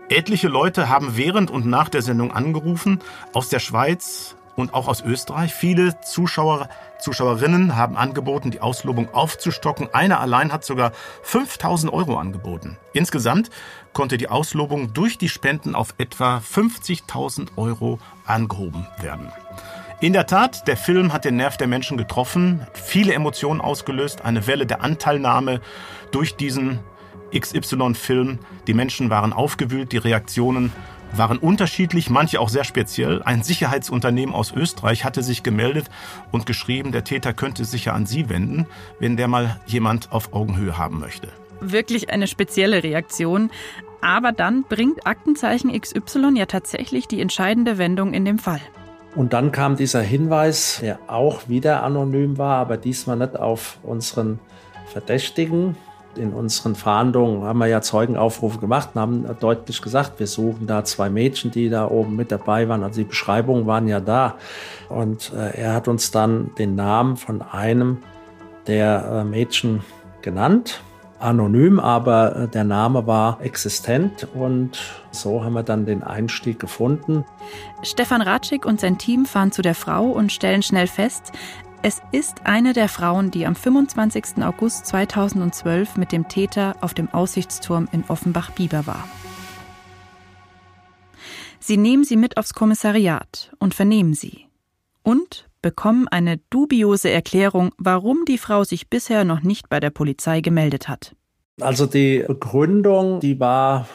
Etliche 0.08 0.46
Leute 0.48 0.88
haben 0.88 1.16
während 1.16 1.50
und 1.50 1.66
nach 1.66 1.88
der 1.88 2.00
Sendung 2.00 2.32
angerufen, 2.32 3.00
aus 3.32 3.48
der 3.48 3.58
Schweiz 3.58 4.36
und 4.54 4.72
auch 4.72 4.86
aus 4.86 5.02
Österreich. 5.02 5.52
Viele 5.52 6.00
Zuschauer, 6.00 6.68
Zuschauerinnen 7.00 7.76
haben 7.76 7.96
angeboten, 7.96 8.52
die 8.52 8.60
Auslobung 8.60 9.12
aufzustocken. 9.12 9.88
Eine 9.92 10.20
allein 10.20 10.52
hat 10.52 10.64
sogar 10.64 10.92
5000 11.22 11.92
Euro 11.92 12.18
angeboten. 12.18 12.76
Insgesamt 12.92 13.50
konnte 13.92 14.16
die 14.16 14.28
Auslobung 14.28 14.92
durch 14.92 15.18
die 15.18 15.28
Spenden 15.28 15.74
auf 15.74 15.94
etwa 15.98 16.38
50.000 16.38 17.56
Euro 17.56 17.98
angehoben 18.26 18.86
werden. 19.00 19.32
In 20.00 20.12
der 20.12 20.26
Tat, 20.26 20.68
der 20.68 20.76
Film 20.76 21.12
hat 21.12 21.24
den 21.24 21.36
Nerv 21.36 21.56
der 21.56 21.66
Menschen 21.66 21.96
getroffen, 21.96 22.66
viele 22.74 23.14
Emotionen 23.14 23.60
ausgelöst, 23.60 24.24
eine 24.24 24.46
Welle 24.46 24.66
der 24.66 24.82
Anteilnahme 24.82 25.60
durch 26.12 26.36
diesen 26.36 26.80
XY-Film. 27.34 28.38
Die 28.66 28.74
Menschen 28.74 29.10
waren 29.10 29.32
aufgewühlt, 29.32 29.92
die 29.92 29.98
Reaktionen 29.98 30.72
waren 31.12 31.38
unterschiedlich, 31.38 32.10
manche 32.10 32.40
auch 32.40 32.48
sehr 32.48 32.64
speziell. 32.64 33.22
Ein 33.22 33.42
Sicherheitsunternehmen 33.42 34.34
aus 34.34 34.52
Österreich 34.52 35.04
hatte 35.04 35.22
sich 35.22 35.42
gemeldet 35.42 35.86
und 36.32 36.46
geschrieben, 36.46 36.92
der 36.92 37.04
Täter 37.04 37.32
könnte 37.32 37.64
sich 37.64 37.86
ja 37.86 37.92
an 37.92 38.06
Sie 38.06 38.28
wenden, 38.28 38.66
wenn 38.98 39.16
der 39.16 39.28
mal 39.28 39.60
jemand 39.66 40.12
auf 40.12 40.32
Augenhöhe 40.32 40.76
haben 40.78 40.98
möchte. 40.98 41.28
Wirklich 41.60 42.10
eine 42.10 42.26
spezielle 42.26 42.82
Reaktion. 42.82 43.50
Aber 44.02 44.32
dann 44.32 44.64
bringt 44.64 45.06
Aktenzeichen 45.06 45.72
XY 45.78 46.32
ja 46.36 46.46
tatsächlich 46.46 47.08
die 47.08 47.20
entscheidende 47.20 47.78
Wendung 47.78 48.12
in 48.12 48.24
dem 48.24 48.38
Fall. 48.38 48.60
Und 49.14 49.32
dann 49.32 49.50
kam 49.50 49.76
dieser 49.76 50.02
Hinweis, 50.02 50.80
der 50.82 50.98
auch 51.06 51.48
wieder 51.48 51.82
anonym 51.82 52.36
war, 52.36 52.58
aber 52.58 52.76
diesmal 52.76 53.16
nicht 53.16 53.36
auf 53.36 53.78
unseren 53.82 54.38
Verdächtigen, 54.92 55.76
in 56.16 56.32
unseren 56.32 56.74
Verhandlungen 56.74 57.42
haben 57.42 57.58
wir 57.58 57.66
ja 57.66 57.80
Zeugenaufrufe 57.80 58.58
gemacht 58.58 58.90
und 58.94 59.00
haben 59.00 59.26
deutlich 59.40 59.82
gesagt, 59.82 60.18
wir 60.18 60.26
suchen 60.26 60.66
da 60.66 60.84
zwei 60.84 61.10
Mädchen, 61.10 61.50
die 61.50 61.68
da 61.68 61.88
oben 61.88 62.16
mit 62.16 62.32
dabei 62.32 62.68
waren. 62.68 62.82
Also 62.82 63.00
die 63.00 63.08
Beschreibungen 63.08 63.66
waren 63.66 63.88
ja 63.88 64.00
da. 64.00 64.36
Und 64.88 65.32
äh, 65.34 65.60
er 65.60 65.74
hat 65.74 65.88
uns 65.88 66.10
dann 66.10 66.50
den 66.58 66.74
Namen 66.74 67.16
von 67.16 67.42
einem 67.42 67.98
der 68.66 69.22
äh, 69.22 69.24
Mädchen 69.24 69.80
genannt. 70.22 70.80
Anonym, 71.18 71.80
aber 71.80 72.36
äh, 72.36 72.48
der 72.48 72.64
Name 72.64 73.06
war 73.06 73.40
existent 73.40 74.28
und 74.34 74.78
so 75.10 75.42
haben 75.42 75.54
wir 75.54 75.62
dann 75.62 75.86
den 75.86 76.02
Einstieg 76.02 76.58
gefunden. 76.58 77.24
Stefan 77.82 78.20
Ratschik 78.20 78.66
und 78.66 78.80
sein 78.80 78.98
Team 78.98 79.24
fahren 79.24 79.50
zu 79.50 79.62
der 79.62 79.74
Frau 79.74 80.04
und 80.04 80.30
stellen 80.30 80.62
schnell 80.62 80.86
fest, 80.86 81.32
es 81.86 82.02
ist 82.10 82.38
eine 82.42 82.72
der 82.72 82.88
Frauen, 82.88 83.30
die 83.30 83.46
am 83.46 83.54
25. 83.54 84.42
August 84.42 84.86
2012 84.86 85.96
mit 85.96 86.10
dem 86.10 86.26
Täter 86.26 86.74
auf 86.80 86.94
dem 86.94 87.08
Aussichtsturm 87.14 87.86
in 87.92 88.02
Offenbach-Bieber 88.08 88.88
war. 88.88 89.08
Sie 91.60 91.76
nehmen 91.76 92.02
sie 92.02 92.16
mit 92.16 92.38
aufs 92.38 92.54
Kommissariat 92.54 93.52
und 93.60 93.72
vernehmen 93.72 94.14
sie. 94.14 94.46
Und 95.04 95.48
bekommen 95.62 96.08
eine 96.08 96.38
dubiose 96.50 97.08
Erklärung, 97.08 97.70
warum 97.78 98.24
die 98.24 98.38
Frau 98.38 98.64
sich 98.64 98.90
bisher 98.90 99.22
noch 99.22 99.42
nicht 99.42 99.68
bei 99.68 99.78
der 99.78 99.90
Polizei 99.90 100.40
gemeldet 100.40 100.88
hat. 100.88 101.14
Also 101.60 101.86
die 101.86 102.24
Begründung, 102.26 103.20
die 103.20 103.38
war 103.38 103.86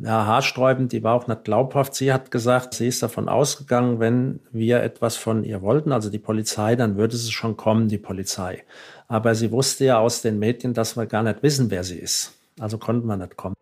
ja, 0.00 0.26
haarsträubend, 0.26 0.92
die 0.92 1.02
war 1.02 1.14
auch 1.14 1.26
nicht 1.26 1.44
glaubhaft. 1.44 1.94
Sie 1.94 2.12
hat 2.12 2.30
gesagt, 2.30 2.74
sie 2.74 2.88
ist 2.88 3.02
davon 3.02 3.28
ausgegangen, 3.28 4.00
wenn 4.00 4.40
wir 4.50 4.82
etwas 4.82 5.16
von 5.16 5.44
ihr 5.44 5.62
wollten, 5.62 5.92
also 5.92 6.10
die 6.10 6.18
Polizei, 6.18 6.76
dann 6.76 6.96
würde 6.96 7.16
sie 7.16 7.32
schon 7.32 7.56
kommen, 7.56 7.88
die 7.88 7.98
Polizei. 7.98 8.64
Aber 9.08 9.34
sie 9.34 9.50
wusste 9.50 9.84
ja 9.84 9.98
aus 9.98 10.22
den 10.22 10.38
Medien, 10.38 10.72
dass 10.72 10.96
wir 10.96 11.06
gar 11.06 11.22
nicht 11.22 11.42
wissen, 11.42 11.70
wer 11.70 11.84
sie 11.84 11.98
ist. 11.98 12.32
Also 12.58 12.78
konnten 12.78 13.06
wir 13.06 13.16
nicht 13.16 13.36
kommen. 13.36 13.54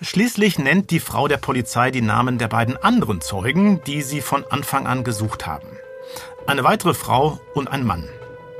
Schließlich 0.00 0.58
nennt 0.58 0.90
die 0.90 1.00
Frau 1.00 1.26
der 1.26 1.38
Polizei 1.38 1.90
die 1.90 2.02
Namen 2.02 2.38
der 2.38 2.48
beiden 2.48 2.76
anderen 2.76 3.20
Zeugen, 3.20 3.80
die 3.86 4.02
sie 4.02 4.20
von 4.20 4.44
Anfang 4.50 4.86
an 4.86 5.04
gesucht 5.04 5.46
haben. 5.46 5.68
Eine 6.46 6.64
weitere 6.64 6.94
Frau 6.94 7.40
und 7.54 7.68
ein 7.68 7.84
Mann. 7.84 8.04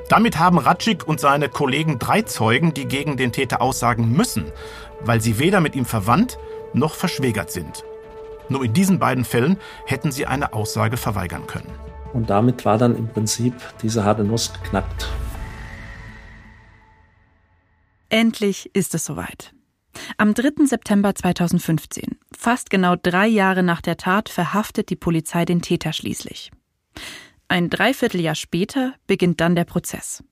Damit 0.08 0.38
haben 0.38 0.58
Ratschik 0.58 1.06
und 1.06 1.18
seine 1.18 1.48
Kollegen 1.48 1.98
drei 1.98 2.22
Zeugen, 2.22 2.72
die 2.72 2.86
gegen 2.86 3.16
den 3.16 3.32
Täter 3.32 3.60
aussagen 3.60 4.12
müssen 4.12 4.52
weil 5.00 5.20
sie 5.20 5.38
weder 5.38 5.60
mit 5.60 5.74
ihm 5.74 5.84
verwandt 5.84 6.38
noch 6.72 6.94
verschwägert 6.94 7.50
sind. 7.50 7.84
Nur 8.48 8.64
in 8.64 8.72
diesen 8.72 8.98
beiden 8.98 9.24
Fällen 9.24 9.58
hätten 9.86 10.12
sie 10.12 10.26
eine 10.26 10.52
Aussage 10.52 10.96
verweigern 10.96 11.46
können. 11.46 11.72
Und 12.12 12.30
damit 12.30 12.64
war 12.64 12.78
dann 12.78 12.96
im 12.96 13.08
Prinzip 13.08 13.54
diese 13.82 14.04
harte 14.04 14.24
Nuss 14.24 14.52
geknackt. 14.52 15.08
Endlich 18.08 18.70
ist 18.74 18.94
es 18.94 19.04
soweit. 19.04 19.52
Am 20.18 20.34
3. 20.34 20.66
September 20.66 21.14
2015, 21.14 22.18
fast 22.36 22.70
genau 22.70 22.94
drei 22.96 23.26
Jahre 23.26 23.62
nach 23.62 23.80
der 23.80 23.96
Tat, 23.96 24.28
verhaftet 24.28 24.90
die 24.90 24.96
Polizei 24.96 25.44
den 25.44 25.62
Täter 25.62 25.92
schließlich. 25.92 26.52
Ein 27.48 27.70
Dreivierteljahr 27.70 28.34
später 28.34 28.94
beginnt 29.06 29.40
dann 29.40 29.56
der 29.56 29.64
Prozess. 29.64 30.22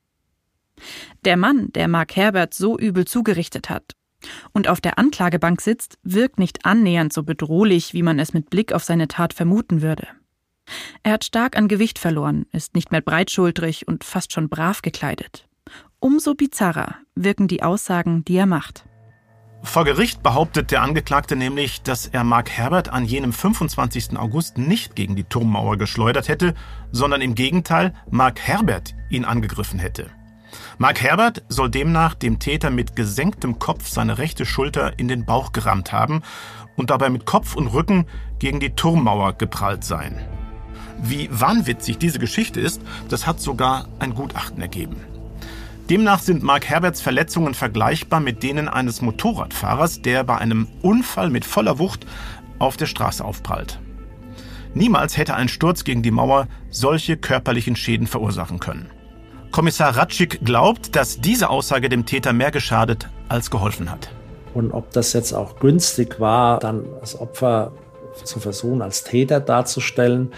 Der 1.24 1.36
Mann, 1.36 1.72
der 1.72 1.88
Mark 1.88 2.14
Herbert 2.16 2.54
so 2.54 2.78
übel 2.78 3.06
zugerichtet 3.06 3.70
hat 3.70 3.94
und 4.52 4.68
auf 4.68 4.80
der 4.80 4.98
Anklagebank 4.98 5.60
sitzt, 5.60 5.98
wirkt 6.02 6.38
nicht 6.38 6.64
annähernd 6.64 7.12
so 7.12 7.22
bedrohlich, 7.22 7.94
wie 7.94 8.02
man 8.02 8.18
es 8.18 8.32
mit 8.34 8.50
Blick 8.50 8.72
auf 8.72 8.84
seine 8.84 9.08
Tat 9.08 9.32
vermuten 9.34 9.82
würde. 9.82 10.06
Er 11.02 11.12
hat 11.12 11.24
stark 11.24 11.56
an 11.56 11.68
Gewicht 11.68 11.98
verloren, 11.98 12.46
ist 12.52 12.74
nicht 12.74 12.90
mehr 12.90 13.02
breitschultrig 13.02 13.86
und 13.86 14.04
fast 14.04 14.32
schon 14.32 14.48
brav 14.48 14.82
gekleidet. 14.82 15.46
Umso 16.00 16.34
bizarrer 16.34 16.96
wirken 17.14 17.48
die 17.48 17.62
Aussagen, 17.62 18.24
die 18.24 18.36
er 18.36 18.46
macht. 18.46 18.84
Vor 19.62 19.86
Gericht 19.86 20.22
behauptet 20.22 20.70
der 20.70 20.82
Angeklagte 20.82 21.36
nämlich, 21.36 21.80
dass 21.80 22.06
er 22.06 22.22
Mark 22.22 22.50
Herbert 22.50 22.90
an 22.90 23.06
jenem 23.06 23.32
25. 23.32 24.16
August 24.18 24.58
nicht 24.58 24.94
gegen 24.94 25.16
die 25.16 25.24
Turmmauer 25.24 25.78
geschleudert 25.78 26.28
hätte, 26.28 26.54
sondern 26.92 27.22
im 27.22 27.34
Gegenteil 27.34 27.94
Mark 28.10 28.40
Herbert 28.40 28.94
ihn 29.08 29.24
angegriffen 29.24 29.78
hätte. 29.78 30.10
Mark 30.78 31.02
Herbert 31.02 31.42
soll 31.48 31.70
demnach 31.70 32.14
dem 32.14 32.38
Täter 32.38 32.70
mit 32.70 32.96
gesenktem 32.96 33.58
Kopf 33.58 33.88
seine 33.88 34.18
rechte 34.18 34.46
Schulter 34.46 34.98
in 34.98 35.08
den 35.08 35.24
Bauch 35.24 35.52
gerammt 35.52 35.92
haben 35.92 36.22
und 36.76 36.90
dabei 36.90 37.10
mit 37.10 37.26
Kopf 37.26 37.54
und 37.56 37.68
Rücken 37.68 38.06
gegen 38.38 38.60
die 38.60 38.70
Turmmauer 38.70 39.34
geprallt 39.34 39.84
sein. 39.84 40.20
Wie 41.02 41.28
wahnwitzig 41.30 41.98
diese 41.98 42.18
Geschichte 42.18 42.60
ist, 42.60 42.80
das 43.08 43.26
hat 43.26 43.40
sogar 43.40 43.88
ein 43.98 44.14
Gutachten 44.14 44.60
ergeben. 44.60 44.96
Demnach 45.90 46.20
sind 46.20 46.42
Mark 46.42 46.68
Herberts 46.68 47.02
Verletzungen 47.02 47.52
vergleichbar 47.52 48.20
mit 48.20 48.42
denen 48.42 48.68
eines 48.68 49.02
Motorradfahrers, 49.02 50.00
der 50.00 50.24
bei 50.24 50.38
einem 50.38 50.66
Unfall 50.80 51.28
mit 51.28 51.44
voller 51.44 51.78
Wucht 51.78 52.06
auf 52.58 52.78
der 52.78 52.86
Straße 52.86 53.22
aufprallt. 53.22 53.80
Niemals 54.72 55.16
hätte 55.16 55.34
ein 55.34 55.48
Sturz 55.48 55.84
gegen 55.84 56.02
die 56.02 56.10
Mauer 56.10 56.48
solche 56.70 57.16
körperlichen 57.16 57.76
Schäden 57.76 58.06
verursachen 58.06 58.60
können. 58.60 58.90
Kommissar 59.54 59.96
Ratschik 59.96 60.44
glaubt, 60.44 60.96
dass 60.96 61.20
diese 61.20 61.48
Aussage 61.48 61.88
dem 61.88 62.06
Täter 62.06 62.32
mehr 62.32 62.50
geschadet 62.50 63.08
als 63.28 63.52
geholfen 63.52 63.88
hat. 63.88 64.08
Und 64.52 64.72
ob 64.72 64.90
das 64.90 65.12
jetzt 65.12 65.32
auch 65.32 65.60
günstig 65.60 66.18
war, 66.18 66.58
dann 66.58 66.84
das 66.98 67.20
Opfer 67.20 67.70
zu 68.24 68.40
versuchen, 68.40 68.82
als 68.82 69.04
Täter 69.04 69.38
darzustellen, 69.38 70.32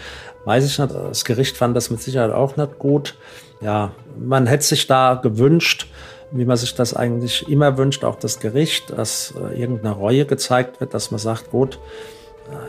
weiß 0.45 0.67
ich 0.67 0.77
nicht. 0.77 0.93
Das 0.93 1.25
Gericht 1.25 1.57
fand 1.57 1.75
das 1.75 1.89
mit 1.89 1.99
Sicherheit 1.99 2.31
auch 2.31 2.57
nicht 2.57 2.77
gut. 2.77 3.17
Ja, 3.59 3.91
man 4.19 4.45
hätte 4.45 4.65
sich 4.65 4.85
da 4.85 5.15
gewünscht, 5.15 5.87
wie 6.29 6.45
man 6.45 6.57
sich 6.57 6.75
das 6.75 6.93
eigentlich 6.93 7.49
immer 7.49 7.75
wünscht, 7.75 8.03
auch 8.03 8.19
das 8.19 8.39
Gericht, 8.39 8.91
dass 8.91 9.33
äh, 9.35 9.59
irgendeine 9.59 9.95
Reue 9.95 10.27
gezeigt 10.27 10.79
wird, 10.79 10.93
dass 10.93 11.09
man 11.09 11.19
sagt, 11.19 11.49
gut, 11.49 11.79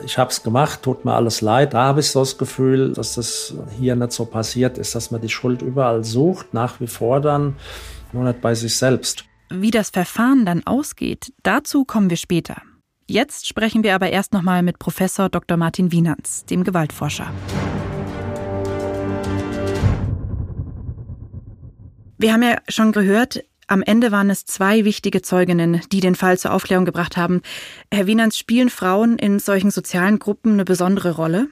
ich 0.04 0.18
habe 0.18 0.30
es 0.30 0.42
gemacht, 0.42 0.82
tut 0.82 1.04
mir 1.04 1.14
alles 1.14 1.40
leid. 1.40 1.74
Da 1.74 1.84
habe 1.84 2.00
ich 2.00 2.10
so 2.10 2.20
das 2.20 2.38
Gefühl, 2.38 2.92
dass 2.92 3.14
das 3.14 3.54
hier 3.78 3.96
nicht 3.96 4.12
so 4.12 4.24
passiert 4.24 4.78
ist, 4.78 4.94
dass 4.94 5.10
man 5.10 5.20
die 5.20 5.28
Schuld 5.28 5.62
überall 5.62 6.04
sucht, 6.04 6.54
nach 6.54 6.80
wie 6.80 6.86
vor 6.86 7.20
dann, 7.20 7.56
nur 8.12 8.24
nicht 8.24 8.40
bei 8.40 8.54
sich 8.54 8.76
selbst. 8.76 9.24
Wie 9.50 9.70
das 9.70 9.90
Verfahren 9.90 10.44
dann 10.44 10.66
ausgeht, 10.66 11.32
dazu 11.42 11.84
kommen 11.84 12.10
wir 12.10 12.16
später. 12.16 12.56
Jetzt 13.06 13.46
sprechen 13.46 13.82
wir 13.82 13.94
aber 13.94 14.10
erst 14.10 14.34
nochmal 14.34 14.62
mit 14.62 14.78
Professor 14.78 15.30
Dr. 15.30 15.56
Martin 15.56 15.92
Wienanz, 15.92 16.44
dem 16.44 16.64
Gewaltforscher. 16.64 17.30
Wir 22.18 22.32
haben 22.32 22.42
ja 22.42 22.56
schon 22.68 22.92
gehört, 22.92 23.44
am 23.68 23.82
Ende 23.82 24.10
waren 24.10 24.30
es 24.30 24.46
zwei 24.46 24.84
wichtige 24.84 25.22
Zeuginnen, 25.22 25.82
die 25.92 26.00
den 26.00 26.14
Fall 26.14 26.38
zur 26.38 26.52
Aufklärung 26.52 26.86
gebracht 26.86 27.16
haben. 27.16 27.42
Herr 27.92 28.06
Wienans, 28.06 28.38
spielen 28.38 28.70
Frauen 28.70 29.18
in 29.18 29.38
solchen 29.38 29.70
sozialen 29.70 30.18
Gruppen 30.18 30.54
eine 30.54 30.64
besondere 30.64 31.12
Rolle? 31.12 31.48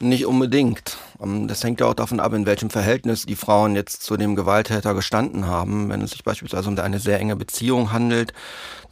Nicht 0.00 0.24
unbedingt. 0.24 0.96
Ähm, 1.22 1.46
das 1.46 1.62
hängt 1.62 1.80
ja 1.80 1.86
auch 1.86 1.94
davon 1.94 2.20
ab, 2.20 2.32
in 2.32 2.46
welchem 2.46 2.70
Verhältnis 2.70 3.26
die 3.26 3.36
Frauen 3.36 3.76
jetzt 3.76 4.02
zu 4.02 4.16
dem 4.16 4.34
Gewalttäter 4.34 4.94
gestanden 4.94 5.46
haben. 5.46 5.90
Wenn 5.90 6.00
es 6.00 6.12
sich 6.12 6.24
beispielsweise 6.24 6.70
um 6.70 6.78
eine 6.78 6.98
sehr 6.98 7.20
enge 7.20 7.36
Beziehung 7.36 7.92
handelt, 7.92 8.32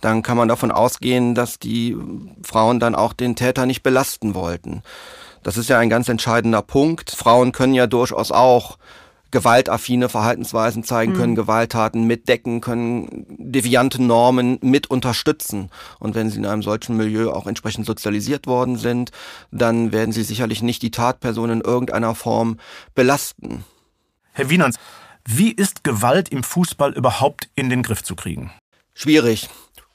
dann 0.02 0.22
kann 0.22 0.36
man 0.36 0.48
davon 0.48 0.70
ausgehen, 0.70 1.34
dass 1.34 1.58
die 1.58 1.96
Frauen 2.42 2.78
dann 2.78 2.94
auch 2.94 3.14
den 3.14 3.36
Täter 3.36 3.64
nicht 3.64 3.82
belasten 3.82 4.34
wollten. 4.34 4.82
Das 5.42 5.56
ist 5.56 5.70
ja 5.70 5.78
ein 5.78 5.88
ganz 5.88 6.10
entscheidender 6.10 6.60
Punkt. 6.60 7.10
Frauen 7.10 7.52
können 7.52 7.72
ja 7.72 7.86
durchaus 7.86 8.30
auch 8.30 8.76
gewaltaffine 9.30 10.08
Verhaltensweisen 10.08 10.84
zeigen 10.84 11.14
können, 11.14 11.32
mhm. 11.32 11.36
Gewalttaten 11.36 12.04
mitdecken, 12.04 12.60
können 12.60 13.26
deviante 13.28 14.02
Normen 14.02 14.58
mit 14.62 14.88
unterstützen. 14.88 15.70
Und 15.98 16.14
wenn 16.14 16.30
sie 16.30 16.38
in 16.38 16.46
einem 16.46 16.62
solchen 16.62 16.96
Milieu 16.96 17.30
auch 17.30 17.46
entsprechend 17.46 17.86
sozialisiert 17.86 18.46
worden 18.46 18.76
sind, 18.76 19.10
dann 19.50 19.92
werden 19.92 20.12
sie 20.12 20.22
sicherlich 20.22 20.62
nicht 20.62 20.82
die 20.82 20.90
Tatperson 20.90 21.50
in 21.50 21.60
irgendeiner 21.60 22.14
Form 22.14 22.58
belasten. 22.94 23.64
Herr 24.32 24.50
Wienans, 24.50 24.76
wie 25.26 25.50
ist 25.50 25.84
Gewalt 25.84 26.30
im 26.30 26.42
Fußball 26.42 26.92
überhaupt 26.92 27.50
in 27.54 27.68
den 27.68 27.82
Griff 27.82 28.02
zu 28.02 28.16
kriegen? 28.16 28.50
Schwierig. 28.94 29.48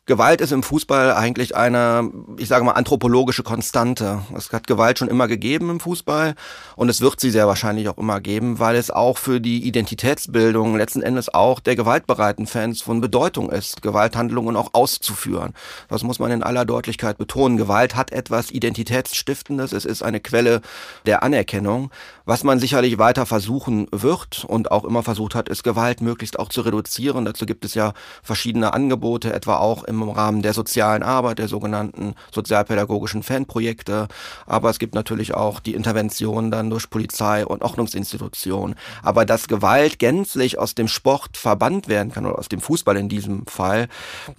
Gewalt 0.05 0.41
ist 0.41 0.51
im 0.51 0.63
Fußball 0.63 1.13
eigentlich 1.13 1.55
eine, 1.55 2.11
ich 2.35 2.49
sage 2.49 2.65
mal, 2.65 2.73
anthropologische 2.73 3.41
Konstante. 3.41 4.21
Es 4.35 4.51
hat 4.51 4.67
Gewalt 4.67 4.99
schon 4.99 5.07
immer 5.07 5.29
gegeben 5.29 5.69
im 5.69 5.79
Fußball 5.79 6.35
und 6.75 6.89
es 6.89 6.99
wird 6.99 7.21
sie 7.21 7.29
sehr 7.29 7.47
wahrscheinlich 7.47 7.87
auch 7.87 7.97
immer 7.97 8.19
geben, 8.19 8.59
weil 8.59 8.75
es 8.75 8.91
auch 8.91 9.17
für 9.17 9.39
die 9.39 9.65
Identitätsbildung 9.65 10.75
letzten 10.75 11.03
Endes 11.03 11.33
auch 11.33 11.61
der 11.61 11.77
gewaltbereiten 11.77 12.47
Fans 12.47 12.81
von 12.81 12.99
Bedeutung 12.99 13.49
ist, 13.49 13.81
Gewalthandlungen 13.81 14.57
auch 14.57 14.71
auszuführen. 14.73 15.53
Das 15.87 16.03
muss 16.03 16.19
man 16.19 16.31
in 16.31 16.43
aller 16.43 16.65
Deutlichkeit 16.65 17.17
betonen. 17.17 17.55
Gewalt 17.55 17.95
hat 17.95 18.11
etwas 18.11 18.51
Identitätsstiftendes, 18.51 19.71
es 19.71 19.85
ist 19.85 20.03
eine 20.03 20.19
Quelle 20.19 20.59
der 21.05 21.23
Anerkennung. 21.23 21.91
Was 22.25 22.45
man 22.45 22.57
sicherlich 22.57 22.97
weiter 22.97 23.25
versuchen 23.25 23.87
wird 23.91 24.45
und 24.47 24.71
auch 24.71 24.85
immer 24.85 25.03
versucht 25.03 25.35
hat, 25.35 25.49
ist 25.49 25.61
Gewalt 25.61 25.99
möglichst 25.99 26.39
auch 26.39 26.47
zu 26.47 26.61
reduzieren. 26.61 27.25
Dazu 27.25 27.45
gibt 27.45 27.65
es 27.65 27.73
ja 27.73 27.91
verschiedene 28.21 28.73
Angebote, 28.73 29.33
etwa 29.33 29.57
auch 29.57 29.83
im 29.83 30.01
Rahmen 30.03 30.41
der 30.41 30.53
sozialen 30.53 31.03
Arbeit, 31.03 31.39
der 31.39 31.49
sogenannten 31.49 32.15
sozialpädagogischen 32.33 33.23
Fanprojekte. 33.23 34.07
Aber 34.45 34.69
es 34.69 34.79
gibt 34.79 34.95
natürlich 34.95 35.33
auch 35.33 35.59
die 35.59 35.73
Intervention 35.73 36.49
dann 36.49 36.69
durch 36.69 36.89
Polizei 36.89 37.45
und 37.45 37.61
Ordnungsinstitutionen. 37.61 38.77
Aber 39.01 39.25
dass 39.25 39.49
Gewalt 39.49 39.99
gänzlich 39.99 40.57
aus 40.57 40.75
dem 40.75 40.87
Sport 40.87 41.35
verbannt 41.35 41.89
werden 41.89 42.13
kann 42.13 42.25
oder 42.25 42.39
aus 42.39 42.47
dem 42.47 42.61
Fußball 42.61 42.95
in 42.95 43.09
diesem 43.09 43.45
Fall, 43.47 43.89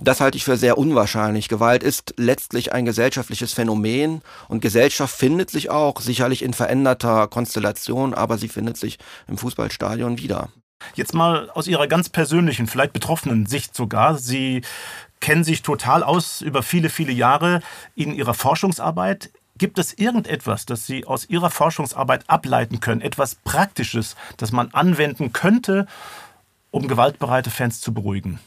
das 0.00 0.22
halte 0.22 0.38
ich 0.38 0.44
für 0.44 0.56
sehr 0.56 0.78
unwahrscheinlich. 0.78 1.50
Gewalt 1.50 1.82
ist 1.82 2.14
letztlich 2.16 2.72
ein 2.72 2.86
gesellschaftliches 2.86 3.52
Phänomen 3.52 4.22
und 4.48 4.62
Gesellschaft 4.62 5.14
findet 5.14 5.50
sich 5.50 5.68
auch 5.68 6.00
sicherlich 6.00 6.40
in 6.40 6.54
veränderter 6.54 7.28
Konstellation, 7.28 7.73
aber 8.14 8.38
sie 8.38 8.48
findet 8.48 8.76
sich 8.76 8.98
im 9.26 9.38
Fußballstadion 9.38 10.18
wieder. 10.18 10.50
Jetzt 10.94 11.14
mal 11.14 11.50
aus 11.50 11.66
Ihrer 11.66 11.86
ganz 11.86 12.08
persönlichen, 12.08 12.66
vielleicht 12.66 12.92
betroffenen 12.92 13.46
Sicht 13.46 13.74
sogar. 13.74 14.18
Sie 14.18 14.62
kennen 15.20 15.44
sich 15.44 15.62
total 15.62 16.02
aus 16.02 16.42
über 16.42 16.62
viele, 16.62 16.90
viele 16.90 17.12
Jahre 17.12 17.60
in 17.94 18.14
Ihrer 18.14 18.34
Forschungsarbeit. 18.34 19.30
Gibt 19.56 19.78
es 19.78 19.92
irgendetwas, 19.94 20.66
das 20.66 20.86
Sie 20.86 21.06
aus 21.06 21.28
Ihrer 21.28 21.50
Forschungsarbeit 21.50 22.28
ableiten 22.28 22.80
können, 22.80 23.00
etwas 23.00 23.36
Praktisches, 23.36 24.16
das 24.36 24.52
man 24.52 24.72
anwenden 24.72 25.32
könnte, 25.32 25.86
um 26.70 26.88
gewaltbereite 26.88 27.50
Fans 27.50 27.80
zu 27.80 27.94
beruhigen? 27.94 28.40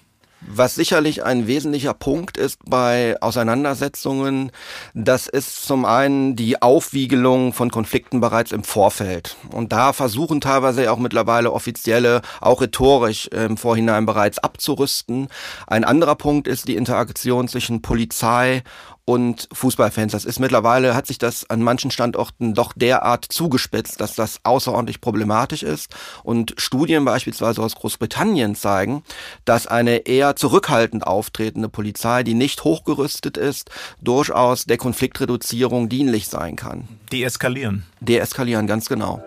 Was 0.50 0.76
sicherlich 0.76 1.26
ein 1.26 1.46
wesentlicher 1.46 1.94
Punkt 1.94 2.38
ist 2.38 2.60
bei 2.66 3.18
Auseinandersetzungen, 3.20 4.54
das 4.94 5.28
ist 5.28 5.66
zum 5.66 5.84
einen 5.84 6.38
die 6.38 6.62
Aufwiegelung 6.62 7.52
von 7.52 7.70
Konflikten 7.70 8.22
bereits 8.22 8.54
im 8.54 8.64
Vorfeld. 8.64 9.36
Und 9.52 9.74
da 9.74 9.92
versuchen 9.92 10.40
teilweise 10.40 10.90
auch 10.90 11.00
mittlerweile 11.00 11.52
Offizielle, 11.52 12.22
auch 12.40 12.62
rhetorisch 12.62 13.28
im 13.28 13.58
Vorhinein 13.58 14.06
bereits 14.06 14.40
abzurüsten. 14.40 15.28
Ein 15.68 15.84
anderer 15.84 16.16
Punkt 16.16 16.48
ist 16.48 16.70
die 16.70 16.78
Interaktion 16.78 17.50
zwischen 17.50 17.82
Polizei 17.82 18.64
und 19.08 19.48
Fußballfans. 19.54 20.12
Das 20.12 20.26
ist 20.26 20.40
mittlerweile, 20.40 20.94
hat 20.94 21.08
sich 21.08 21.18
das 21.18 21.50
an 21.50 21.62
manchen 21.64 21.92
Standorten 21.92 22.54
doch 22.54 22.74
derart 22.74 23.24
zugespitzt, 23.24 24.02
dass 24.02 24.16
das 24.16 24.42
außerordentlich 24.44 25.00
problematisch 25.00 25.64
ist. 25.64 25.96
Und 26.24 26.54
Studien 26.58 27.06
beispielsweise 27.06 27.62
aus 27.64 27.76
Großbritannien 27.76 28.54
zeigen, 28.56 29.04
dass 29.46 29.66
eine 29.66 30.08
eher 30.08 30.36
zurückhaltend 30.36 31.08
auftretende 31.08 31.70
Polizei, 31.70 32.24
die 32.24 32.34
nicht 32.34 32.66
hochgerüstet 32.66 33.38
ist, 33.38 33.72
durchaus 34.02 34.66
der 34.66 34.78
Konfliktreduzierung 34.78 35.88
dienlich 35.88 36.28
sein 36.28 36.58
kann. 36.58 36.90
Deeskalieren. 37.10 37.86
Deeskalieren, 38.02 38.68
ganz 38.68 38.90
genau. 38.90 39.24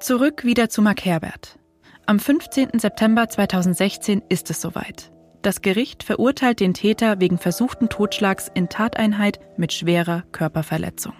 Zurück 0.00 0.44
wieder 0.44 0.68
zu 0.68 0.82
Mark 0.82 1.04
Herbert. 1.04 1.60
Am 2.06 2.18
15. 2.18 2.80
September 2.80 3.28
2016 3.28 4.22
ist 4.28 4.50
es 4.50 4.60
soweit. 4.60 5.12
Das 5.46 5.62
Gericht 5.62 6.02
verurteilt 6.02 6.58
den 6.58 6.74
Täter 6.74 7.20
wegen 7.20 7.38
versuchten 7.38 7.88
Totschlags 7.88 8.50
in 8.52 8.68
Tateinheit 8.68 9.38
mit 9.56 9.72
schwerer 9.72 10.24
Körperverletzung. 10.32 11.12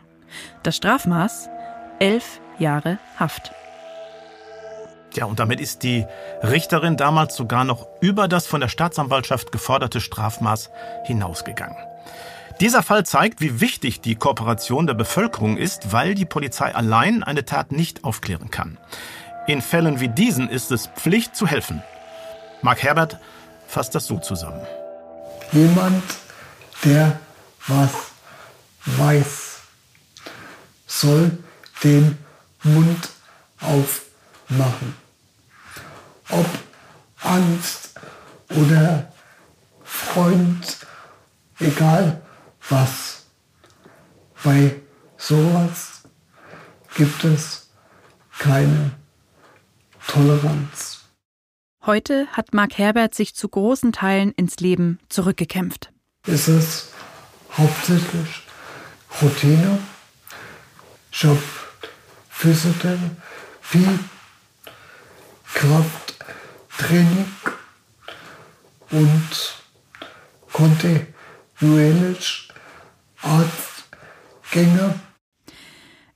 Das 0.64 0.74
Strafmaß 0.74 1.48
elf 2.00 2.40
Jahre 2.58 2.98
Haft. 3.20 3.52
Ja, 5.14 5.26
und 5.26 5.38
damit 5.38 5.60
ist 5.60 5.84
die 5.84 6.04
Richterin 6.42 6.96
damals 6.96 7.36
sogar 7.36 7.62
noch 7.62 7.86
über 8.00 8.26
das 8.26 8.48
von 8.48 8.60
der 8.60 8.66
Staatsanwaltschaft 8.66 9.52
geforderte 9.52 10.00
Strafmaß 10.00 10.70
hinausgegangen. 11.04 11.78
Dieser 12.58 12.82
Fall 12.82 13.06
zeigt, 13.06 13.40
wie 13.40 13.60
wichtig 13.60 14.00
die 14.00 14.16
Kooperation 14.16 14.88
der 14.88 14.94
Bevölkerung 14.94 15.56
ist, 15.56 15.92
weil 15.92 16.16
die 16.16 16.26
Polizei 16.26 16.74
allein 16.74 17.22
eine 17.22 17.44
Tat 17.44 17.70
nicht 17.70 18.02
aufklären 18.02 18.50
kann. 18.50 18.78
In 19.46 19.62
Fällen 19.62 20.00
wie 20.00 20.08
diesen 20.08 20.48
ist 20.48 20.72
es 20.72 20.88
Pflicht 20.88 21.36
zu 21.36 21.46
helfen. 21.46 21.84
Mark 22.60 22.82
Herbert 22.82 23.20
fasst 23.66 23.94
das 23.94 24.06
so 24.06 24.18
zusammen. 24.18 24.60
Jemand, 25.52 26.02
der 26.84 27.20
was 27.66 27.92
weiß, 28.84 29.58
soll 30.86 31.30
den 31.82 32.18
Mund 32.62 33.08
aufmachen. 33.60 34.96
Ob 36.30 36.46
Angst 37.22 37.90
oder 38.50 39.12
Freund, 39.84 40.78
egal 41.58 42.20
was. 42.68 43.24
Bei 44.42 44.80
sowas 45.16 46.02
gibt 46.94 47.24
es 47.24 47.68
keine 48.38 48.92
Toleranz. 50.06 50.95
Heute 51.86 52.26
hat 52.32 52.52
Mark 52.52 52.78
Herbert 52.78 53.14
sich 53.14 53.36
zu 53.36 53.48
großen 53.48 53.92
Teilen 53.92 54.32
ins 54.32 54.56
Leben 54.56 54.98
zurückgekämpft. 55.08 55.92
Es 56.26 56.48
ist 56.48 56.92
hauptsächlich 57.52 58.42
Routine. 59.22 59.78
Ich 61.12 61.24
habe 61.24 61.38
Physiotherapie, 62.28 64.00
Krafttraining 65.54 67.28
und 68.90 69.54
kontinuierlich 70.52 72.48
Arztgänge. 73.22 74.98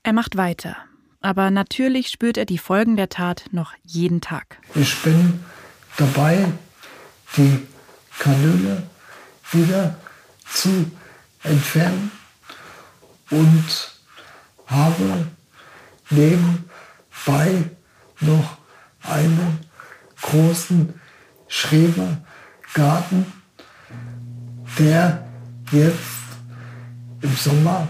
Er 0.03 0.12
macht 0.12 0.37
weiter, 0.37 0.77
aber 1.21 1.53
natürlich 1.53 2.09
spürt 2.09 2.39
er 2.39 2.45
die 2.45 2.59
Folgen 2.59 2.97
der 2.97 3.09
Tat 3.09 3.45
noch 3.53 3.75
jeden 3.85 4.21
Tag. 4.21 4.59
Ich 4.75 5.01
bin 5.03 5.45
dabei, 6.01 6.46
die 7.36 7.66
Kanüle 8.18 8.82
wieder 9.53 9.96
zu 10.51 10.90
entfernen 11.42 12.11
und 13.30 13.64
habe 14.66 15.26
nebenbei 16.09 17.70
noch 18.20 18.57
einen 19.03 19.59
großen 20.22 20.94
Schrebergarten, 21.48 23.26
der 24.78 25.26
jetzt 25.70 25.98
im 27.20 27.36
Sommer 27.36 27.88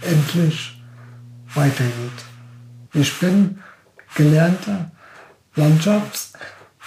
endlich 0.00 0.82
weitergeht. 1.54 1.92
Ich 2.94 3.18
bin 3.20 3.62
gelernter 4.14 4.90
Landschafts- 5.56 6.32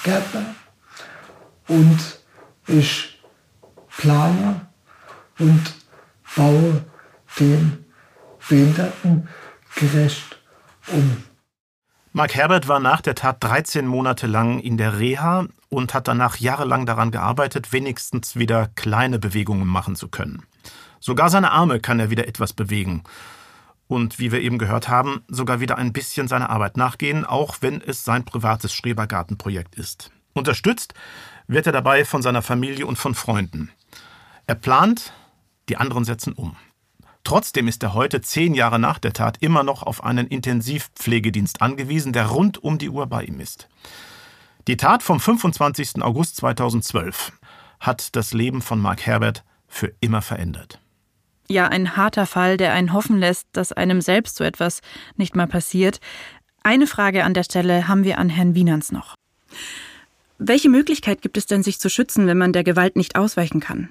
Gärtner 0.03 0.55
und 1.67 2.19
ich 2.67 3.19
plane 3.97 4.67
und 5.39 5.75
baue 6.35 6.85
den 7.39 7.85
Behinderten 8.47 9.27
gerecht 9.75 10.39
um. 10.87 11.23
Mark 12.11 12.33
Herbert 12.35 12.67
war 12.67 12.79
nach 12.79 13.01
der 13.01 13.15
Tat 13.15 13.43
13 13.43 13.85
Monate 13.85 14.25
lang 14.25 14.59
in 14.59 14.77
der 14.77 14.99
Reha 14.99 15.45
und 15.69 15.93
hat 15.93 16.07
danach 16.07 16.37
jahrelang 16.37 16.85
daran 16.85 17.11
gearbeitet, 17.11 17.71
wenigstens 17.71 18.35
wieder 18.35 18.69
kleine 18.75 19.19
Bewegungen 19.19 19.67
machen 19.67 19.95
zu 19.95 20.07
können. 20.07 20.43
Sogar 20.99 21.29
seine 21.29 21.51
Arme 21.51 21.79
kann 21.79 21.99
er 21.99 22.09
wieder 22.09 22.27
etwas 22.27 22.53
bewegen 22.53 23.03
und 23.89 24.19
wie 24.19 24.31
wir 24.31 24.39
eben 24.39 24.59
gehört 24.59 24.87
haben, 24.87 25.23
sogar 25.27 25.59
wieder 25.59 25.79
ein 25.79 25.91
bisschen 25.91 26.27
seiner 26.27 26.51
Arbeit 26.51 26.77
nachgehen, 26.77 27.25
auch 27.25 27.57
wenn 27.61 27.81
es 27.81 28.05
sein 28.05 28.23
privates 28.23 28.71
Schrebergartenprojekt 28.71 29.75
ist. 29.75 30.11
Unterstützt 30.33 30.93
wird 31.47 31.65
er 31.65 31.73
dabei 31.73 32.05
von 32.05 32.21
seiner 32.21 32.43
Familie 32.43 32.85
und 32.85 32.97
von 32.99 33.15
Freunden. 33.15 33.71
Er 34.45 34.53
plant, 34.53 35.11
die 35.69 35.77
anderen 35.77 36.05
setzen 36.05 36.33
um. 36.33 36.55
Trotzdem 37.23 37.67
ist 37.67 37.81
er 37.81 37.95
heute, 37.95 38.21
zehn 38.21 38.53
Jahre 38.53 38.77
nach 38.77 38.99
der 38.99 39.11
Tat, 39.11 39.37
immer 39.41 39.63
noch 39.63 39.81
auf 39.81 40.03
einen 40.03 40.27
Intensivpflegedienst 40.27 41.63
angewiesen, 41.63 42.13
der 42.13 42.27
rund 42.27 42.63
um 42.63 42.77
die 42.77 42.89
Uhr 42.89 43.07
bei 43.07 43.23
ihm 43.23 43.39
ist. 43.39 43.69
Die 44.67 44.77
Tat 44.77 45.01
vom 45.01 45.19
25. 45.19 46.03
August 46.03 46.35
2012 46.37 47.33
hat 47.79 48.15
das 48.15 48.33
Leben 48.33 48.61
von 48.61 48.79
Mark 48.79 49.07
Herbert 49.07 49.43
für 49.67 49.91
immer 49.99 50.21
verändert. 50.21 50.79
Ja, 51.51 51.67
ein 51.67 51.97
harter 51.97 52.27
Fall, 52.27 52.57
der 52.57 52.73
einen 52.73 52.93
hoffen 52.93 53.17
lässt, 53.17 53.47
dass 53.53 53.71
einem 53.71 54.01
selbst 54.01 54.35
so 54.35 54.43
etwas 54.43 54.81
nicht 55.17 55.35
mal 55.35 55.47
passiert. 55.47 55.99
Eine 56.61 56.85
Frage 56.85 57.23
an 57.23 57.33
der 57.33 57.43
Stelle 57.43 57.87
haben 57.87 58.03
wir 58.03 58.19
an 58.19 58.29
Herrn 58.29 58.53
Wienerns 58.53 58.91
noch. 58.91 59.15
Welche 60.37 60.69
Möglichkeit 60.69 61.23
gibt 61.23 61.37
es 61.37 61.47
denn, 61.47 61.63
sich 61.63 61.79
zu 61.79 61.89
schützen, 61.89 62.27
wenn 62.27 62.37
man 62.37 62.53
der 62.53 62.63
Gewalt 62.63 62.95
nicht 62.95 63.15
ausweichen 63.15 63.61
kann? 63.61 63.89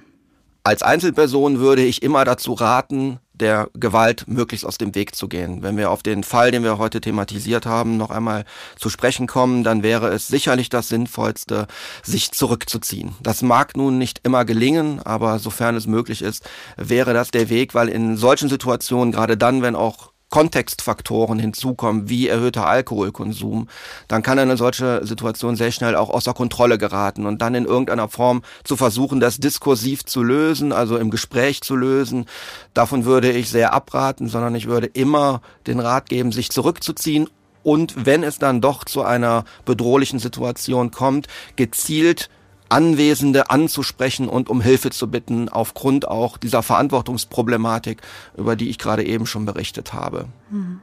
Als 0.68 0.82
Einzelperson 0.82 1.60
würde 1.60 1.82
ich 1.82 2.02
immer 2.02 2.26
dazu 2.26 2.52
raten, 2.52 3.20
der 3.32 3.70
Gewalt 3.72 4.28
möglichst 4.28 4.66
aus 4.66 4.76
dem 4.76 4.94
Weg 4.94 5.16
zu 5.16 5.26
gehen. 5.26 5.62
Wenn 5.62 5.78
wir 5.78 5.90
auf 5.90 6.02
den 6.02 6.24
Fall, 6.24 6.50
den 6.50 6.62
wir 6.62 6.76
heute 6.76 7.00
thematisiert 7.00 7.64
haben, 7.64 7.96
noch 7.96 8.10
einmal 8.10 8.44
zu 8.76 8.90
sprechen 8.90 9.26
kommen, 9.26 9.64
dann 9.64 9.82
wäre 9.82 10.08
es 10.08 10.26
sicherlich 10.26 10.68
das 10.68 10.88
Sinnvollste, 10.88 11.68
sich 12.02 12.32
zurückzuziehen. 12.32 13.14
Das 13.22 13.40
mag 13.40 13.78
nun 13.78 13.96
nicht 13.96 14.20
immer 14.24 14.44
gelingen, 14.44 15.00
aber 15.00 15.38
sofern 15.38 15.74
es 15.74 15.86
möglich 15.86 16.20
ist, 16.20 16.46
wäre 16.76 17.14
das 17.14 17.30
der 17.30 17.48
Weg, 17.48 17.74
weil 17.74 17.88
in 17.88 18.18
solchen 18.18 18.50
Situationen, 18.50 19.10
gerade 19.10 19.38
dann, 19.38 19.62
wenn 19.62 19.74
auch 19.74 20.12
Kontextfaktoren 20.30 21.38
hinzukommen, 21.38 22.08
wie 22.08 22.28
erhöhter 22.28 22.66
Alkoholkonsum, 22.66 23.68
dann 24.08 24.22
kann 24.22 24.38
eine 24.38 24.56
solche 24.56 25.04
Situation 25.06 25.56
sehr 25.56 25.72
schnell 25.72 25.96
auch 25.96 26.10
außer 26.10 26.34
Kontrolle 26.34 26.78
geraten 26.78 27.26
und 27.26 27.40
dann 27.40 27.54
in 27.54 27.64
irgendeiner 27.64 28.08
Form 28.08 28.42
zu 28.64 28.76
versuchen, 28.76 29.20
das 29.20 29.38
diskursiv 29.38 30.04
zu 30.04 30.22
lösen, 30.22 30.72
also 30.72 30.98
im 30.98 31.10
Gespräch 31.10 31.62
zu 31.62 31.76
lösen, 31.76 32.26
davon 32.74 33.04
würde 33.04 33.32
ich 33.32 33.48
sehr 33.48 33.72
abraten, 33.72 34.28
sondern 34.28 34.54
ich 34.54 34.66
würde 34.66 34.86
immer 34.86 35.40
den 35.66 35.80
Rat 35.80 36.08
geben, 36.08 36.32
sich 36.32 36.50
zurückzuziehen 36.50 37.28
und 37.62 38.06
wenn 38.06 38.22
es 38.22 38.38
dann 38.38 38.60
doch 38.60 38.84
zu 38.84 39.02
einer 39.02 39.44
bedrohlichen 39.64 40.18
Situation 40.18 40.90
kommt, 40.90 41.26
gezielt 41.56 42.30
Anwesende 42.68 43.50
anzusprechen 43.50 44.28
und 44.28 44.48
um 44.48 44.60
Hilfe 44.60 44.90
zu 44.90 45.10
bitten, 45.10 45.48
aufgrund 45.48 46.08
auch 46.08 46.36
dieser 46.36 46.62
Verantwortungsproblematik, 46.62 48.02
über 48.36 48.56
die 48.56 48.68
ich 48.68 48.78
gerade 48.78 49.04
eben 49.04 49.26
schon 49.26 49.44
berichtet 49.46 49.92
habe. 49.92 50.26
Hm. 50.50 50.80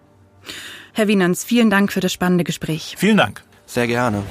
Herr 0.93 1.07
Wienans, 1.07 1.43
vielen 1.43 1.69
Dank 1.69 1.91
für 1.91 1.99
das 1.99 2.13
spannende 2.13 2.43
Gespräch. 2.43 2.95
Vielen 2.97 3.17
Dank. 3.17 3.43
Sehr 3.65 3.87
gerne. 3.87 4.23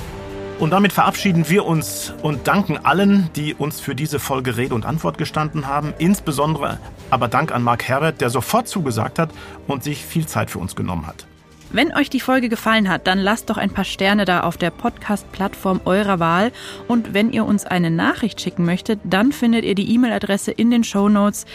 Und 0.60 0.70
damit 0.70 0.92
verabschieden 0.92 1.48
wir 1.48 1.64
uns 1.64 2.14
und 2.22 2.46
danken 2.46 2.78
allen, 2.78 3.28
die 3.34 3.54
uns 3.54 3.80
für 3.80 3.96
diese 3.96 4.20
Folge 4.20 4.56
Rede 4.56 4.74
und 4.74 4.86
Antwort 4.86 5.18
gestanden 5.18 5.66
haben. 5.66 5.92
Insbesondere 5.98 6.78
aber 7.10 7.26
Dank 7.26 7.52
an 7.52 7.62
Mark 7.62 7.82
Herbert, 7.84 8.20
der 8.20 8.30
sofort 8.30 8.68
zugesagt 8.68 9.18
hat 9.18 9.30
und 9.66 9.82
sich 9.82 10.04
viel 10.04 10.26
Zeit 10.26 10.50
für 10.50 10.60
uns 10.60 10.76
genommen 10.76 11.06
hat. 11.06 11.26
Wenn 11.74 11.92
euch 11.92 12.08
die 12.08 12.20
Folge 12.20 12.48
gefallen 12.48 12.88
hat, 12.88 13.08
dann 13.08 13.18
lasst 13.18 13.50
doch 13.50 13.56
ein 13.56 13.70
paar 13.70 13.84
Sterne 13.84 14.24
da 14.24 14.44
auf 14.44 14.56
der 14.56 14.70
Podcast-Plattform 14.70 15.80
eurer 15.86 16.20
Wahl. 16.20 16.52
Und 16.86 17.14
wenn 17.14 17.32
ihr 17.32 17.44
uns 17.44 17.66
eine 17.66 17.90
Nachricht 17.90 18.40
schicken 18.40 18.64
möchtet, 18.64 19.00
dann 19.02 19.32
findet 19.32 19.64
ihr 19.64 19.74
die 19.74 19.92
E-Mail-Adresse 19.92 20.52
in 20.52 20.70
den 20.70 20.84
Show 20.84 21.08
Notes. 21.08 21.46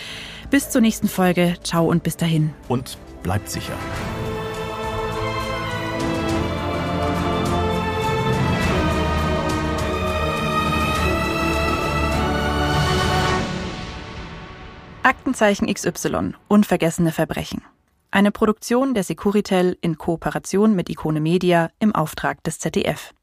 Bis 0.49 0.71
zur 0.71 0.81
nächsten 0.81 1.07
Folge. 1.07 1.53
Ciao 1.63 1.85
und 1.89 2.03
bis 2.03 2.17
dahin. 2.17 2.53
Und 2.67 2.97
bleibt 3.23 3.49
sicher. 3.49 3.71
Aktenzeichen 15.01 15.73
XY. 15.73 16.33
Unvergessene 16.49 17.13
Verbrechen. 17.13 17.61
Eine 18.11 18.31
Produktion 18.31 18.95
der 18.95 19.03
Securitel 19.03 19.77
in 19.81 19.99
Kooperation 19.99 20.75
mit 20.75 20.89
Ikone 20.89 21.21
Media 21.21 21.69
im 21.77 21.93
Auftrag 21.93 22.43
des 22.43 22.57
ZDF. 22.57 23.13